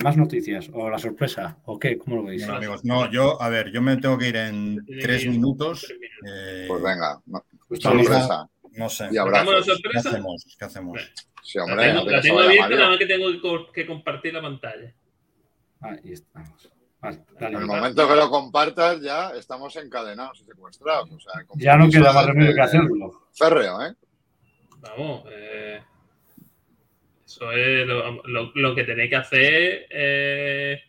Más 0.04 0.15
noticias 0.15 0.69
o 0.73 0.89
la 0.89 0.97
sorpresa 0.97 1.58
o 1.65 1.78
qué, 1.78 1.97
¿cómo 1.97 2.17
lo 2.17 2.23
veis? 2.23 2.41
Bueno, 2.43 2.56
amigos, 2.58 2.86
no, 2.86 3.12
yo, 3.12 3.41
a 3.41 3.49
ver, 3.49 3.69
yo 3.71 3.82
me 3.82 3.97
tengo 3.97 4.17
que 4.17 4.30
ir 4.30 4.36
en 4.38 4.86
tres 5.02 5.28
minutos. 5.28 5.91
eh, 6.25 6.65
Pues 6.69 6.82
venga. 6.82 7.19
no- 7.25 7.43
Pues 7.67 7.82
sorpresa. 7.82 8.47
No 8.73 8.88
sé. 8.88 9.10
Y 9.12 9.15
¿Sacamos 9.15 9.67
la. 9.67 9.75
¿Qué 9.91 9.97
hacemos? 9.97 10.56
¿Qué 10.58 10.65
hacemos? 10.65 11.12
Sí, 11.43 11.58
La 11.58 11.63
hombre. 11.65 11.86
tengo, 11.88 12.04
no 12.06 12.12
la 12.12 12.21
tengo 12.21 12.39
abierta, 12.39 12.69
yo. 12.69 12.75
nada 12.78 12.89
más 12.89 12.97
que 12.97 13.06
tengo 13.08 13.32
que 13.32 13.41
co- 13.41 13.71
que 13.73 13.86
compartir 13.86 14.34
la 14.34 14.41
pantalla. 14.41 14.93
Ahí 15.82 16.13
estamos. 16.13 16.69
Vale, 17.02 17.23
dale. 17.39 17.56
En 17.56 17.62
el 17.62 17.67
momento 17.67 18.08
que 18.08 18.15
lo 18.15 18.30
compartas, 18.30 19.02
ya 19.02 19.32
estamos 19.32 19.75
encadenados 19.75 20.39
y 20.41 20.45
secuestrados. 20.45 21.10
O 21.12 21.19
sea, 21.19 21.34
Ya 21.56 21.75
no 21.75 21.89
queda 21.89 22.13
más 22.13 22.25
remedio 22.25 22.54
que 22.56 22.62
hacerlo. 22.62 23.28
Férreo, 23.34 23.82
¿eh? 23.86 23.93
Vamos, 24.78 25.23
eh, 25.32 25.82
eso 27.30 27.52
es 27.52 27.86
lo, 27.88 28.24
lo- 28.24 28.52
lo 28.56 28.74
que 28.76 28.84
tenéis 28.86 29.10
que 29.12 29.15
hacer, 29.15 29.86
eh, 29.92 30.82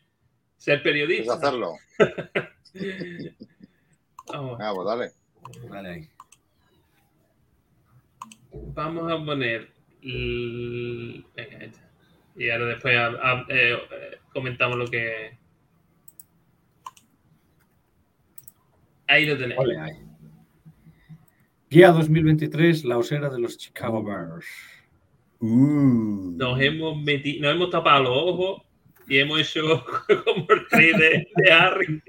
ser 0.57 0.79
Es 0.79 0.83
periodista. 0.83 1.35
hacerlo. 1.35 1.75
Vamos, 4.33 4.59
Venga, 4.59 4.75
pues 4.75 4.87
dale. 4.87 5.11
Dale 5.69 5.89
ahí. 5.89 6.09
vamos 8.53 9.13
a 9.13 9.25
poner. 9.25 9.69
venga. 10.03 11.71
Y 12.37 12.49
ahora 12.51 12.67
después 12.67 12.97
a- 12.97 13.07
a- 13.09 13.47
eh, 13.49 13.77
comentamos 14.33 14.79
lo 14.79 14.87
que. 14.87 15.37
Ahí 19.09 19.27
lo 19.27 19.37
tenéis. 19.37 19.59
Ahí. 19.81 20.07
Guía 21.69 21.91
2023, 21.91 22.85
la 22.85 22.97
osera 22.99 23.29
de 23.29 23.41
los 23.41 23.59
Chicago 23.59 24.03
Bears. 24.03 24.47
Uh. 25.41 26.37
Nos 26.37 26.61
hemos 26.61 27.01
metido, 27.03 27.43
nos 27.43 27.55
hemos 27.57 27.71
tapado 27.71 28.05
los 28.05 28.13
ojos 28.17 28.63
y 29.09 29.19
hemos 29.19 29.41
hecho 29.41 29.85
como 30.25 30.47
el 30.51 30.67
rey 30.71 30.93
de, 30.93 31.29
de 31.37 31.53
Harry. 31.53 32.03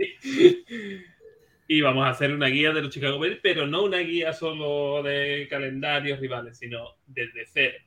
Y 1.67 1.81
vamos 1.81 2.05
a 2.05 2.09
hacer 2.09 2.33
una 2.33 2.47
guía 2.47 2.73
de 2.73 2.81
los 2.81 2.91
Chicago 2.93 3.17
Bears, 3.19 3.39
pero 3.41 3.65
no 3.65 3.83
una 3.83 3.99
guía 3.99 4.33
solo 4.33 5.01
de 5.03 5.47
calendarios 5.49 6.19
rivales, 6.19 6.57
sino 6.57 6.95
desde 7.07 7.45
cero. 7.45 7.77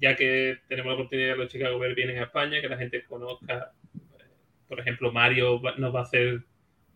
Ya 0.00 0.14
que 0.14 0.58
tenemos 0.68 0.90
la 0.90 0.94
oportunidad 0.94 1.32
de 1.32 1.36
los 1.38 1.50
Chicago 1.52 1.78
Bears 1.78 1.94
vienen 1.96 2.18
a 2.18 2.24
España, 2.24 2.60
que 2.60 2.68
la 2.68 2.76
gente 2.76 3.02
conozca. 3.04 3.72
eh, 3.94 4.24
Por 4.68 4.78
ejemplo, 4.80 5.10
Mario 5.12 5.60
nos 5.78 5.94
va 5.94 6.00
a 6.00 6.02
hacer 6.02 6.42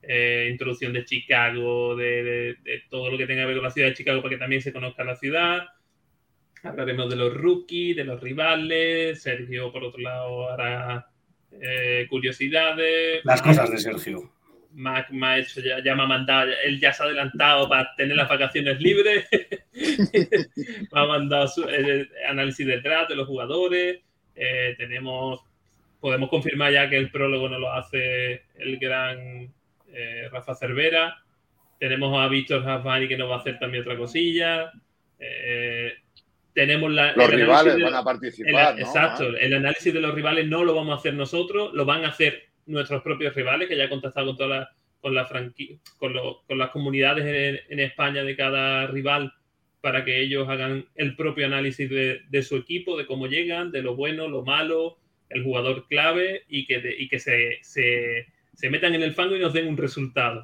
eh, 0.03 0.49
introducción 0.51 0.93
de 0.93 1.05
Chicago, 1.07 1.97
de- 1.97 2.57
de 2.63 2.83
todo 2.91 3.11
lo 3.11 3.17
que 3.17 3.27
tenga 3.27 3.43
que 3.43 3.47
ver 3.47 3.57
con 3.57 3.65
la 3.65 3.71
ciudad 3.71 3.89
de 3.89 3.95
Chicago 3.95 4.21
para 4.21 4.35
que 4.35 4.39
también 4.39 4.61
se 4.61 4.73
conozca 4.73 5.03
la 5.03 5.17
ciudad. 5.17 5.67
Hablaremos 6.65 7.11
de 7.11 7.17
los 7.17 7.35
rookies, 7.35 7.97
de 7.97 8.05
los 8.05 8.21
rivales. 8.21 9.23
Sergio, 9.23 9.71
por 9.71 9.85
otro 9.85 10.01
lado, 10.01 10.51
hará 10.51 11.07
eh, 11.53 12.07
curiosidades. 12.09 13.25
Las 13.25 13.43
cosas 13.43 13.71
de 13.71 13.79
Sergio. 13.79 14.33
Mac 14.73 15.11
me 15.11 15.27
ha 15.27 15.39
hecho 15.39 15.61
ya, 15.61 15.83
ya 15.85 15.95
me 15.95 16.03
ha 16.03 16.07
mandado, 16.07 16.51
él 16.65 16.81
ya 16.81 16.93
se 16.93 17.03
ha 17.03 17.07
adelantado 17.07 17.69
para 17.69 17.95
tener 17.95 18.17
las 18.17 18.29
vacaciones 18.29 18.81
libres. 18.81 19.27
me 19.73 21.01
ha 21.01 21.07
mandado 21.07 21.47
su, 21.47 21.65
eh, 21.69 22.09
análisis 22.29 22.67
del 22.67 22.83
draft 22.83 23.11
de 23.11 23.17
los 23.17 23.29
jugadores. 23.29 24.01
Eh, 24.35 24.75
tenemos, 24.77 25.41
podemos 26.01 26.29
confirmar 26.29 26.73
ya 26.73 26.89
que 26.91 26.97
el 26.97 27.11
prólogo 27.11 27.49
no 27.49 27.59
lo 27.59 27.73
hace 27.73 28.43
el 28.57 28.79
gran 28.79 29.53
eh, 29.93 30.29
Rafa 30.31 30.55
Cervera. 30.55 31.23
Tenemos 31.79 32.19
a 32.19 32.29
Víctor 32.29 32.65
Jafani 32.65 33.09
que 33.09 33.17
nos 33.17 33.31
va 33.31 33.37
a 33.37 33.39
hacer 33.39 33.59
también 33.59 33.83
otra 33.83 33.97
cosilla. 33.97 34.73
Eh, 35.19 35.93
tenemos 36.55 36.91
la, 36.93 37.13
Los 37.15 37.29
el 37.31 37.37
rivales 37.41 37.77
de- 37.77 37.83
van 37.83 37.95
a 37.95 37.99
el- 37.99 38.05
participar, 38.05 38.75
¿no? 38.75 38.81
exacto, 38.81 39.25
Ah, 39.25 39.37
el 39.41 39.53
análisis 39.55 39.93
de 39.93 40.01
los 40.01 40.15
rivales 40.15 40.47
no 40.47 40.65
lo 40.65 40.75
vamos 40.75 40.95
a 40.95 40.99
hacer 40.99 41.13
nosotros, 41.15 41.75
lo 41.75 41.85
van 41.85 42.05
a 42.05 42.09
hacer 42.09 42.45
nuestros 42.67 43.03
propios 43.03 43.35
rivales, 43.35 43.69
que 43.69 43.77
ya 43.77 43.85
he 43.85 43.89
contactado 43.89 44.29
con 44.29 44.37
toda 44.37 44.49
la, 44.61 44.71
con 45.01 45.15
la 45.15 45.29
con, 45.99 46.13
lo- 46.15 46.43
con 46.47 46.57
las 46.59 46.71
comunidades 46.71 47.25
en, 47.27 47.61
en 47.73 47.81
España 47.81 48.23
de 48.25 48.37
cada 48.37 48.87
rival 48.87 49.33
para 49.83 50.03
que 50.05 50.23
ellos 50.23 50.49
hagan 50.49 50.87
el 50.95 51.15
propio 51.15 51.45
análisis 51.45 51.91
de, 51.91 52.23
de 52.31 52.43
su 52.43 52.57
equipo, 52.57 52.97
de 52.97 53.05
cómo 53.05 53.27
llegan, 53.27 53.71
de 53.71 53.83
lo 53.83 53.95
bueno, 53.97 54.29
lo 54.29 54.43
malo, 54.43 54.97
el 55.29 55.43
jugador 55.43 55.87
clave 55.89 56.45
y 56.49 56.65
que, 56.67 56.79
de- 56.81 56.97
y 56.99 57.09
que 57.09 57.19
se, 57.19 57.59
se- 57.63 58.27
se 58.55 58.71
metan 58.71 58.95
en 58.95 59.03
el 59.03 59.13
fango 59.13 59.37
y 59.37 59.41
nos 59.41 59.53
den 59.53 59.67
un 59.67 59.77
resultado. 59.77 60.41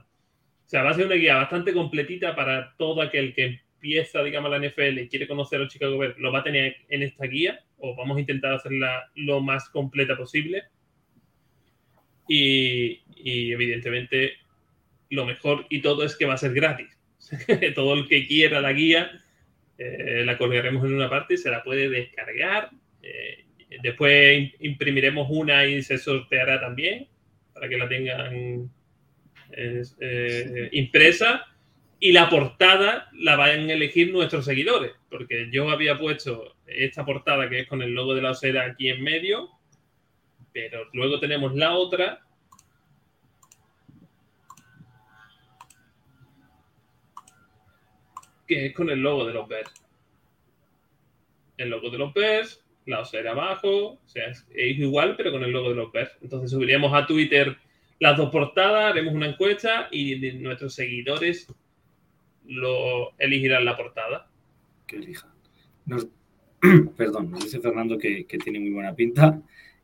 O 0.66 0.68
sea, 0.68 0.83
va 0.83 0.90
a 0.90 0.94
ser 0.94 1.07
una 1.07 1.14
guía 1.14 1.37
bastante 1.37 1.73
completita 1.73 2.35
para 2.37 2.75
todo 2.77 3.01
aquel 3.01 3.33
que 3.35 3.61
empieza, 3.80 4.22
digamos, 4.22 4.50
la 4.50 4.58
NFL 4.58 4.98
y 4.98 5.08
quiere 5.08 5.26
conocer 5.26 5.58
a 5.58 5.62
los 5.64 5.72
Chicago 5.72 5.96
Bears, 5.96 6.18
lo 6.18 6.30
va 6.30 6.40
a 6.40 6.44
tener 6.44 6.76
en 6.90 7.02
esta 7.02 7.24
guía, 7.26 7.64
o 7.78 7.96
vamos 7.96 8.18
a 8.18 8.20
intentar 8.20 8.52
hacerla 8.52 9.10
lo 9.14 9.40
más 9.40 9.70
completa 9.70 10.16
posible. 10.18 10.64
Y, 12.28 13.00
y, 13.16 13.52
evidentemente, 13.52 14.34
lo 15.08 15.24
mejor 15.24 15.66
y 15.70 15.80
todo 15.80 16.04
es 16.04 16.14
que 16.16 16.26
va 16.26 16.34
a 16.34 16.38
ser 16.38 16.52
gratis. 16.52 16.96
todo 17.74 17.94
el 17.94 18.06
que 18.06 18.26
quiera 18.26 18.60
la 18.60 18.72
guía, 18.72 19.10
eh, 19.78 20.22
la 20.26 20.36
colgaremos 20.36 20.84
en 20.84 20.94
una 20.94 21.08
parte 21.08 21.34
y 21.34 21.38
se 21.38 21.50
la 21.50 21.62
puede 21.62 21.88
descargar. 21.88 22.70
Eh, 23.02 23.46
después 23.82 24.38
im- 24.38 24.54
imprimiremos 24.60 25.26
una 25.30 25.64
y 25.66 25.82
se 25.82 25.96
sorteará 25.96 26.60
también 26.60 27.08
para 27.54 27.66
que 27.68 27.78
la 27.78 27.88
tengan 27.88 28.70
eh, 29.52 30.68
impresa 30.72 31.46
y 32.00 32.12
la 32.12 32.30
portada 32.30 33.10
la 33.12 33.36
van 33.36 33.68
a 33.68 33.72
elegir 33.74 34.10
nuestros 34.10 34.46
seguidores, 34.46 34.92
porque 35.10 35.50
yo 35.52 35.68
había 35.70 35.98
puesto 35.98 36.56
esta 36.66 37.04
portada 37.04 37.48
que 37.50 37.60
es 37.60 37.68
con 37.68 37.82
el 37.82 37.92
logo 37.92 38.14
de 38.14 38.22
la 38.22 38.30
osera 38.30 38.64
aquí 38.64 38.88
en 38.88 39.02
medio, 39.02 39.50
pero 40.52 40.88
luego 40.94 41.20
tenemos 41.20 41.54
la 41.54 41.74
otra. 41.74 42.26
que 48.46 48.66
es 48.66 48.74
con 48.74 48.90
el 48.90 48.98
logo 48.98 49.24
de 49.26 49.32
los 49.32 49.46
Bears. 49.46 49.72
El 51.56 51.70
logo 51.70 51.88
de 51.88 51.98
los 51.98 52.12
Bears, 52.12 52.64
la 52.84 52.98
osera 52.98 53.30
abajo, 53.30 54.00
o 54.04 54.08
sea, 54.08 54.26
es, 54.26 54.44
igual, 54.56 55.14
pero 55.16 55.30
con 55.30 55.44
el 55.44 55.52
logo 55.52 55.68
de 55.68 55.76
los 55.76 55.92
Bears. 55.92 56.10
Entonces 56.20 56.50
subiremos 56.50 56.92
a 56.92 57.06
Twitter 57.06 57.56
las 58.00 58.16
dos 58.16 58.30
portadas, 58.30 58.90
haremos 58.90 59.14
una 59.14 59.28
encuesta 59.28 59.86
y 59.92 60.16
nuestros 60.32 60.74
seguidores 60.74 61.46
lo 62.50 63.12
elegirán 63.18 63.64
la 63.64 63.76
portada. 63.76 64.28
Que 64.86 64.96
elija. 64.96 65.32
Nos- 65.86 66.08
Perdón, 66.96 67.30
nos 67.30 67.44
dice 67.44 67.60
Fernando 67.60 67.96
que, 67.96 68.26
que 68.26 68.38
tiene 68.38 68.60
muy 68.60 68.70
buena 68.70 68.94
pinta. 68.94 69.40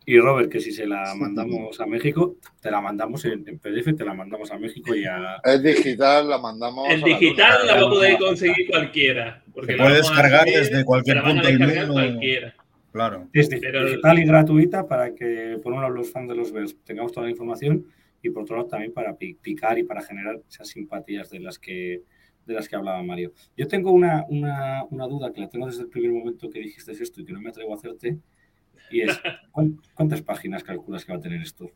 Y 0.09 0.21
Robert, 0.21 0.51
que 0.53 0.61
si 0.61 0.71
se 0.71 0.87
la 0.87 1.15
mandamos 1.17 1.81
a 1.81 1.87
México, 1.87 2.37
te 2.61 2.71
la 2.71 2.81
mandamos 2.81 3.25
en, 3.25 3.43
en 3.49 3.59
PDF, 3.59 3.97
te 3.97 4.05
la 4.05 4.15
mandamos 4.15 4.53
a 4.53 4.59
México 4.59 4.95
y 4.95 5.05
a. 5.05 5.41
Es 5.43 5.63
digital, 5.63 6.29
la 6.29 6.39
mandamos. 6.39 6.89
En 6.91 7.01
la 7.01 7.07
digital 7.09 7.61
luna. 7.63 7.73
la 7.75 7.81
va 7.81 7.87
a 7.87 7.91
poder 7.91 8.19
conseguir 8.19 8.69
cualquiera. 8.69 9.43
Porque 9.53 9.73
Se 9.73 9.79
la 9.79 9.85
puede 9.85 9.97
descargar 9.97 10.43
subir, 10.43 10.59
desde 10.59 10.85
cualquier 10.85 11.17
la 11.17 11.25
punto 11.25 11.47
del 11.49 11.59
mundo. 11.59 11.93
cualquiera. 11.95 12.55
Claro. 12.93 13.29
Es 13.33 13.49
digital 13.51 14.19
y 14.19 14.25
gratuita 14.25 14.87
para 14.87 15.13
que, 15.15 15.59
por 15.63 15.73
un 15.73 15.81
lado, 15.83 15.93
los 15.93 16.11
fans 16.13 16.29
de 16.29 16.37
los 16.37 16.53
Bears 16.53 16.77
tengamos 16.85 17.11
toda 17.13 17.27
la 17.27 17.31
información 17.33 17.85
y, 18.23 18.31
por 18.31 18.45
otro 18.45 18.57
lado, 18.57 18.69
también 18.69 18.93
para 18.93 19.17
pi- 19.17 19.35
picar 19.35 19.77
y 19.79 19.83
para 19.83 20.03
generar 20.03 20.39
esas 20.49 20.69
simpatías 20.69 21.31
de 21.31 21.41
las 21.41 21.59
que, 21.59 22.03
de 22.47 22.55
las 22.55 22.69
que 22.69 22.77
hablaba 22.77 23.03
Mario. 23.03 23.33
Yo 23.57 23.67
tengo 23.69 23.91
una, 23.93 24.25
una, 24.29 24.85
una 24.91 25.07
duda 25.07 25.33
que 25.33 25.41
la 25.41 25.49
tengo 25.49 25.67
desde 25.67 25.83
el 25.83 25.89
primer 25.89 26.13
momento 26.13 26.49
que 26.49 26.61
dijiste 26.61 26.93
esto 26.93 27.21
y 27.21 27.25
que 27.25 27.33
no 27.33 27.41
me 27.41 27.51
atrevo 27.51 27.73
a 27.73 27.77
hacerte. 27.77 28.17
Y 28.91 29.01
es, 29.03 29.21
¿cuán- 29.53 29.81
¿cuántas 29.95 30.23
páginas 30.23 30.63
calculas 30.65 31.05
que 31.05 31.13
va 31.13 31.19
a 31.19 31.23
tener 31.23 31.43
esto? 31.43 31.71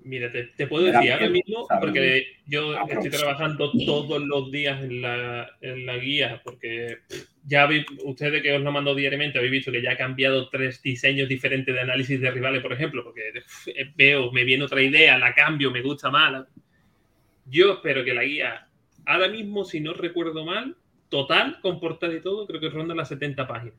Mira, 0.00 0.30
te, 0.30 0.44
te 0.56 0.68
puedo 0.68 0.84
decir 0.84 1.10
ahora 1.14 1.28
mismo, 1.32 1.66
porque 1.80 2.26
yo 2.46 2.74
estoy 2.88 3.10
trabajando 3.10 3.72
todos 3.86 4.22
los 4.24 4.52
días 4.52 4.80
en 4.84 5.02
la, 5.02 5.48
en 5.60 5.84
la 5.84 5.96
guía, 5.96 6.40
porque 6.44 6.98
ya 7.44 7.64
habéis, 7.64 7.86
ustedes 8.04 8.40
que 8.40 8.52
os 8.52 8.62
lo 8.62 8.70
mando 8.70 8.94
diariamente, 8.94 9.38
habéis 9.38 9.50
visto 9.50 9.72
que 9.72 9.82
ya 9.82 9.92
ha 9.92 9.96
cambiado 9.96 10.48
tres 10.48 10.80
diseños 10.80 11.28
diferentes 11.28 11.74
de 11.74 11.80
análisis 11.80 12.20
de 12.20 12.30
rivales, 12.30 12.62
por 12.62 12.72
ejemplo, 12.72 13.02
porque 13.02 13.22
eh, 13.66 13.92
veo, 13.96 14.30
me 14.30 14.44
viene 14.44 14.62
otra 14.64 14.80
idea, 14.80 15.18
la 15.18 15.34
cambio, 15.34 15.72
me 15.72 15.82
gusta 15.82 16.08
más. 16.08 16.46
Yo 17.46 17.72
espero 17.74 18.04
que 18.04 18.14
la 18.14 18.22
guía, 18.22 18.68
ahora 19.06 19.28
mismo, 19.28 19.64
si 19.64 19.80
no 19.80 19.94
recuerdo 19.94 20.44
mal, 20.44 20.76
total, 21.08 21.60
con 21.62 21.80
portada 21.80 22.12
y 22.14 22.20
todo, 22.20 22.46
creo 22.46 22.60
que 22.60 22.68
ronda 22.68 22.94
las 22.94 23.08
70 23.08 23.46
páginas. 23.46 23.74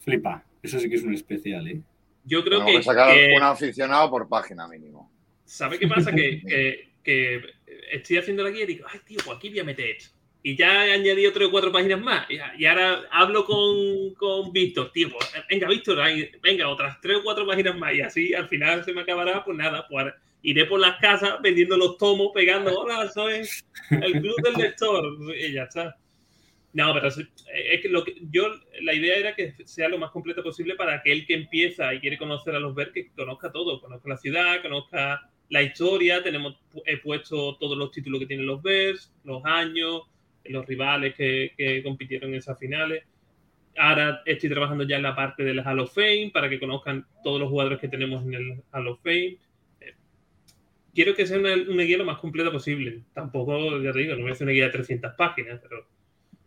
Flipa. 0.00 0.44
Eso 0.62 0.78
sí 0.78 0.88
que 0.88 0.96
es 0.96 1.02
un 1.02 1.14
especial, 1.14 1.66
¿eh? 1.68 1.80
Yo 2.24 2.42
creo 2.42 2.58
Tengo 2.60 2.70
que, 2.72 2.76
que 2.78 2.82
sacar 2.82 3.12
que- 3.12 3.34
un 3.36 3.42
aficionado 3.42 4.10
por 4.10 4.28
página 4.28 4.66
mínimo. 4.66 5.10
¿Sabe 5.44 5.78
qué 5.78 5.86
pasa? 5.88 6.12
Que, 6.12 6.40
que- 6.46 6.88
que 7.02 7.42
estoy 7.92 8.16
haciendo 8.16 8.42
la 8.42 8.50
guía 8.50 8.64
y 8.64 8.68
digo, 8.68 8.86
ay, 8.90 9.00
tío, 9.04 9.18
pues 9.24 9.36
aquí 9.36 9.50
voy 9.50 9.58
a 9.60 9.64
meter 9.64 9.90
esto. 9.90 10.14
Y 10.42 10.56
ya 10.56 10.86
he 10.86 10.92
añadido 10.92 11.32
tres 11.32 11.48
o 11.48 11.50
cuatro 11.50 11.72
páginas 11.72 12.00
más. 12.00 12.26
Y, 12.30 12.64
ahora 12.66 13.02
hablo 13.10 13.44
con, 13.46 14.14
con 14.14 14.52
Víctor, 14.52 14.90
tío, 14.92 15.10
pues, 15.10 15.30
venga, 15.48 15.68
Víctor, 15.68 15.98
venga, 16.42 16.68
otras 16.68 17.00
tres 17.00 17.18
o 17.18 17.22
cuatro 17.22 17.46
páginas 17.46 17.76
más. 17.78 17.94
Y 17.94 18.00
así 18.02 18.34
al 18.34 18.48
final 18.48 18.84
se 18.84 18.92
me 18.92 19.02
acabará, 19.02 19.44
pues 19.44 19.56
nada, 19.56 19.86
pues 19.88 20.02
ahora 20.02 20.16
iré 20.44 20.66
por 20.66 20.78
las 20.78 21.00
casas 21.00 21.40
vendiendo 21.42 21.76
los 21.76 21.96
tomos, 21.96 22.30
pegando, 22.34 22.78
hola, 22.78 23.10
soy 23.10 23.48
el 23.90 24.12
club 24.20 24.36
del 24.42 24.54
lector. 24.54 25.02
Y 25.36 25.52
ya 25.52 25.64
está. 25.64 25.96
No, 26.74 26.92
pero 26.92 27.08
es, 27.08 27.18
es 27.18 27.80
que, 27.80 27.88
lo 27.88 28.04
que 28.04 28.14
yo, 28.30 28.48
la 28.82 28.92
idea 28.92 29.16
era 29.16 29.34
que 29.34 29.54
sea 29.64 29.88
lo 29.88 29.96
más 29.96 30.10
completo 30.10 30.42
posible 30.42 30.74
para 30.74 30.96
aquel 30.96 31.26
que 31.26 31.34
empieza 31.34 31.94
y 31.94 32.00
quiere 32.00 32.18
conocer 32.18 32.54
a 32.54 32.60
los 32.60 32.74
ver, 32.74 32.92
que 32.92 33.10
conozca 33.12 33.50
todo, 33.50 33.80
conozca 33.80 34.08
la 34.08 34.16
ciudad, 34.18 34.60
conozca 34.60 35.30
la 35.48 35.62
historia. 35.62 36.22
Tenemos, 36.22 36.60
he 36.84 36.98
puesto 36.98 37.56
todos 37.56 37.78
los 37.78 37.90
títulos 37.90 38.20
que 38.20 38.26
tienen 38.26 38.46
los 38.46 38.60
Bears, 38.60 39.14
los 39.24 39.42
años, 39.46 40.02
los 40.44 40.66
rivales 40.66 41.14
que, 41.14 41.54
que 41.56 41.82
compitieron 41.82 42.30
en 42.30 42.36
esas 42.36 42.58
finales. 42.58 43.04
Ahora 43.78 44.22
estoy 44.26 44.50
trabajando 44.50 44.84
ya 44.84 44.96
en 44.96 45.04
la 45.04 45.16
parte 45.16 45.42
del 45.42 45.60
Hall 45.60 45.80
of 45.80 45.94
Fame 45.94 46.30
para 46.34 46.50
que 46.50 46.60
conozcan 46.60 47.06
todos 47.22 47.40
los 47.40 47.48
jugadores 47.48 47.78
que 47.78 47.88
tenemos 47.88 48.22
en 48.24 48.34
el 48.34 48.62
Hall 48.72 48.88
of 48.88 49.00
Fame. 49.02 49.38
Quiero 50.94 51.14
que 51.14 51.26
sea 51.26 51.38
una, 51.38 51.54
una 51.54 51.82
guía 51.82 51.98
lo 51.98 52.04
más 52.04 52.18
completa 52.18 52.52
posible. 52.52 53.02
Tampoco, 53.14 53.80
ya 53.80 53.92
te 53.92 53.98
digo, 54.00 54.14
no 54.14 54.22
voy 54.22 54.30
a 54.30 54.32
hacer 54.32 54.44
una 54.46 54.52
guía 54.52 54.66
de 54.66 54.70
300 54.70 55.14
páginas, 55.14 55.60
pero 55.62 55.86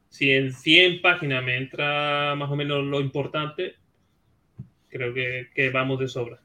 si 0.10 0.32
en 0.32 0.54
100 0.54 1.02
páginas 1.02 1.44
me 1.44 1.58
entra 1.58 2.34
más 2.36 2.50
o 2.50 2.56
menos 2.56 2.84
lo 2.86 3.02
importante, 3.02 3.76
creo 4.90 5.14
que, 5.14 5.48
que 5.54 5.70
vamos 5.70 6.00
de 6.00 6.08
sobra. 6.08 6.42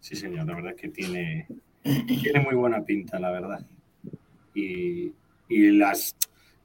Sí, 0.00 0.16
señor, 0.16 0.46
la 0.46 0.54
verdad 0.54 0.72
es 0.74 0.80
que 0.80 0.88
tiene, 0.88 1.46
tiene 1.82 2.40
muy 2.40 2.54
buena 2.54 2.82
pinta, 2.84 3.18
la 3.18 3.30
verdad. 3.30 3.66
Y, 4.54 5.12
y 5.48 5.70
las, 5.72 6.16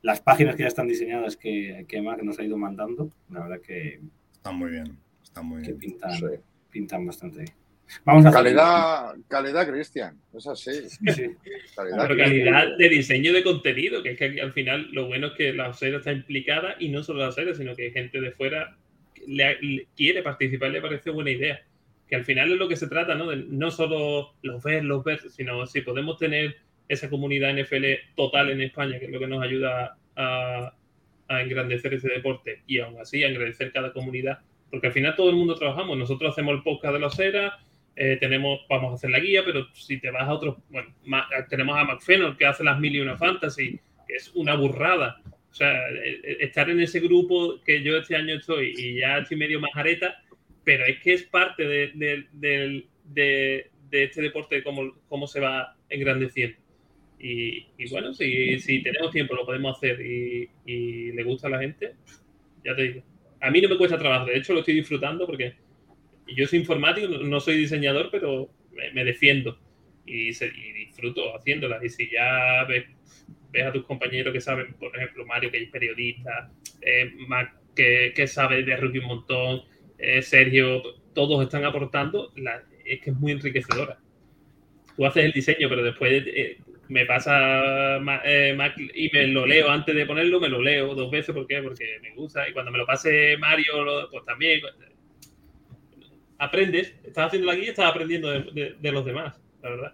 las 0.01 0.21
páginas 0.21 0.55
que 0.55 0.63
ya 0.63 0.67
están 0.69 0.87
diseñadas 0.87 1.35
que, 1.35 1.85
que 1.87 2.01
Mac 2.01 2.23
nos 2.23 2.39
ha 2.39 2.43
ido 2.43 2.57
mandando, 2.57 3.11
la 3.29 3.41
verdad 3.41 3.61
que, 3.61 3.99
Está 4.33 4.51
muy 4.51 4.71
bien. 4.71 4.97
Está 5.23 5.41
muy 5.41 5.61
que 5.61 5.69
bien. 5.73 5.79
pintan, 5.79 6.13
Sí. 6.17 6.25
pintan 6.71 7.05
bastante 7.05 7.39
bien. 7.39 7.53
Vamos 8.05 8.25
a 8.25 8.29
hacer- 8.29 8.43
Calidad, 8.43 9.15
calidad, 9.27 9.67
Cristian. 9.69 10.19
Es 10.33 10.47
así. 10.47 10.71
Sí, 10.89 11.11
sí. 11.13 11.29
Calidad, 11.75 12.07
Pero 12.07 12.17
calidad 12.17 12.67
de 12.77 12.89
diseño 12.89 13.33
de 13.33 13.43
contenido, 13.43 14.01
que 14.01 14.11
es 14.11 14.17
que 14.17 14.41
al 14.41 14.51
final 14.51 14.89
lo 14.91 15.07
bueno 15.07 15.27
es 15.27 15.33
que 15.33 15.53
la 15.53 15.69
OSER 15.69 15.95
está 15.95 16.11
implicada 16.11 16.75
y 16.79 16.89
no 16.89 17.03
solo 17.03 17.19
la 17.19 17.29
OSER, 17.29 17.55
sino 17.55 17.75
que 17.75 17.91
gente 17.91 18.19
de 18.19 18.31
fuera 18.31 18.75
le, 19.27 19.61
le 19.61 19.87
quiere 19.95 20.23
participar, 20.23 20.71
le 20.71 20.81
parece 20.81 21.09
buena 21.11 21.31
idea. 21.31 21.61
Que 22.07 22.15
al 22.15 22.25
final 22.25 22.51
es 22.51 22.57
lo 22.59 22.67
que 22.67 22.75
se 22.75 22.87
trata, 22.87 23.15
¿no? 23.15 23.29
De 23.29 23.37
no 23.37 23.69
solo 23.71 24.33
los 24.41 24.63
ver, 24.63 24.83
los 24.83 25.03
ver, 25.03 25.19
sino 25.29 25.65
si 25.65 25.81
podemos 25.81 26.17
tener 26.17 26.57
esa 26.89 27.09
comunidad 27.09 27.53
NFL 27.57 27.85
total 28.15 28.49
en 28.51 28.61
España, 28.61 28.99
que 28.99 29.05
es 29.05 29.11
lo 29.11 29.19
que 29.19 29.27
nos 29.27 29.41
ayuda 29.43 29.97
a, 30.15 30.73
a 31.29 31.41
engrandecer 31.41 31.93
ese 31.93 32.09
deporte 32.09 32.61
y 32.67 32.79
aún 32.79 32.99
así 32.99 33.23
a 33.23 33.27
engrandecer 33.29 33.71
cada 33.71 33.93
comunidad. 33.93 34.39
Porque 34.69 34.87
al 34.87 34.93
final 34.93 35.15
todo 35.15 35.29
el 35.29 35.35
mundo 35.35 35.55
trabajamos. 35.55 35.97
Nosotros 35.97 36.31
hacemos 36.33 36.55
el 36.55 36.63
podcast 36.63 36.93
de 36.93 36.99
la 36.99 37.07
Osera, 37.07 37.59
eh, 37.95 38.17
tenemos, 38.19 38.61
vamos 38.69 38.91
a 38.91 38.95
hacer 38.95 39.09
la 39.11 39.19
guía, 39.19 39.43
pero 39.45 39.67
si 39.73 39.97
te 39.99 40.09
vas 40.11 40.23
a 40.23 40.33
otros, 40.33 40.57
bueno, 40.69 40.93
ma- 41.05 41.27
tenemos 41.49 41.77
a 41.77 41.83
McFenor 41.83 42.37
que 42.37 42.45
hace 42.45 42.63
las 42.63 42.79
mil 42.79 42.95
y 42.95 42.99
una 42.99 43.17
fantasy, 43.17 43.79
que 44.07 44.15
es 44.15 44.31
una 44.35 44.55
burrada. 44.55 45.21
O 45.51 45.53
sea, 45.53 45.87
eh, 45.89 46.19
eh, 46.23 46.37
estar 46.41 46.69
en 46.69 46.79
ese 46.79 46.99
grupo 46.99 47.61
que 47.63 47.83
yo 47.83 47.97
este 47.97 48.15
año 48.15 48.35
estoy 48.35 48.73
y 48.77 48.99
ya 48.99 49.19
estoy 49.19 49.37
medio 49.37 49.59
majareta, 49.59 50.23
pero 50.63 50.85
es 50.85 50.99
que 51.01 51.13
es 51.13 51.23
parte 51.23 51.67
de, 51.67 51.91
de- 51.93 52.25
del- 52.31 52.87
de- 53.05 53.69
de 53.89 54.03
este 54.05 54.21
deporte, 54.23 54.63
cómo, 54.63 54.95
cómo 55.07 55.27
se 55.27 55.39
va 55.39 55.75
engrandeciendo. 55.89 56.57
Y, 57.19 57.67
y 57.77 57.89
bueno, 57.91 58.13
si, 58.13 58.59
si 58.59 58.81
tenemos 58.81 59.11
tiempo, 59.11 59.35
lo 59.35 59.45
podemos 59.45 59.77
hacer 59.77 60.01
y, 60.01 60.49
y 60.65 61.11
le 61.11 61.23
gusta 61.23 61.47
a 61.47 61.51
la 61.51 61.59
gente, 61.59 61.93
ya 62.65 62.75
te 62.75 62.81
digo. 62.81 63.03
A 63.39 63.51
mí 63.51 63.61
no 63.61 63.69
me 63.69 63.77
cuesta 63.77 63.97
trabajo, 63.99 64.25
de 64.25 64.37
hecho 64.37 64.53
lo 64.53 64.59
estoy 64.59 64.73
disfrutando 64.75 65.25
porque 65.27 65.53
yo 66.27 66.47
soy 66.47 66.59
informático, 66.59 67.07
no- 67.07 67.39
soy 67.39 67.57
diseñador, 67.57 68.09
pero 68.11 68.49
me, 68.93 69.03
defiendo 69.05 69.57
y, 70.05 70.33
se- 70.33 70.47
y 70.55 70.71
disfruto 70.73 71.35
haciéndolas. 71.35 71.83
Y 71.83 71.89
si 71.89 72.09
ya 72.11 72.63
ves, 72.65 72.85
a 73.65 73.71
tus 73.71 73.85
compañeros 73.85 74.33
que 74.33 74.41
saben, 74.41 74.73
por 74.75 74.95
ejemplo, 74.95 75.25
Mario, 75.25 75.51
que 75.51 75.57
es 75.63 75.69
periodista, 75.69 76.51
eh, 76.81 77.11
Mac, 77.27 77.53
que, 77.75 78.13
sabe 78.27 78.63
de 78.63 78.75
rugby 78.77 78.99
un 78.99 79.05
montón, 79.05 79.61
eh, 79.97 80.21
Sergio, 80.21 80.81
todos 81.13 81.43
están 81.43 81.63
aportando, 81.65 82.33
es 82.85 82.99
que 83.01 83.11
es 83.11 83.15
muy 83.15 83.31
enriquecedora. 83.31 83.99
Tú 84.95 85.05
haces 85.05 85.25
el 85.25 85.31
diseño, 85.31 85.69
pero 85.69 85.83
después 85.83 86.23
eh, 86.27 86.57
me 86.89 87.05
pasa 87.05 87.97
eh, 88.25 88.53
Mac 88.55 88.75
y 88.77 89.09
me 89.11 89.27
lo 89.27 89.45
leo 89.45 89.69
antes 89.69 89.95
de 89.95 90.05
ponerlo, 90.05 90.39
me 90.39 90.49
lo 90.49 90.61
leo 90.61 90.93
dos 90.93 91.09
veces, 91.11 91.33
¿por 91.33 91.47
qué? 91.47 91.61
Porque 91.61 91.99
me 92.01 92.13
gusta. 92.13 92.47
Y 92.47 92.53
cuando 92.53 92.71
me 92.71 92.77
lo 92.77 92.85
pase 92.85 93.35
Mario, 93.37 94.07
pues 94.11 94.23
también 94.25 94.61
aprendes, 96.43 96.93
estás 97.03 97.27
haciendo 97.27 97.47
la 97.47 97.55
guía, 97.55 97.69
estás 97.71 97.89
aprendiendo 97.89 98.29
de, 98.29 98.39
de- 98.53 98.75
de 98.79 98.91
los 98.91 99.05
demás, 99.05 99.35
la 99.61 99.69
verdad. 99.69 99.93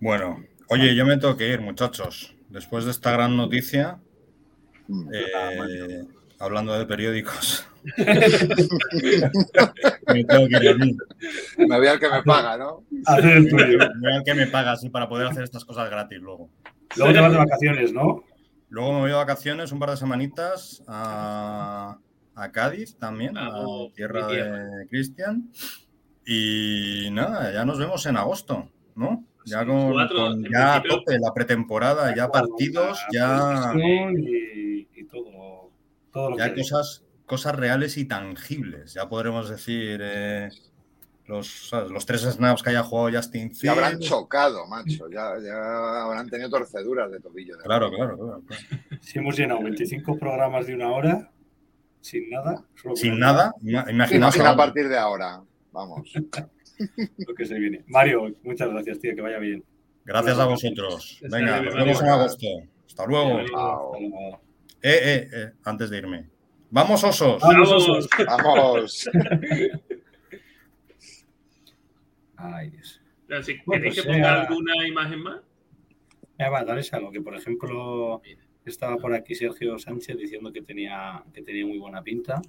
Bueno, 0.00 0.44
oye, 0.68 0.94
yo 0.94 1.04
me 1.06 1.16
tengo 1.18 1.36
que 1.36 1.48
ir, 1.48 1.60
muchachos. 1.60 2.34
Después 2.48 2.84
de 2.84 2.90
esta 2.92 3.10
gran 3.12 3.36
noticia, 3.36 3.98
Mm. 4.88 5.08
eh, 5.12 6.04
hablando 6.38 6.78
de 6.78 6.86
periódicos, 6.86 7.66
me 10.06 10.24
tengo 10.24 10.46
que 10.48 10.56
ir 10.64 10.68
a 10.68 10.74
mí. 10.74 10.96
Me 11.58 11.76
voy 11.78 11.86
al 11.88 11.98
que 11.98 12.08
me 12.08 12.22
paga, 12.22 12.56
¿no? 12.56 12.84
El 13.22 13.48
tuyo. 13.48 13.78
Vean 14.00 14.22
que 14.24 14.34
me 14.34 14.46
paga 14.46 14.72
así 14.72 14.88
para 14.88 15.08
poder 15.08 15.26
hacer 15.26 15.44
estas 15.44 15.64
cosas 15.64 15.90
gratis 15.90 16.18
luego. 16.20 16.50
Luego 16.96 17.12
te 17.12 17.20
vas 17.20 17.32
de 17.32 17.38
vacaciones, 17.38 17.92
¿no? 17.92 18.24
Luego 18.68 18.92
me 18.92 18.98
voy 19.00 19.10
de 19.10 19.16
vacaciones 19.16 19.72
un 19.72 19.78
par 19.78 19.90
de 19.90 19.96
semanitas 19.96 20.82
a, 20.86 21.98
a 22.36 22.52
Cádiz 22.52 22.96
también, 22.98 23.36
a 23.36 23.48
Vamos, 23.48 23.88
la 23.88 23.94
tierra 23.94 24.26
de 24.28 24.86
Cristian. 24.88 25.50
Y 26.24 27.08
nada, 27.12 27.52
ya 27.52 27.64
nos 27.64 27.78
vemos 27.78 28.04
en 28.06 28.16
agosto, 28.16 28.68
¿no? 28.94 29.24
Ya 29.44 29.64
con, 29.64 29.92
cuatro, 29.92 30.16
con 30.16 30.44
en 30.46 30.52
ya 30.52 30.76
a 30.76 30.82
tope 30.82 31.18
la 31.18 31.32
pretemporada, 31.32 32.14
ya 32.14 32.30
partidos, 32.30 32.98
ya, 33.12 33.72
Y, 33.76 34.88
y 34.92 35.04
todo, 35.04 35.70
todo 36.12 36.30
lo 36.30 36.38
ya 36.38 36.52
que 36.52 36.62
cosas, 36.62 37.04
cosas 37.26 37.54
reales 37.54 37.96
y 37.96 38.06
tangibles. 38.06 38.92
Ya 38.94 39.08
podremos 39.08 39.48
decir 39.48 40.00
eh, 40.02 40.50
los, 41.26 41.68
¿sabes? 41.68 41.92
los 41.92 42.04
tres 42.06 42.22
snaps 42.22 42.62
que 42.64 42.70
haya 42.70 42.82
jugado 42.82 43.16
Justin 43.16 43.52
Ya 43.52 43.70
habrán 43.70 43.92
Fields. 43.92 44.08
chocado, 44.08 44.66
macho. 44.66 45.08
Ya, 45.08 45.34
ya 45.40 46.02
habrán 46.02 46.28
tenido 46.28 46.50
torceduras 46.50 47.10
de 47.12 47.20
tobillo. 47.20 47.56
de 47.56 47.62
Claro, 47.62 47.88
claro, 47.90 48.16
claro. 48.18 48.42
claro. 48.46 48.64
Si 49.00 49.20
hemos 49.20 49.36
llenado 49.36 49.62
25 49.62 50.18
programas 50.18 50.66
de 50.66 50.74
una 50.74 50.90
hora, 50.90 51.30
sin 52.06 52.30
nada, 52.30 52.64
solo 52.80 52.94
Sin 52.96 53.18
nada, 53.18 53.52
ima- 53.62 53.84
imaginaos 53.90 54.36
Imagina 54.36 54.50
a 54.50 54.56
partir 54.56 54.88
de 54.88 54.96
ahora. 54.96 55.42
Vamos. 55.72 56.12
lo 57.18 57.34
que 57.34 57.44
se 57.46 57.58
viene. 57.58 57.84
Mario, 57.88 58.32
muchas 58.44 58.68
gracias, 58.70 58.98
tío, 59.00 59.14
que 59.14 59.22
vaya 59.22 59.38
bien. 59.38 59.64
Gracias 60.04 60.38
a 60.38 60.46
vosotros. 60.46 61.18
Venga, 61.30 61.60
nos 61.60 61.74
vemos 61.74 62.00
en 62.00 62.08
agosto. 62.08 62.46
Hasta 62.86 63.06
luego. 63.06 63.40
Eh, 63.40 65.00
eh, 65.02 65.28
eh, 65.32 65.52
antes 65.64 65.90
de 65.90 65.98
irme. 65.98 66.28
Vamos, 66.70 67.02
osos. 67.02 67.40
Vamos, 67.42 67.68
Vamos. 67.68 67.88
osos. 67.88 68.08
Vamos. 68.26 69.08
Ay, 72.36 72.70
Dios. 72.70 73.00
¿Queréis 73.28 73.46
que 73.46 73.62
pues, 73.64 74.02
ponga 74.06 74.18
eh, 74.36 74.40
alguna 74.42 74.86
imagen 74.86 75.22
más? 75.22 75.40
Ya 76.38 76.50
va, 76.50 76.64
darles 76.64 76.92
algo, 76.92 77.10
que 77.10 77.20
por 77.20 77.34
ejemplo 77.34 78.20
estaba 78.70 78.96
por 78.96 79.14
aquí 79.14 79.34
Sergio 79.34 79.78
Sánchez 79.78 80.16
diciendo 80.18 80.52
que 80.52 80.62
tenía, 80.62 81.22
que 81.32 81.42
tenía 81.42 81.66
muy 81.66 81.78
buena 81.78 82.02
pinta. 82.02 82.40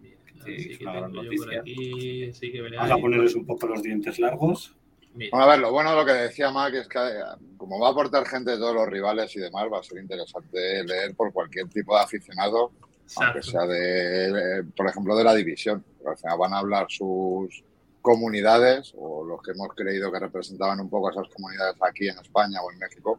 Sí, 0.00 0.14
Así 0.40 0.72
es 0.72 0.78
que 0.78 0.84
una 0.84 0.94
gran 0.94 1.12
noticia. 1.12 1.60
aquí. 1.60 2.30
Vamos 2.76 2.90
a 2.90 2.98
ponerles 2.98 3.34
un 3.34 3.46
poco 3.46 3.66
los 3.66 3.82
dientes 3.82 4.18
largos. 4.18 4.76
Bueno, 5.14 5.44
a 5.44 5.48
ver, 5.48 5.60
lo 5.60 5.70
bueno 5.70 5.90
de 5.90 5.96
lo 5.96 6.04
que 6.04 6.12
decía 6.12 6.50
Mac 6.50 6.74
es 6.74 6.88
que 6.88 6.98
eh, 6.98 7.22
como 7.56 7.78
va 7.78 7.88
a 7.88 7.90
aportar 7.92 8.26
gente 8.26 8.50
de 8.50 8.56
todos 8.56 8.74
los 8.74 8.88
rivales 8.88 9.34
y 9.36 9.40
demás, 9.40 9.68
va 9.72 9.78
a 9.78 9.82
ser 9.82 9.98
interesante 9.98 10.82
leer 10.84 11.14
por 11.14 11.32
cualquier 11.32 11.68
tipo 11.68 11.94
de 11.94 12.02
aficionado 12.02 12.72
aunque 13.16 13.42
sea 13.42 13.66
de, 13.66 14.28
eh, 14.28 14.62
por 14.76 14.88
ejemplo, 14.88 15.16
de 15.16 15.24
la 15.24 15.34
división. 15.34 15.84
al 16.06 16.16
final 16.16 16.38
van 16.38 16.54
a 16.54 16.58
hablar 16.58 16.86
sus 16.88 17.64
comunidades 18.00 18.92
o 18.96 19.24
los 19.24 19.40
que 19.42 19.52
hemos 19.52 19.68
creído 19.74 20.12
que 20.12 20.18
representaban 20.18 20.80
un 20.80 20.90
poco 20.90 21.08
a 21.08 21.12
esas 21.12 21.28
comunidades 21.28 21.76
aquí 21.80 22.08
en 22.08 22.18
España 22.18 22.60
o 22.62 22.70
en 22.70 22.78
México, 22.78 23.18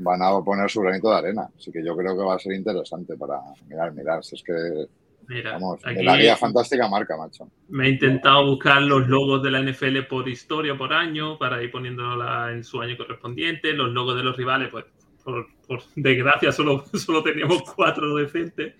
van 0.00 0.22
a 0.22 0.40
poner 0.44 0.70
su 0.70 0.80
granito 0.80 1.10
de 1.10 1.16
arena. 1.16 1.48
Así 1.56 1.70
que 1.70 1.84
yo 1.84 1.96
creo 1.96 2.16
que 2.16 2.24
va 2.24 2.34
a 2.34 2.38
ser 2.38 2.54
interesante 2.54 3.16
para 3.16 3.40
mirar, 3.68 3.92
mirar. 3.92 4.24
Si 4.24 4.36
es 4.36 4.42
que 4.42 4.88
Mira, 5.30 5.52
Vamos, 5.52 5.78
aquí 5.84 6.02
la 6.02 6.16
guía 6.16 6.36
fantástica 6.36 6.88
marca, 6.88 7.16
macho. 7.16 7.48
me 7.68 7.86
he 7.86 7.90
intentado 7.90 8.44
buscar 8.46 8.82
los 8.82 9.06
logos 9.06 9.40
de 9.44 9.52
la 9.52 9.62
NFL 9.62 10.00
por 10.08 10.28
historia, 10.28 10.76
por 10.76 10.92
año, 10.92 11.38
para 11.38 11.62
ir 11.62 11.70
poniéndola 11.70 12.50
en 12.52 12.64
su 12.64 12.80
año 12.80 12.96
correspondiente. 12.96 13.72
Los 13.72 13.90
logos 13.90 14.16
de 14.16 14.24
los 14.24 14.36
rivales, 14.36 14.70
pues, 14.70 14.86
por, 15.22 15.46
por 15.68 15.82
desgracia, 15.94 16.50
solo, 16.52 16.84
solo 16.94 17.22
teníamos 17.22 17.62
cuatro 17.62 18.16
decentes. 18.16 18.74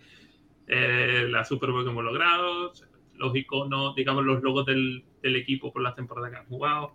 Eh, 0.67 1.29
la 1.31 1.45
Super 1.45 1.71
Bowl 1.71 1.85
que 1.85 1.91
hemos 1.91 2.03
logrado, 2.03 2.73
los 3.15 3.37
iconos, 3.37 3.95
digamos, 3.95 4.25
los 4.25 4.43
logos 4.43 4.67
del, 4.67 5.05
del 5.23 5.37
equipo 5.37 5.73
por 5.73 5.83
las 5.83 5.95
temporadas 5.95 6.33
que 6.33 6.39
han 6.39 6.47
jugado. 6.47 6.95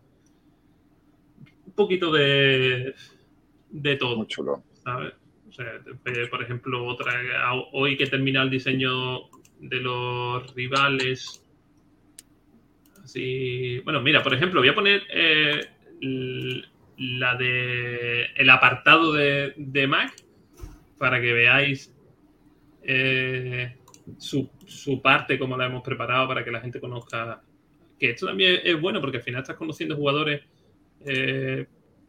Un 1.66 1.74
poquito 1.74 2.12
de, 2.12 2.94
de 3.82 3.96
todo. 3.98 4.16
Muy 4.16 4.28
chulo. 4.28 4.64
¿sabes? 4.84 5.14
O 5.50 5.52
sea, 5.52 5.80
por 6.30 6.44
ejemplo, 6.44 6.86
otra 6.86 7.14
hoy 7.72 7.98
que 7.98 8.08
termina 8.08 8.42
el 8.42 8.50
diseño 8.50 9.30
de 9.60 9.80
los 9.80 10.54
rivales. 10.54 11.44
Así, 13.04 13.80
bueno, 13.80 14.02
mira, 14.02 14.24
por 14.24 14.34
ejemplo, 14.34 14.62
voy 14.62 14.70
a 14.70 14.76
poner 14.76 15.04
eh, 15.10 15.62
la 16.98 17.36
de 17.36 18.26
el 18.36 18.50
apartado 18.50 19.14
de, 19.14 19.54
de 19.56 19.88
Mac 19.88 20.14
para 20.98 21.22
que 21.22 21.34
veáis 21.34 21.94
eh, 22.84 23.76
su, 24.18 24.50
su 24.66 25.02
parte, 25.02 25.40
cómo 25.40 25.58
la 25.58 25.68
hemos 25.68 25.84
preparado 25.84 26.28
para 26.28 26.44
que 26.44 26.52
la 26.52 26.62
gente 26.62 26.80
conozca. 26.80 27.42
Que 28.00 28.10
esto 28.10 28.26
también 28.26 28.60
es 28.64 28.80
bueno 28.80 29.00
porque 29.00 29.18
al 29.18 29.24
final 29.24 29.42
estás 29.42 29.56
conociendo 29.56 29.96
jugadores 29.96 30.42
eh, 31.06 31.66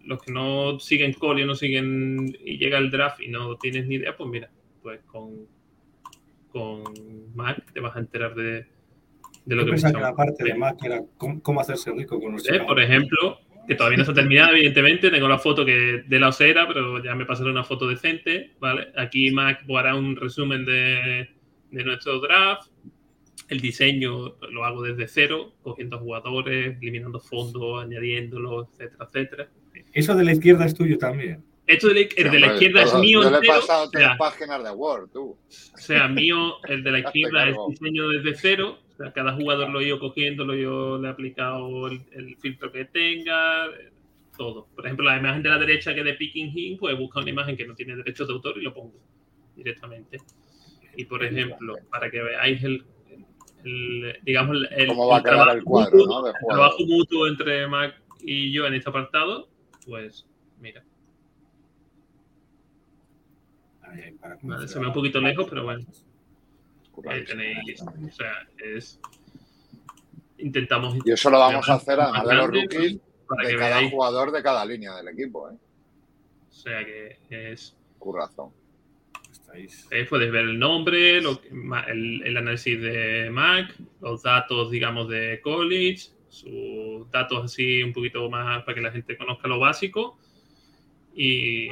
los 0.06 0.22
que 0.22 0.32
no 0.32 0.78
siguen 0.78 1.12
Coli 1.12 1.42
o 1.42 1.46
no 1.46 1.54
siguen 1.54 2.36
y 2.44 2.58
llega 2.58 2.78
el 2.78 2.90
draft 2.90 3.20
y 3.20 3.28
no 3.28 3.56
tienes 3.56 3.86
ni 3.86 3.96
idea, 3.96 4.16
pues 4.16 4.30
mira, 4.30 4.50
pues 4.82 5.00
con, 5.06 5.46
con 6.48 6.82
Mac 7.34 7.72
te 7.72 7.80
vas 7.80 7.96
a 7.96 8.00
enterar 8.00 8.34
de, 8.34 8.66
de 9.44 9.54
lo 9.54 9.62
Yo 9.62 9.66
que 9.66 9.70
pensaba 9.72 9.94
que 9.94 10.00
la 10.00 10.14
parte 10.14 10.44
de 10.44 10.54
Mac 10.54 10.78
era 10.84 11.02
cómo, 11.16 11.42
cómo 11.42 11.60
hacerse 11.60 11.92
rico 11.92 12.20
con 12.20 12.32
los 12.32 12.48
¿Eh? 12.48 12.60
Por 12.66 12.80
ejemplo, 12.80 13.40
que 13.66 13.74
todavía 13.74 13.96
no 13.96 14.02
está 14.04 14.14
terminada, 14.14 14.52
evidentemente, 14.52 15.10
tengo 15.10 15.28
la 15.28 15.38
foto 15.38 15.64
que 15.64 16.04
de 16.06 16.20
la 16.20 16.28
osera, 16.28 16.68
pero 16.68 17.02
ya 17.02 17.14
me 17.14 17.26
pasaré 17.26 17.50
una 17.50 17.64
foto 17.64 17.88
decente, 17.88 18.52
¿vale? 18.60 18.88
Aquí 18.96 19.30
Mac 19.32 19.64
hará 19.76 19.96
un 19.96 20.16
resumen 20.16 20.64
de, 20.64 21.28
de 21.70 21.84
nuestro 21.84 22.20
draft. 22.20 22.70
El 23.48 23.60
diseño 23.60 24.36
lo 24.50 24.64
hago 24.64 24.82
desde 24.82 25.06
cero, 25.06 25.52
cogiendo 25.62 25.98
jugadores, 25.98 26.76
eliminando 26.80 27.20
fondos, 27.20 27.84
añadiéndolos, 27.84 28.68
etcétera, 28.72 29.04
etcétera. 29.04 29.48
Eso 29.96 30.14
de 30.14 30.24
la 30.24 30.32
izquierda 30.32 30.64
es 30.66 30.74
tuyo 30.74 30.98
también. 30.98 31.42
Esto 31.66 31.88
de 31.88 31.94
la, 31.94 32.00
el 32.16 32.30
de 32.30 32.38
la 32.40 32.52
izquierda 32.52 32.82
es 32.84 32.94
mío 32.94 33.22
Yo 33.22 33.30
le 33.30 33.36
he 33.36 33.38
entero, 33.40 33.54
pasado 33.60 33.84
o 33.86 33.90
tres 33.90 34.04
sea, 34.04 34.16
páginas 34.16 34.62
de 34.62 34.70
Word, 34.70 35.08
tú. 35.12 35.30
o 35.30 35.78
sea, 35.78 36.06
mío, 36.06 36.54
el 36.68 36.84
de 36.84 36.90
la 36.92 36.98
izquierda 37.06 37.48
es 37.48 37.56
diseño 37.70 38.08
desde 38.08 38.34
cero. 38.36 38.78
O 38.92 38.96
sea, 38.96 39.12
cada 39.12 39.32
jugador 39.34 39.68
lo 39.70 39.80
he 39.80 39.86
ido 39.88 39.98
cogiéndolo, 39.98 40.54
yo 40.54 40.96
le 40.98 41.08
he 41.08 41.10
aplicado 41.10 41.88
el, 41.88 42.00
el 42.12 42.36
filtro 42.36 42.70
que 42.72 42.84
tenga, 42.86 43.66
todo. 44.38 44.68
Por 44.74 44.86
ejemplo, 44.86 45.04
la 45.06 45.18
imagen 45.18 45.42
de 45.42 45.48
la 45.50 45.58
derecha 45.58 45.92
que 45.92 46.00
es 46.00 46.06
de 46.06 46.14
Picking 46.14 46.52
Him, 46.56 46.78
pues 46.78 46.96
busca 46.96 47.20
una 47.20 47.30
imagen 47.30 47.56
que 47.56 47.66
no 47.66 47.74
tiene 47.74 47.96
derechos 47.96 48.28
de 48.28 48.34
autor 48.34 48.56
y 48.58 48.62
lo 48.62 48.72
pongo 48.72 48.94
directamente. 49.56 50.18
Y 50.96 51.04
por 51.04 51.24
ejemplo, 51.24 51.74
para 51.90 52.10
que 52.10 52.22
veáis 52.22 52.62
el, 52.62 52.84
el- 53.64 54.16
digamos, 54.22 54.56
el, 54.56 54.68
el- 54.80 54.86
¿Cómo 54.88 55.08
va 55.08 55.16
a 55.16 55.18
el 55.18 55.24
quedar 55.24 55.34
trabajo 55.36 55.58
el 55.58 55.64
cuadro, 55.64 55.98
mutuo- 55.98 56.06
¿no? 56.08 56.22
De 56.22 56.30
el 56.30 56.36
jugador. 56.38 56.60
trabajo 56.70 56.86
mutuo 56.86 57.26
entre 57.28 57.66
Mac 57.66 57.94
y 58.20 58.52
yo 58.52 58.66
en 58.66 58.74
este 58.74 58.88
apartado, 58.88 59.48
pues 59.86 60.26
mira, 60.60 60.82
para 64.20 64.38
Vale, 64.42 64.68
se 64.68 64.78
ve 64.78 64.86
un 64.86 64.92
poquito 64.92 65.20
lejos, 65.20 65.46
pero 65.48 65.64
bueno. 65.64 65.84
ahí 67.08 67.24
tenéis, 67.24 67.80
o 67.82 68.10
sea, 68.10 68.46
es 68.58 69.00
intentamos 70.38 70.96
Y 71.04 71.12
eso 71.12 71.30
lo 71.30 71.38
vamos 71.38 71.68
a 71.68 71.74
hacer 71.74 71.98
además 72.00 72.26
de 72.28 72.34
los 72.34 72.46
rookies 72.48 72.98
para 73.28 73.42
de 73.44 73.48
que 73.54 73.58
cada 73.58 73.76
veáis, 73.76 73.90
jugador 73.92 74.32
de 74.32 74.42
cada 74.42 74.64
línea 74.66 74.94
del 74.96 75.08
equipo, 75.08 75.48
¿eh? 75.50 75.54
o 76.50 76.52
sea 76.52 76.84
que 76.84 77.18
es 77.30 77.76
Currazo. 77.98 78.52
Estáis- 79.32 79.86
eh, 79.90 80.04
puedes 80.08 80.30
ver 80.30 80.44
el 80.46 80.58
nombre, 80.58 81.20
lo 81.20 81.40
que- 81.40 81.50
ma- 81.50 81.84
el, 81.84 82.22
el 82.26 82.36
análisis 82.36 82.80
de 82.80 83.28
Mac, 83.30 83.74
los 84.00 84.22
datos, 84.22 84.70
digamos, 84.70 85.08
de 85.08 85.40
college, 85.42 86.10
sus 86.36 87.10
datos 87.10 87.44
así 87.44 87.82
un 87.82 87.92
poquito 87.92 88.28
más 88.30 88.62
para 88.64 88.74
que 88.74 88.80
la 88.80 88.92
gente 88.92 89.16
conozca 89.16 89.48
lo 89.48 89.58
básico 89.58 90.18
y, 91.14 91.68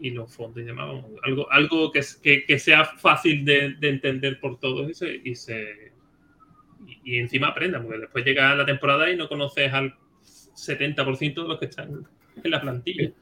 y 0.00 0.10
los 0.10 0.32
fondos 0.34 0.62
y 0.62 0.66
demás. 0.66 1.04
Algo, 1.24 1.50
algo 1.50 1.90
que, 1.92 2.00
que, 2.22 2.44
que 2.44 2.58
sea 2.58 2.84
fácil 2.84 3.44
de, 3.44 3.74
de 3.74 3.88
entender 3.88 4.40
por 4.40 4.58
todos 4.58 4.90
y 4.90 4.94
se, 4.94 5.20
y, 5.24 5.34
se- 5.34 5.92
y- 6.86 7.14
y 7.14 7.18
encima 7.18 7.48
aprendan, 7.48 7.82
porque 7.84 7.98
después 8.00 8.24
llega 8.24 8.54
la 8.54 8.66
temporada 8.66 9.10
y 9.10 9.16
no 9.16 9.28
conoces 9.28 9.72
al 9.72 9.94
70% 10.54 11.42
de 11.42 11.48
los 11.48 11.58
que 11.58 11.66
están 11.66 12.06
en 12.42 12.50
la 12.50 12.60
plantilla. 12.60 13.12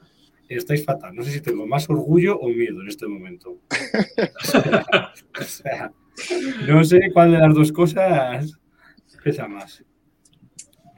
Estáis 0.48 0.84
fatal. 0.84 1.14
No 1.14 1.22
sé 1.22 1.30
si 1.30 1.40
tengo 1.40 1.64
más 1.66 1.88
orgullo 1.88 2.36
o 2.38 2.48
miedo 2.48 2.80
en 2.82 2.88
este 2.88 3.06
momento. 3.06 3.58
O 5.40 5.42
sea, 5.42 5.92
no 6.66 6.84
sé 6.84 7.00
cuál 7.12 7.32
de 7.32 7.38
las 7.38 7.54
dos 7.54 7.72
cosas 7.72 8.58
pesa 9.22 9.46
más. 9.48 9.84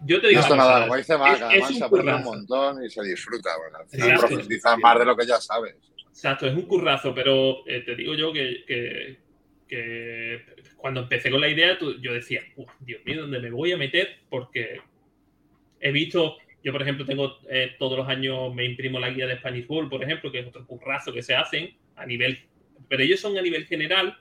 Yo 0.05 0.16
te 0.20 0.22
No 0.24 0.28
digo, 0.30 0.40
esto 0.40 0.55
una 0.55 0.62
nada, 0.64 0.74
cosa, 0.74 0.86
como 0.86 0.96
dice 0.96 1.12
es- 1.12 1.18
Mac, 1.18 1.34
es 1.36 1.42
además 1.42 1.70
un 1.70 1.76
se 1.76 1.84
aprende 1.84 2.14
un 2.14 2.22
montón 2.24 2.84
y 2.84 2.90
se 2.90 3.03
disfruta. 3.03 3.50
Bueno, 3.59 3.78
al 3.78 3.88
final 3.88 4.11
Exacto. 4.11 4.26
profundizas 4.34 4.78
más 4.78 4.98
de 4.98 5.05
lo 5.05 5.16
que 5.16 5.26
ya 5.26 5.40
sabes. 5.40 5.76
Exacto, 6.09 6.46
es 6.46 6.55
un 6.55 6.62
currazo, 6.62 7.14
pero 7.14 7.66
eh, 7.66 7.80
te 7.80 7.94
digo 7.96 8.14
yo 8.14 8.32
que, 8.32 8.64
que- 8.66 9.18
que 9.68 10.40
cuando 10.76 11.00
empecé 11.00 11.30
con 11.30 11.40
la 11.40 11.48
idea, 11.48 11.78
tú- 11.78 11.98
yo 12.00 12.12
decía, 12.12 12.42
"Uf, 12.57 12.70
Dios 12.80 13.00
mío, 13.05 13.22
¿dónde 13.22 13.40
me 13.40 13.50
voy 13.50 13.72
a 13.72 13.76
meter? 13.78 14.18
Porque 14.28 14.80
he 15.80 15.90
visto, 15.92 16.36
yo 16.62 16.72
por 16.72 16.82
ejemplo 16.82 17.05
tengo 17.07 17.38
eh, 17.48 17.76
todos 17.78 17.96
los 17.98 18.09
años, 18.09 18.55
me 18.55 18.64
imprimo 18.64 18.98
la 18.98 19.11
guía 19.11 19.26
de 19.26 19.36
Spanish 19.38 19.66
Ball, 19.66 19.88
por 19.88 20.03
ejemplo, 20.03 20.30
que 20.30 20.40
es 20.40 20.46
otro 20.46 20.66
currazo 20.66 21.12
que 21.12 21.22
se 21.22 21.34
hacen 21.34 21.74
a 21.96 22.05
nivel, 22.07 22.38
pero 22.88 23.03
ellos 23.03 23.20
son 23.20 23.36
a 23.38 23.42
nivel 23.42 23.66
general 23.66 24.18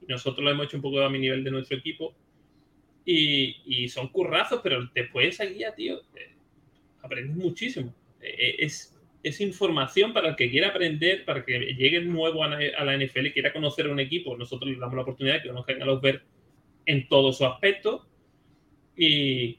y 0.00 0.06
nosotros 0.06 0.42
lo 0.44 0.50
hemos 0.50 0.66
hecho 0.66 0.76
un 0.78 0.82
poco 0.82 1.00
a 1.02 1.10
mi 1.10 1.18
nivel 1.18 1.44
de 1.44 1.50
nuestro 1.50 1.76
equipo 1.76 2.14
y, 3.04 3.88
son 3.88 4.08
currazos, 4.08 4.60
pero 4.62 4.88
después 4.94 5.28
esa 5.28 5.44
guía, 5.44 5.74
tío, 5.74 6.00
eh, 6.14 6.34
aprendes 7.02 7.36
muchísimo. 7.36 7.94
Eh, 8.20 8.56
es, 8.58 8.98
es 9.22 9.40
información 9.40 10.12
para 10.12 10.28
el 10.28 10.36
que 10.36 10.50
quiera 10.50 10.68
aprender, 10.68 11.24
para 11.24 11.44
que 11.44 11.58
llegue 11.74 12.00
nuevo 12.02 12.44
a 12.44 12.48
la, 12.48 12.98
NFL 12.98 13.26
y 13.26 13.32
quiera 13.32 13.52
conocer 13.52 13.88
un 13.88 14.00
equipo. 14.00 14.36
Nosotros 14.36 14.70
les 14.70 14.78
damos 14.78 14.94
la 14.94 15.02
oportunidad 15.02 15.36
de 15.36 15.42
que 15.42 15.48
conozcan 15.48 15.82
a 15.82 15.86
los 15.86 16.00
ver 16.00 16.22
en 16.86 17.08
todo 17.08 17.32
su 17.32 17.44
aspecto 17.46 18.06
y, 18.96 19.58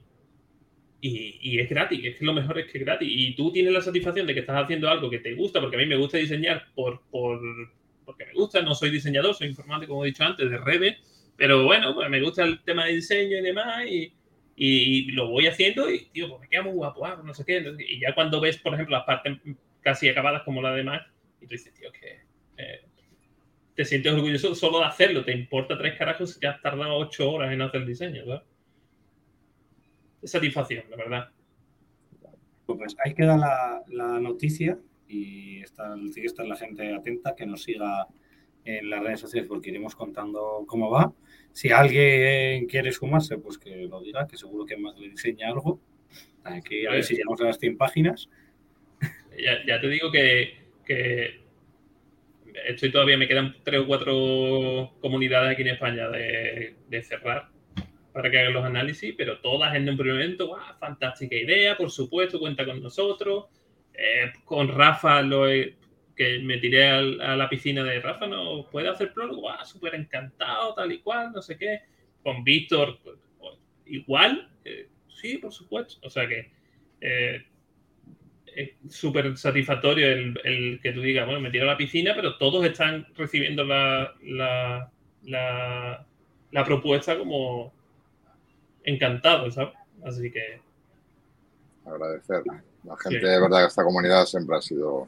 y, 1.01 1.59
es 1.59 1.69
gratis. 1.69 1.99
Es 2.03 2.17
que 2.17 2.25
lo 2.25 2.33
mejor 2.33 2.59
es 2.59 2.71
que 2.71 2.77
es 2.77 2.85
gratis. 2.85 3.09
Y 3.11 3.35
tú 3.35 3.51
tienes 3.51 3.73
la 3.73 3.81
satisfacción 3.81 4.27
de 4.27 4.33
que 4.33 4.41
estás 4.41 4.63
haciendo 4.63 4.89
algo 4.89 5.09
que 5.09 5.19
te 5.19 5.33
gusta, 5.33 5.59
porque 5.59 5.75
a 5.75 5.79
mí 5.79 5.85
me 5.85 5.97
gusta 5.97 6.17
diseñar 6.17 6.67
por, 6.75 7.01
por, 7.09 7.39
porque 8.05 8.25
me 8.25 8.33
gusta. 8.33 8.61
No 8.61 8.75
soy 8.75 8.91
diseñador, 8.91 9.35
soy 9.35 9.47
informático, 9.47 9.93
como 9.93 10.03
he 10.03 10.07
dicho 10.07 10.23
antes, 10.23 10.49
de 10.49 10.57
redes. 10.57 10.97
Pero 11.38 11.65
bueno, 11.65 11.93
pues 11.93 12.09
me 12.09 12.21
gusta 12.21 12.43
el 12.43 12.63
tema 12.63 12.86
de 12.86 12.93
diseño 12.93 13.38
y 13.38 13.41
demás. 13.41 13.86
Y, 14.57 15.11
lo 15.11 15.29
voy 15.29 15.47
haciendo 15.47 15.91
y, 15.91 16.05
tío, 16.05 16.29
pues 16.29 16.41
me 16.41 16.47
queda 16.47 16.63
muy 16.63 16.73
guapo, 16.73 17.05
ah, 17.05 17.21
no 17.23 17.33
sé 17.33 17.43
qué. 17.45 17.75
Y 17.79 17.99
ya 17.99 18.15
cuando 18.15 18.39
ves, 18.39 18.57
por 18.57 18.73
ejemplo, 18.73 18.95
las 18.95 19.05
partes 19.05 19.38
casi 19.81 20.07
acabadas 20.07 20.43
como 20.43 20.61
la 20.61 20.73
de 20.73 20.83
Mac, 20.83 21.03
y 21.41 21.45
tú 21.45 21.51
dices, 21.51 21.73
tío, 21.73 21.91
que 21.91 22.21
eh, 22.57 22.86
te 23.75 23.83
sientes 23.83 24.13
orgulloso 24.13 24.55
solo 24.55 24.79
de 24.79 24.86
hacerlo. 24.86 25.25
Te 25.25 25.33
importa 25.33 25.77
tres 25.77 25.97
carajos 25.97 26.33
si 26.33 26.39
te 26.39 26.47
has 26.47 26.61
tardado 26.61 26.95
ocho 26.95 27.29
horas 27.29 27.51
en 27.51 27.61
hacer 27.61 27.81
el 27.81 27.88
diseño. 27.88 28.23
Es 30.21 30.31
satisfacción, 30.31 30.86
la 30.89 30.95
verdad. 30.95 31.29
Pues 32.65 32.95
ahí 33.03 33.13
queda 33.13 33.38
la, 33.88 34.19
noticia 34.19 34.79
y 35.07 35.61
está, 35.61 35.95
estar 36.15 36.47
la 36.47 36.55
gente 36.55 36.93
atenta, 36.93 37.36
que 37.36 37.45
nos 37.45 37.63
siga 37.63 38.07
en 38.66 38.89
las 38.89 39.01
redes 39.03 39.20
sociales 39.22 39.47
porque 39.47 39.70
iremos 39.70 39.95
contando 39.95 40.66
cómo 40.68 40.89
va. 40.89 41.13
Si 41.53 41.72
alguien 41.72 42.66
quiere 42.68 42.91
sumarse, 42.91 43.38
pues 43.38 43.57
que 43.57 43.76
lo 43.88 44.01
diga, 44.01 44.28
que 44.28 44.38
seguro 44.38 44.66
que 44.66 44.76
más 44.78 44.97
le 44.99 45.09
diseña 45.09 45.47
algo. 45.49 45.80
Aquí 46.43 46.86
a 46.86 46.91
ver 46.91 47.03
si 47.03 47.16
llegamos 47.16 47.39
a 47.41 47.45
las 47.45 47.59
100 47.59 47.78
páginas. 47.78 48.30
Ya, 49.38 49.66
ya 49.66 49.80
te 49.82 49.88
digo 49.89 50.11
que, 50.11 50.57
que 50.86 51.41
estoy 52.68 52.91
todavía, 52.91 53.18
me 53.18 53.28
quedan 53.28 53.55
tres 53.63 53.82
o 53.82 53.88
cuatro 53.88 54.93
comunidades 55.01 55.51
aquí 55.53 55.61
en 55.63 55.70
España 55.70 56.07
de, 56.09 56.76
de 56.88 57.03
cerrar 57.03 57.49
para 58.13 58.32
que 58.32 58.39
hagan 58.39 58.53
los 58.53 58.63
análisis, 58.63 59.13
pero 59.18 59.39
todas 59.41 59.76
en 59.76 59.89
un 59.89 59.97
primer 59.97 60.13
momento, 60.16 60.47
¡guau! 60.47 60.61
fantástica 60.80 61.36
idea, 61.36 61.76
por 61.76 61.91
supuesto, 61.91 62.39
cuenta 62.39 62.66
con 62.66 62.82
nosotros. 62.82 63.45
Eh, 63.93 64.32
con 64.45 64.70
Rafa 64.70 65.22
lo 65.22 65.49
he- 65.49 65.76
que 66.16 66.39
me 66.39 66.57
tiré 66.57 66.88
al- 66.88 67.20
a 67.22 67.36
la 67.36 67.49
piscina 67.49 67.84
de 67.84 67.99
Rafa, 67.99 68.26
¿no? 68.28 68.70
¿Puede 68.72 68.88
hacer 68.89 69.13
prólogo? 69.13 69.41
¡Guau! 69.41 69.66
Súper 69.66 69.95
encantado, 69.95 70.74
tal 70.74 70.91
y 70.91 70.99
cual, 70.99 71.32
no 71.34 71.41
sé 71.41 71.57
qué. 71.57 71.82
Con 72.24 72.43
Víctor, 72.43 72.99
pues, 73.03 73.18
pues, 73.39 73.55
igual. 73.86 74.49
eh, 74.63 74.88
sí, 75.09 75.38
por 75.38 75.51
supuesto. 75.53 75.95
O 76.05 76.09
sea 76.09 76.28
que 76.28 76.49
eh, 77.01 77.45
es 78.55 78.72
súper 78.89 79.38
satisfactorio 79.38 80.07
el, 80.07 80.39
el 80.45 80.80
que 80.82 80.91
tú 80.93 81.01
digas, 81.01 81.26
bueno, 81.26 81.41
me 81.41 81.51
tiro 81.51 81.66
a 81.66 81.74
la 81.74 81.78
piscina, 81.78 82.13
pero 82.16 82.38
todos 82.38 82.66
están 82.66 83.05
recibiendo 83.16 83.63
la, 83.66 84.16
la, 84.24 84.89
la, 85.24 86.05
la 86.51 86.63
propuesta 86.63 87.18
como 87.18 87.74
encantados, 88.84 89.55
¿sabes? 89.55 89.74
Así 90.03 90.32
que 90.32 90.59
Agradecer. 91.86 92.41
La 92.84 92.95
gente, 92.97 93.20
Sí. 93.20 93.26
de 93.26 93.39
verdad, 93.41 93.59
que 93.61 93.68
esta 93.68 93.84
comunidad 93.84 94.26
siempre 94.26 94.55
ha 94.57 94.61
sido 94.61 95.07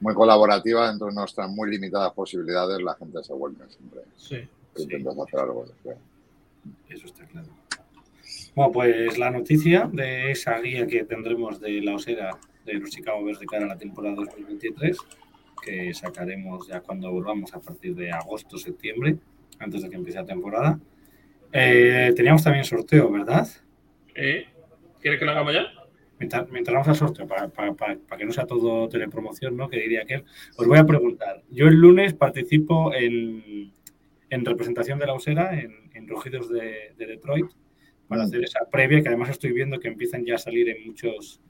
muy 0.00 0.14
colaborativa 0.14 0.88
dentro 0.88 1.08
de 1.08 1.14
nuestras 1.14 1.48
muy 1.50 1.70
limitadas 1.70 2.12
posibilidades. 2.12 2.82
La 2.82 2.94
gente 2.94 3.22
se 3.22 3.32
vuelve 3.32 3.68
siempre. 3.68 4.00
sí. 4.16 4.48
Intentas 4.76 5.18
hacer 5.18 5.40
algo. 5.40 5.64
Eso 6.88 7.06
está 7.06 7.24
claro. 7.26 7.48
Bueno, 8.54 8.72
pues 8.72 9.18
la 9.18 9.30
noticia 9.30 9.88
de 9.92 10.30
esa 10.30 10.58
guía 10.60 10.86
que 10.86 11.04
tendremos 11.04 11.60
de 11.60 11.80
la 11.82 11.94
osera 11.94 12.38
de 12.64 12.74
los 12.74 12.90
Chicago 12.90 13.24
Bears 13.24 13.40
de 13.40 13.46
cara 13.46 13.64
a 13.64 13.68
la 13.68 13.78
temporada 13.78 14.16
2023, 14.16 14.96
que 15.62 15.94
sacaremos 15.94 16.66
ya 16.68 16.80
cuando 16.80 17.10
volvamos 17.10 17.52
a 17.54 17.60
partir 17.60 17.94
de 17.94 18.10
agosto, 18.10 18.58
septiembre, 18.58 19.16
antes 19.58 19.82
de 19.82 19.90
que 19.90 19.96
empiece 19.96 20.18
la 20.18 20.26
temporada. 20.26 20.78
Eh, 21.52 22.12
teníamos 22.14 22.42
también 22.42 22.64
sorteo, 22.64 23.10
¿verdad? 23.10 23.48
¿Eh? 24.14 24.46
¿Quieres 25.00 25.18
que 25.18 25.24
lo 25.24 25.32
hagamos 25.32 25.54
ya? 25.54 25.79
Mientras, 26.20 26.48
mientras 26.50 26.74
vamos 26.74 26.88
al 26.88 26.94
sorteo, 26.96 27.26
para, 27.26 27.48
para- 27.48 27.72
para- 27.74 27.96
para 27.98 28.18
que 28.18 28.24
no 28.26 28.32
sea 28.32 28.46
todo 28.46 28.88
telepromoción, 28.88 29.56
¿no? 29.56 29.68
Que 29.68 29.80
diría 29.80 30.04
que 30.04 30.22
os 30.56 30.66
voy 30.66 30.78
a 30.78 30.84
preguntar. 30.84 31.42
Yo 31.50 31.66
el 31.66 31.74
lunes 31.74 32.14
participo 32.14 32.94
en, 32.94 33.72
en 34.28 34.44
representación 34.44 34.98
de 34.98 35.06
la 35.06 35.14
Usera 35.14 35.58
en, 35.58 35.72
en 35.94 36.06
Rugidos 36.06 36.48
de, 36.50 36.92
de 36.96 37.06
Detroit 37.06 37.46
para 38.06 38.24
hacer 38.24 38.44
esa 38.44 38.60
previa, 38.70 39.00
que 39.02 39.08
además 39.08 39.30
estoy 39.30 39.52
viendo 39.52 39.80
que 39.80 39.88
empiezan 39.88 40.24
ya 40.26 40.34
a 40.34 40.38
salir 40.38 40.68
en 40.68 40.86
muchos, 40.86 41.40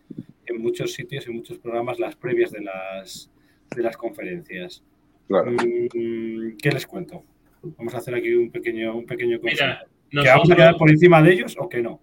en 0.47 0.63
muchos 0.63 0.93
sitios, 0.93 1.27
en 1.27 1.35
muchos 1.35 1.59
programas, 1.59 1.99
las 1.99 2.15
previas 2.17 2.51
de 2.53 2.61
las, 2.63 3.31
de 3.75 3.83
las 3.83 3.97
conferencias. 3.97 4.85
Claro. 5.27 5.51
Mm, 5.53 6.57
¿Qué 6.63 6.71
les 6.71 6.87
cuento? 6.87 7.25
Vamos 7.63 7.95
a 7.95 7.99
hacer 7.99 8.15
aquí 8.15 8.33
un 8.35 8.51
pequeño, 8.51 8.97
un 8.97 9.05
pequeño 9.07 9.39
Mira, 9.43 9.81
consejo. 9.81 10.23
¿Que 10.23 10.29
vamos 10.29 10.51
a 10.51 10.57
quedar 10.57 10.77
por 10.77 10.91
encima 10.91 11.23
de 11.23 11.33
ellos 11.33 11.57
o 11.59 11.69
que 11.69 11.83
no? 11.83 12.01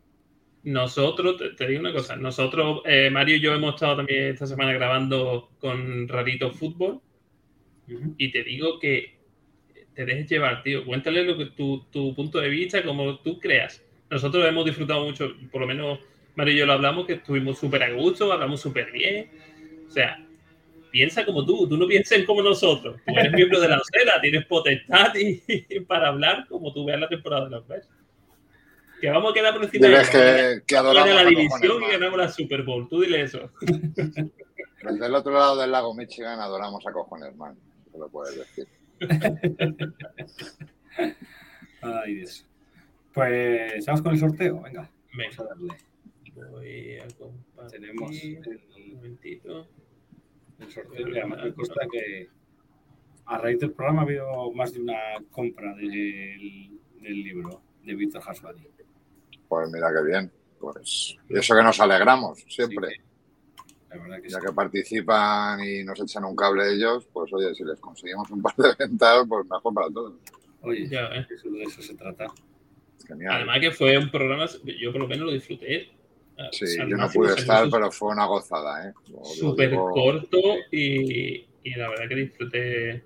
Nosotros 0.67 1.37
te, 1.37 1.51
te 1.51 1.65
digo 1.65 1.79
una 1.79 1.93
cosa, 1.93 2.17
nosotros, 2.17 2.81
eh, 2.83 3.09
Mario 3.09 3.37
y 3.37 3.39
yo 3.39 3.53
hemos 3.53 3.75
estado 3.75 3.97
también 3.97 4.25
esta 4.25 4.45
semana 4.45 4.73
grabando 4.73 5.51
con 5.59 6.09
Rarito 6.09 6.51
Fútbol 6.51 6.99
y 8.17 8.31
te 8.31 8.43
digo 8.43 8.77
que 8.77 9.15
te 9.93 10.05
dejes 10.05 10.29
llevar, 10.29 10.63
tío. 10.63 10.83
Cuéntale 10.83 11.23
lo 11.23 11.37
que 11.37 11.45
tu, 11.45 11.85
tu 11.89 12.13
punto 12.13 12.41
de 12.41 12.49
vista, 12.49 12.83
como 12.83 13.17
tú 13.19 13.39
creas. 13.39 13.81
Nosotros 14.09 14.45
hemos 14.45 14.65
disfrutado 14.65 15.05
mucho, 15.05 15.33
por 15.53 15.61
lo 15.61 15.67
menos 15.67 15.99
Mario 16.35 16.53
y 16.53 16.57
yo 16.57 16.65
lo 16.65 16.73
hablamos, 16.73 17.07
que 17.07 17.13
estuvimos 17.13 17.57
súper 17.57 17.83
a 17.83 17.93
gusto, 17.93 18.31
hablamos 18.33 18.59
súper 18.59 18.91
bien. 18.91 19.31
O 19.87 19.89
sea, 19.89 20.21
piensa 20.91 21.23
como 21.23 21.45
tú, 21.45 21.65
tú 21.69 21.77
no 21.77 21.87
pienses 21.87 22.25
como 22.25 22.41
nosotros. 22.41 22.99
Tú 23.07 23.13
eres 23.17 23.31
miembro 23.31 23.61
de 23.61 23.69
la 23.69 23.79
osera, 23.79 24.19
tienes 24.19 24.45
potestad 24.47 25.15
y, 25.15 25.79
para 25.87 26.09
hablar 26.09 26.45
como 26.49 26.73
tú 26.73 26.83
veas 26.83 26.99
la 26.99 27.07
temporada 27.07 27.45
de 27.45 27.51
los 27.51 27.65
Bears. 27.65 27.87
Que 28.99 29.09
vamos 29.09 29.31
a 29.31 29.33
quedar 29.33 29.53
por 29.53 29.63
encima 29.63 29.87
Diles 29.87 30.11
de 30.11 30.63
que, 30.65 30.75
que 30.75 30.81
la 30.81 31.25
división 31.25 31.83
y 31.83 31.91
ganamos 31.91 32.17
la 32.17 32.29
Super 32.29 32.63
Bowl. 32.63 32.87
Tú 32.89 33.01
dile 33.01 33.21
eso. 33.21 33.51
Desde 33.61 35.05
el 35.05 35.15
otro 35.15 35.33
lado 35.33 35.57
del 35.59 35.71
lago 35.71 35.93
Michigan 35.93 36.39
adoramos 36.39 36.85
a 36.85 36.91
cojones, 36.91 37.35
man. 37.35 37.57
Eso 37.87 37.97
lo 37.97 38.09
puedes 38.09 38.37
decir. 38.37 38.67
Ay, 41.81 42.15
Dios. 42.15 42.45
Pues 43.13 43.85
vamos 43.85 44.01
con 44.01 44.13
el 44.13 44.19
sorteo, 44.19 44.61
venga. 44.61 44.89
Venga, 45.13 45.35
Vamos 45.37 45.39
a 45.39 45.43
darle. 45.43 45.73
voy 46.51 46.97
a 46.97 47.07
compartir. 47.17 47.79
Tenemos 47.79 48.09
Un 48.11 48.17
el, 48.77 48.93
momentito. 48.95 49.67
el 50.59 50.71
sorteo 50.71 51.05
que 51.05 51.19
además 51.19 51.43
me 51.43 51.53
consta 51.53 51.87
que 51.91 52.29
a 53.25 53.37
raíz 53.39 53.59
del 53.59 53.71
programa 53.71 54.01
ha 54.01 54.05
habido 54.05 54.51
más 54.53 54.73
de 54.73 54.81
una 54.81 54.97
compra 55.31 55.73
del, 55.75 56.79
del 57.01 57.23
libro 57.23 57.61
de 57.83 57.95
Víctor 57.95 58.21
Haswadi. 58.25 58.67
Pues 59.47 59.69
mira 59.71 59.87
qué 59.93 60.05
bien. 60.09 60.31
Pues 60.59 61.15
y 61.29 61.37
eso 61.37 61.55
que 61.55 61.63
nos 61.63 61.79
alegramos 61.79 62.39
siempre. 62.47 62.89
Sí, 62.89 63.01
La 63.89 63.97
verdad 64.01 64.21
que 64.21 64.29
Ya 64.29 64.39
sí. 64.39 64.45
que 64.47 64.53
participan 64.53 65.59
y 65.63 65.83
nos 65.83 65.99
echan 66.01 66.25
un 66.25 66.35
cable 66.35 66.73
ellos, 66.73 67.07
pues 67.13 67.31
oye, 67.33 67.53
si 67.55 67.63
les 67.63 67.79
conseguimos 67.79 68.29
un 68.31 68.41
par 68.43 68.55
de 68.55 68.73
ventas, 68.77 69.25
pues 69.29 69.45
mejor 69.49 69.73
para 69.73 69.87
todos. 69.89 70.13
Oye, 70.61 70.87
Ya, 70.89 71.05
¿eh? 71.15 71.25
eso- 71.29 71.49
de 71.49 71.63
eso 71.63 71.81
se 71.81 71.95
trata. 71.95 72.27
Genial. 73.07 73.33
Además 73.35 73.59
que 73.61 73.71
fue 73.71 73.97
un 73.97 74.09
programa, 74.11 74.45
yo 74.65 74.91
por 74.91 75.01
lo 75.01 75.07
menos 75.07 75.27
lo 75.27 75.31
disfruté. 75.31 75.91
Sí, 76.51 76.65
yo 76.77 76.97
no 76.97 77.09
pude 77.09 77.33
estar, 77.33 77.67
pero 77.71 77.89
fue 77.91 78.11
una 78.11 78.25
gozada, 78.25 78.89
¿eh? 78.89 78.93
Súper 79.23 79.71
digo- 79.71 79.89
corto 79.91 80.37
y, 80.71 81.47
y 81.63 81.75
la 81.75 81.89
verdad 81.89 82.07
que 82.09 82.15
disfruté 82.15 83.03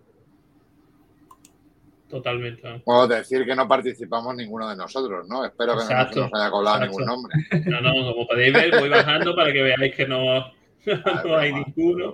totalmente. 2.11 2.61
¿no? 2.69 2.81
Puedo 2.83 3.07
decir 3.07 3.45
que 3.45 3.55
no 3.55 3.67
participamos 3.67 4.35
ninguno 4.35 4.69
de 4.69 4.75
nosotros, 4.75 5.27
¿no? 5.27 5.43
Espero 5.45 5.73
que 5.75 5.81
Exacto, 5.83 6.19
no 6.21 6.25
se 6.27 6.31
nos 6.31 6.41
haya 6.41 6.51
colado 6.51 6.77
exacto. 6.83 6.99
ningún 6.99 7.05
nombre. 7.07 7.35
No, 7.65 7.81
no, 7.81 8.13
como 8.13 8.27
podéis 8.27 8.53
ver, 8.53 8.79
voy 8.79 8.89
bajando 8.89 9.35
para 9.35 9.51
que 9.51 9.63
veáis 9.63 9.95
que 9.95 10.07
no, 10.07 10.51
no 11.25 11.37
hay 11.37 11.53
ninguno. 11.53 12.13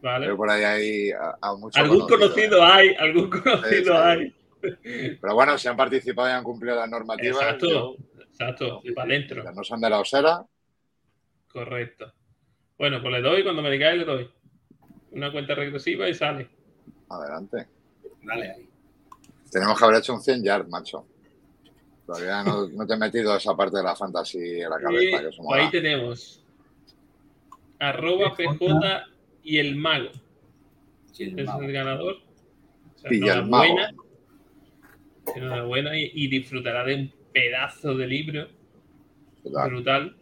¿vale? 0.00 0.26
Pero 0.26 0.36
por 0.36 0.50
ahí 0.50 0.62
hay 0.64 1.10
a, 1.10 1.36
a 1.40 1.54
mucho 1.56 1.78
Algún 1.80 2.08
conocido 2.08 2.58
¿eh? 2.58 2.62
hay, 2.72 2.94
algún 2.98 3.28
conocido 3.30 3.94
sí. 3.94 4.00
hay. 4.02 4.34
Pero 5.20 5.34
bueno, 5.34 5.58
si 5.58 5.68
han 5.68 5.76
participado 5.76 6.28
y 6.28 6.32
han 6.32 6.44
cumplido 6.44 6.76
las 6.76 6.88
normativas, 6.88 7.42
Exacto, 7.42 7.68
yo- 7.68 7.96
exacto, 8.22 8.80
y 8.84 8.92
para 8.92 9.08
adentro. 9.08 9.44
no 9.52 9.62
son 9.64 9.80
de 9.80 9.90
la 9.90 9.98
osera, 10.00 10.44
Correcto. 11.52 12.12
Bueno, 12.78 13.00
pues 13.02 13.12
le 13.12 13.20
doy, 13.20 13.42
cuando 13.42 13.60
me 13.60 13.70
digáis 13.70 13.98
le 13.98 14.04
doy. 14.06 14.30
Una 15.10 15.30
cuenta 15.30 15.54
regresiva 15.54 16.08
y 16.08 16.14
sale. 16.14 16.48
adelante. 17.10 17.66
Dale 18.22 18.50
ahí. 18.52 18.68
Tenemos 19.50 19.78
que 19.78 19.84
haber 19.84 19.98
hecho 19.98 20.14
un 20.14 20.20
100 20.22 20.42
yards, 20.44 20.68
macho. 20.68 21.06
Todavía 22.06 22.42
no, 22.42 22.68
no 22.68 22.86
te 22.86 22.94
he 22.94 22.96
metido 22.96 23.36
esa 23.36 23.54
parte 23.56 23.76
de 23.78 23.82
la 23.84 23.94
fantasy 23.94 24.38
en 24.38 24.70
la 24.70 24.76
Y 24.80 24.82
cabeza, 24.82 25.20
que 25.20 25.28
eso 25.28 25.54
ahí 25.54 25.70
tenemos 25.70 26.44
arroba 27.78 28.34
PJ 28.34 29.04
y 29.44 29.58
el 29.58 29.76
mago. 29.76 30.10
Y 31.16 31.22
el 31.24 31.30
Ese 31.32 31.40
es 31.42 31.46
mago. 31.46 31.62
el 31.62 31.72
ganador. 31.72 32.14
O 32.94 32.98
sea, 32.98 33.08
Pilla 33.10 33.34
el 33.34 33.46
mago. 33.46 33.64
enhorabuena. 33.64 33.94
Enhorabuena 35.36 35.98
y, 35.98 36.10
y 36.14 36.28
disfrutará 36.28 36.84
de 36.84 36.94
un 36.96 37.12
pedazo 37.32 37.94
de 37.94 38.06
libro 38.06 38.48
Total. 39.42 39.70
brutal. 39.70 40.16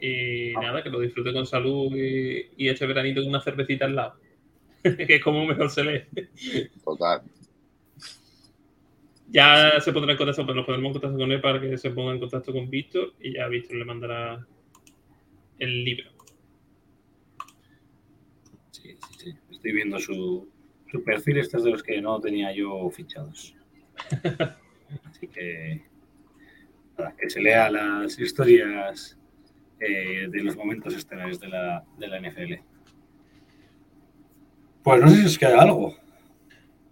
Y 0.00 0.52
nada, 0.60 0.82
que 0.82 0.90
lo 0.90 1.00
disfrute 1.00 1.32
con 1.32 1.46
salud 1.46 1.90
y, 1.96 2.50
y 2.56 2.68
este 2.68 2.86
veranito 2.86 3.20
con 3.20 3.30
una 3.30 3.40
cervecita 3.40 3.86
al 3.86 3.96
lado. 3.96 4.14
que 5.06 5.16
es 5.16 5.22
como 5.22 5.46
mejor 5.46 5.70
se 5.70 5.82
lee. 5.82 6.70
Total. 6.84 7.22
Ya 9.28 9.80
se 9.80 9.92
pondrá 9.92 10.12
en 10.12 10.18
contacto, 10.18 10.44
pues 10.44 10.56
nos 10.56 10.66
pondremos 10.66 10.88
en 10.88 10.92
contacto 10.92 11.18
con 11.18 11.32
él 11.32 11.40
para 11.40 11.60
que 11.60 11.78
se 11.78 11.90
ponga 11.90 12.12
en 12.12 12.20
contacto 12.20 12.52
con 12.52 12.68
Víctor 12.68 13.14
y 13.18 13.34
ya 13.34 13.48
Víctor 13.48 13.76
le 13.76 13.84
mandará 13.84 14.46
el 15.58 15.84
libro. 15.84 16.10
Sí, 18.70 18.96
sí, 19.08 19.14
sí. 19.18 19.34
Estoy 19.50 19.72
viendo 19.72 19.98
su, 19.98 20.48
su 20.90 21.02
perfil. 21.02 21.38
Este 21.38 21.56
es 21.56 21.64
de 21.64 21.70
los 21.70 21.82
que 21.82 22.00
no 22.02 22.20
tenía 22.20 22.52
yo 22.52 22.88
fichados. 22.90 23.56
Así 25.04 25.26
que, 25.28 25.82
nada, 26.98 27.16
que 27.16 27.30
se 27.30 27.40
lea 27.40 27.70
las 27.70 28.18
historias 28.18 29.18
eh, 29.80 30.28
de 30.28 30.42
los 30.42 30.56
momentos 30.56 30.94
estelares 30.94 31.40
de 31.40 31.48
la, 31.48 31.84
de 31.98 32.08
la 32.08 32.20
NFL. 32.20 32.73
Pues 34.84 35.00
no 35.00 35.08
sé 35.08 35.16
si 35.16 35.24
os 35.24 35.38
queda 35.38 35.62
algo. 35.62 35.96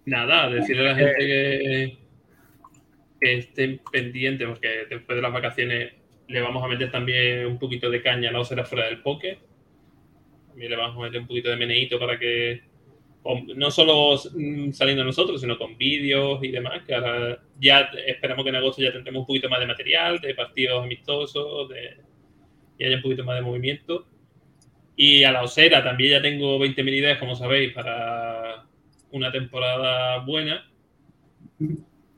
Nada, 0.05 0.49
decirle 0.49 0.81
a 0.81 0.91
la 0.91 0.95
gente 0.95 1.17
que, 1.19 1.97
estén 3.21 3.79
pendientes, 3.89 4.47
porque 4.47 4.87
después 4.89 5.15
de 5.15 5.21
las 5.21 5.31
vacaciones 5.31 5.93
le 6.27 6.41
vamos 6.41 6.63
a 6.63 6.67
meter 6.67 6.91
también 6.91 7.45
un 7.45 7.59
poquito 7.59 7.91
de 7.91 8.01
caña 8.01 8.29
a 8.29 8.31
la 8.33 8.39
osera 8.39 8.65
fuera 8.65 8.87
del 8.87 9.01
poke. 9.01 9.37
También 10.49 10.71
le 10.71 10.77
vamos 10.77 10.97
a 10.97 11.05
meter 11.05 11.21
un 11.21 11.27
poquito 11.27 11.51
de 11.51 11.55
meneíto 11.55 11.99
para 11.99 12.17
que, 12.17 12.63
no 13.55 13.69
solo 13.69 14.19
mm, 14.33 14.71
saliendo 14.71 15.03
nosotros, 15.03 15.39
sino 15.39 15.57
con 15.59 15.77
vídeos 15.77 16.43
y 16.43 16.47
demás, 16.49 16.81
que 16.87 16.95
ahora 16.95 17.43
ya 17.59 17.91
esperamos 18.07 18.43
que 18.43 18.49
en 18.49 18.55
agosto 18.55 18.81
ya 18.81 18.91
tendremos 18.91 19.21
un 19.21 19.27
poquito 19.27 19.49
más 19.49 19.59
de 19.59 19.67
material, 19.67 20.19
de 20.19 20.33
partidos 20.33 20.83
amistosos, 20.83 21.69
de, 21.69 21.97
y 22.79 22.85
haya 22.85 22.95
un 22.95 23.03
poquito 23.03 23.23
más 23.23 23.35
de 23.35 23.43
movimiento. 23.43 24.07
Y 24.95 25.23
a 25.23 25.31
la 25.31 25.43
osera 25.43 25.83
también 25.83 26.11
ya 26.11 26.21
tengo 26.21 26.59
20.000 26.59 26.93
ideas, 26.93 27.17
como 27.17 27.35
sabéis, 27.35 27.73
para 27.73 28.65
una 29.11 29.31
temporada 29.31 30.19
buena. 30.19 30.69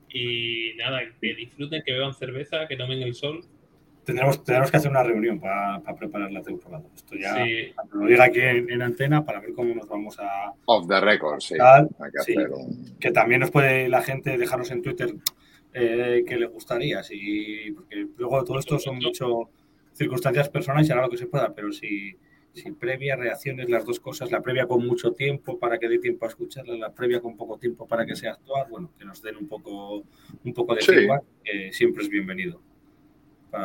Y 0.09 0.73
nada, 0.77 1.01
que 1.21 1.35
disfruten, 1.35 1.83
que 1.83 1.93
beban 1.93 2.13
cerveza, 2.13 2.67
que 2.67 2.75
tomen 2.77 3.01
el 3.01 3.13
sol 3.15 3.45
tendremos, 4.05 4.43
tendremos 4.43 4.71
que 4.71 4.77
hacer 4.77 4.91
una 4.91 5.03
reunión 5.03 5.39
para, 5.39 5.81
para 5.81 5.97
preparar 5.97 6.31
la 6.31 6.41
temporada. 6.41 6.83
Esto 6.95 7.15
ya 7.15 7.35
Sí. 7.43 7.73
lo 7.91 8.05
diga 8.07 8.25
aquí 8.25 8.39
en, 8.39 8.69
en 8.69 8.81
antena 8.81 9.25
para 9.25 9.41
ver 9.41 9.51
cómo 9.53 9.73
nos 9.75 9.87
vamos 9.89 10.17
a. 10.19 10.53
Off 10.65 10.87
the 10.87 11.01
record, 11.01 11.41
sí. 11.41 11.55
Que 11.55 12.23
sí. 12.23 12.33
hacer 12.33 12.51
un... 12.51 12.97
Que 12.99 13.11
también 13.11 13.41
nos 13.41 13.51
puede 13.51 13.89
la 13.89 14.01
gente 14.01 14.37
dejarnos 14.37 14.71
en 14.71 14.81
Twitter 14.81 15.13
eh, 15.73 16.23
que 16.25 16.37
le 16.37 16.45
gustaría. 16.45 17.03
Si, 17.03 17.71
porque 17.75 18.07
luego 18.17 18.43
todo 18.45 18.59
esto 18.59 18.79
son 18.79 18.97
mucho 18.97 19.49
circunstancias 19.93 20.49
personales 20.49 20.87
y 20.87 20.91
hará 20.91 21.01
lo 21.01 21.09
que 21.09 21.17
se 21.17 21.27
pueda, 21.27 21.53
pero 21.53 21.71
si, 21.71 22.15
si 22.55 22.71
previa, 22.71 23.15
reacciones, 23.15 23.69
las 23.69 23.85
dos 23.85 23.99
cosas, 23.99 24.31
la 24.31 24.41
previa 24.41 24.65
con 24.65 24.85
mucho 24.87 25.11
tiempo 25.11 25.59
para 25.59 25.77
que 25.77 25.89
dé 25.89 25.99
tiempo 25.99 26.25
a 26.25 26.29
escucharla, 26.29 26.75
la 26.75 26.93
previa 26.93 27.19
con 27.19 27.35
poco 27.35 27.57
tiempo 27.59 27.85
para 27.87 28.05
que 28.05 28.15
sea 28.15 28.31
actuar, 28.31 28.67
bueno, 28.69 28.91
que 28.97 29.03
nos 29.05 29.21
den 29.21 29.35
un 29.35 29.47
poco, 29.47 30.03
un 30.43 30.53
poco 30.53 30.73
de 30.73 30.81
Sí. 30.81 30.93
feedback, 30.93 31.23
que 31.43 31.73
siempre 31.73 32.03
es 32.03 32.09
bienvenido. 32.09 32.61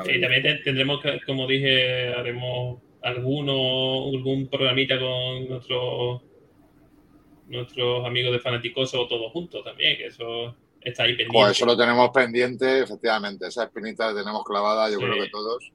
Sí, 0.05 0.21
también 0.21 0.43
te- 0.43 0.57
tendremos 0.65 1.01
que, 1.01 1.21
como 1.27 1.47
dije, 1.47 2.09
haremos 2.15 2.81
alguno, 3.03 4.09
algún 4.15 4.49
programita 4.49 4.99
con 4.99 5.49
nuestros 5.49 6.23
nuestros 7.49 8.07
amigos 8.07 8.33
de 8.33 8.39
Fanaticoso 8.39 9.09
todos 9.09 9.33
juntos 9.33 9.65
también, 9.65 9.97
que 9.97 10.07
eso 10.07 10.55
está 10.81 11.03
ahí 11.03 11.11
pendiente. 11.17 11.33
Pues 11.33 11.51
eso 11.53 11.67
lo 11.67 11.77
tenemos 11.77 12.11
pendiente, 12.11 12.81
efectivamente. 12.83 13.49
Esa 13.49 13.65
espinita 13.65 14.13
la 14.13 14.21
tenemos 14.21 14.45
clavada, 14.45 14.89
yo 14.89 14.99
Sí. 14.99 15.05
creo 15.05 15.25
que 15.25 15.31
todos, 15.31 15.73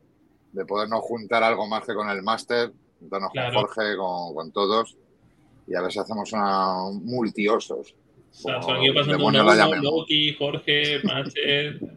de 0.53 0.65
podernos 0.65 1.01
juntar 1.01 1.43
algo 1.43 1.67
más 1.67 1.85
que 1.85 1.93
con 1.93 2.09
el 2.09 2.23
máster, 2.23 2.71
juntarnos 2.99 3.31
Claro. 3.31 3.53
con 3.53 3.63
Jorge, 3.67 3.95
con, 3.97 4.33
con 4.35 4.51
todos, 4.51 4.97
y 5.67 5.75
a 5.75 5.81
ver 5.81 5.91
si 5.91 5.99
hacemos 5.99 6.31
una 6.33 6.75
multiosos. 7.03 7.95
O 8.31 8.33
sea, 8.37 8.59
como 8.59 8.65
se 8.67 8.71
han 8.77 8.83
ido 8.83 8.93
pasando 8.95 9.17
demonios 9.17 9.67
uno. 9.67 9.81
Loki, 9.81 10.33
Jorge, 10.35 10.99
Master, 11.03 11.75
Eso 11.75 11.87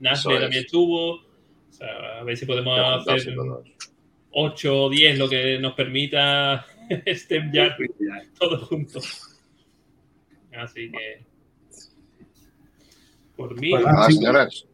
Nasle 0.00 0.34
es. 0.34 0.40
también 0.40 0.64
estuvo. 0.64 1.12
O 1.14 1.22
sea, 1.70 2.20
a 2.20 2.24
ver 2.24 2.36
si 2.36 2.46
podemos 2.46 2.78
hacer 3.08 3.34
todos. 3.34 3.68
8 4.30 4.84
o 4.84 4.90
10, 4.90 5.18
lo 5.18 5.28
que 5.28 5.58
nos 5.58 5.74
permita 5.74 6.66
Step 7.06 7.52
Yard 7.52 7.76
todos 8.38 8.68
juntos. 8.68 9.38
Así 10.56 10.90
que. 10.90 11.24
Por 13.36 13.58
mí, 13.60 13.70
Pues 13.70 13.84
Nada, 13.84 14.10
señores. 14.10 14.66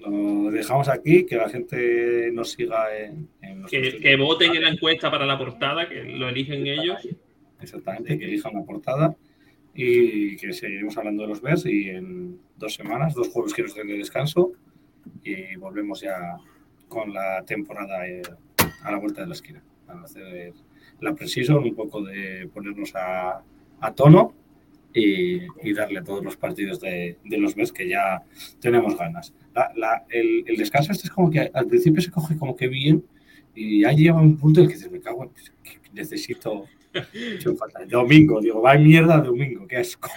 Lo 0.00 0.50
dejamos 0.50 0.88
aquí, 0.88 1.24
que 1.24 1.36
la 1.36 1.48
gente 1.48 2.30
nos 2.32 2.50
siga 2.50 2.94
en, 2.98 3.28
en 3.52 3.64
que, 3.66 3.98
que 3.98 4.16
voten 4.16 4.54
en 4.56 4.62
la 4.62 4.68
encuesta 4.70 5.10
para 5.10 5.26
la 5.26 5.38
portada, 5.38 5.88
que 5.88 6.02
lo 6.04 6.28
eligen 6.28 6.66
ellos. 6.66 6.98
Exactamente, 7.60 8.18
que 8.18 8.24
elijan 8.24 8.54
la 8.54 8.62
portada 8.64 9.14
y 9.74 10.36
que 10.36 10.52
seguiremos 10.52 10.96
hablando 10.98 11.22
de 11.22 11.28
los 11.28 11.40
Bears 11.40 11.64
y 11.66 11.88
en 11.88 12.38
dos 12.56 12.74
semanas, 12.74 13.14
dos 13.14 13.28
juegos 13.28 13.54
que 13.54 13.62
nos 13.62 13.74
den 13.74 13.86
de 13.86 13.98
descanso 13.98 14.52
y 15.24 15.56
volvemos 15.56 16.00
ya 16.00 16.36
con 16.88 17.12
la 17.14 17.42
temporada 17.46 18.06
eh, 18.06 18.22
a 18.82 18.90
la 18.90 18.98
vuelta 18.98 19.22
de 19.22 19.28
la 19.28 19.32
esquina 19.34 19.62
para 19.86 20.02
hacer 20.02 20.52
la 21.00 21.14
precision, 21.14 21.58
un 21.64 21.74
poco 21.74 22.02
de 22.02 22.48
ponernos 22.52 22.94
a, 22.94 23.42
a 23.80 23.94
tono 23.94 24.34
y, 24.94 25.40
y 25.62 25.72
darle 25.72 26.00
a 26.00 26.04
todos 26.04 26.22
los 26.22 26.36
partidos 26.36 26.78
de, 26.80 27.16
de 27.24 27.38
los 27.38 27.54
Bears 27.54 27.72
que 27.72 27.88
ya 27.88 28.22
tenemos 28.60 28.96
ganas. 28.98 29.32
La- 29.54 29.72
la- 29.76 30.04
el, 30.10 30.44
el 30.46 30.56
descanso 30.56 30.92
este 30.92 31.06
es 31.06 31.10
como 31.12 31.30
que 31.30 31.50
al 31.54 31.66
principio 31.66 32.02
se 32.02 32.10
coge 32.10 32.36
como 32.36 32.54
que 32.56 32.68
bien 32.68 33.04
y 33.54 33.80
ya 33.82 33.92
llega 33.92 34.14
un 34.14 34.36
punto 34.36 34.60
en 34.60 34.64
el 34.66 34.70
que 34.70 34.76
dices, 34.76 34.92
me 34.92 35.00
cago 35.00 35.24
en 35.24 35.30
que 35.62 35.78
necesito. 35.92 36.66
Domingo, 37.88 38.40
digo, 38.40 38.60
va 38.62 38.74
mierda 38.74 39.18
domingo, 39.18 39.66
qué 39.66 39.76
asco. 39.78 40.10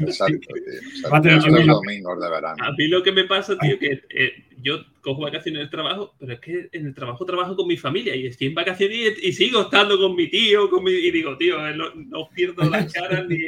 Exacto, 0.00 0.38
tío. 0.38 1.08
Va 1.12 1.18
a 1.18 1.20
venir- 1.20 1.64
domingos 1.66 2.20
de 2.20 2.28
verano. 2.28 2.56
A 2.64 2.72
mí 2.72 2.88
lo 2.88 3.02
que 3.04 3.12
me 3.12 3.22
pasa, 3.24 3.56
tío, 3.56 3.78
que 3.78 4.02
eh, 4.10 4.32
yo 4.60 4.80
cojo 5.00 5.22
vacaciones 5.22 5.60
del 5.60 5.70
trabajo, 5.70 6.14
pero 6.18 6.32
es 6.32 6.40
que 6.40 6.68
en 6.72 6.86
el 6.86 6.94
trabajo 6.94 7.24
trabajo 7.24 7.54
con 7.54 7.68
mi 7.68 7.76
familia 7.76 8.16
y 8.16 8.26
estoy 8.26 8.48
en 8.48 8.54
vacaciones 8.54 8.98
y, 9.22 9.28
y 9.28 9.32
sigo 9.32 9.60
estando 9.62 9.96
con 9.96 10.16
mi 10.16 10.28
tío, 10.28 10.68
con 10.68 10.82
mi, 10.82 10.90
y 10.90 11.10
digo, 11.12 11.36
tío, 11.36 11.64
eh, 11.68 11.76
no, 11.76 11.94
no 11.94 12.28
pierdo 12.34 12.68
las 12.68 12.92
caras 12.92 13.28
ni... 13.28 13.38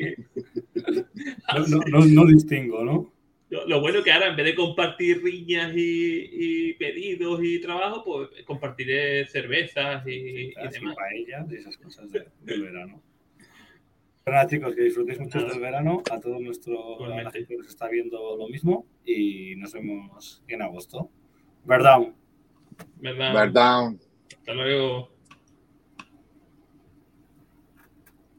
No, 1.55 1.67
no, 1.67 1.81
no, 1.89 2.05
no 2.07 2.25
distingo, 2.27 2.85
¿no? 2.85 3.13
Lo, 3.51 3.67
lo 3.67 3.81
bueno 3.81 4.03
que 4.03 4.13
ahora, 4.13 4.29
en 4.29 4.37
vez 4.37 4.45
de 4.47 4.55
compartir 4.55 5.23
riñas 5.23 5.73
y, 5.75 6.29
y 6.33 6.73
pedidos 6.75 7.41
y 7.43 7.61
trabajo, 7.61 8.05
pues 8.05 8.29
compartiré 8.45 9.27
cervezas 9.27 10.07
y, 10.07 10.53
demás. 10.55 10.95
paellas 10.95 11.51
y 11.51 11.55
esas 11.57 11.77
cosas 11.79 12.11
de- 12.13 12.27
del 12.43 12.63
verano. 12.63 13.03
Pero 14.25 14.37
nada, 14.37 14.47
chicos, 14.47 14.75
que 14.75 14.83
disfrutéis 14.83 15.19
mucho 15.19 15.39
Nada. 15.39 15.51
del 15.53 15.61
verano. 15.61 16.03
A 16.11 16.21
todo 16.21 16.39
nuestro 16.39 16.75
a 16.97 16.99
la 17.01 17.05
Igualmente. 17.07 17.39
gente 17.39 17.49
que 17.55 17.57
nos 17.57 17.69
está 17.69 17.89
viendo 17.89 18.37
lo 18.37 18.49
mismo 18.49 18.85
y 19.07 19.55
nos 19.57 19.73
vemos 19.73 20.43
en 20.47 20.61
agosto. 20.61 21.09
Verdad. 21.65 22.01
¿Verdad? 22.97 23.33
Bear 23.33 23.53
down. 23.53 23.99
Hasta 24.39 24.53
luego. 24.53 25.11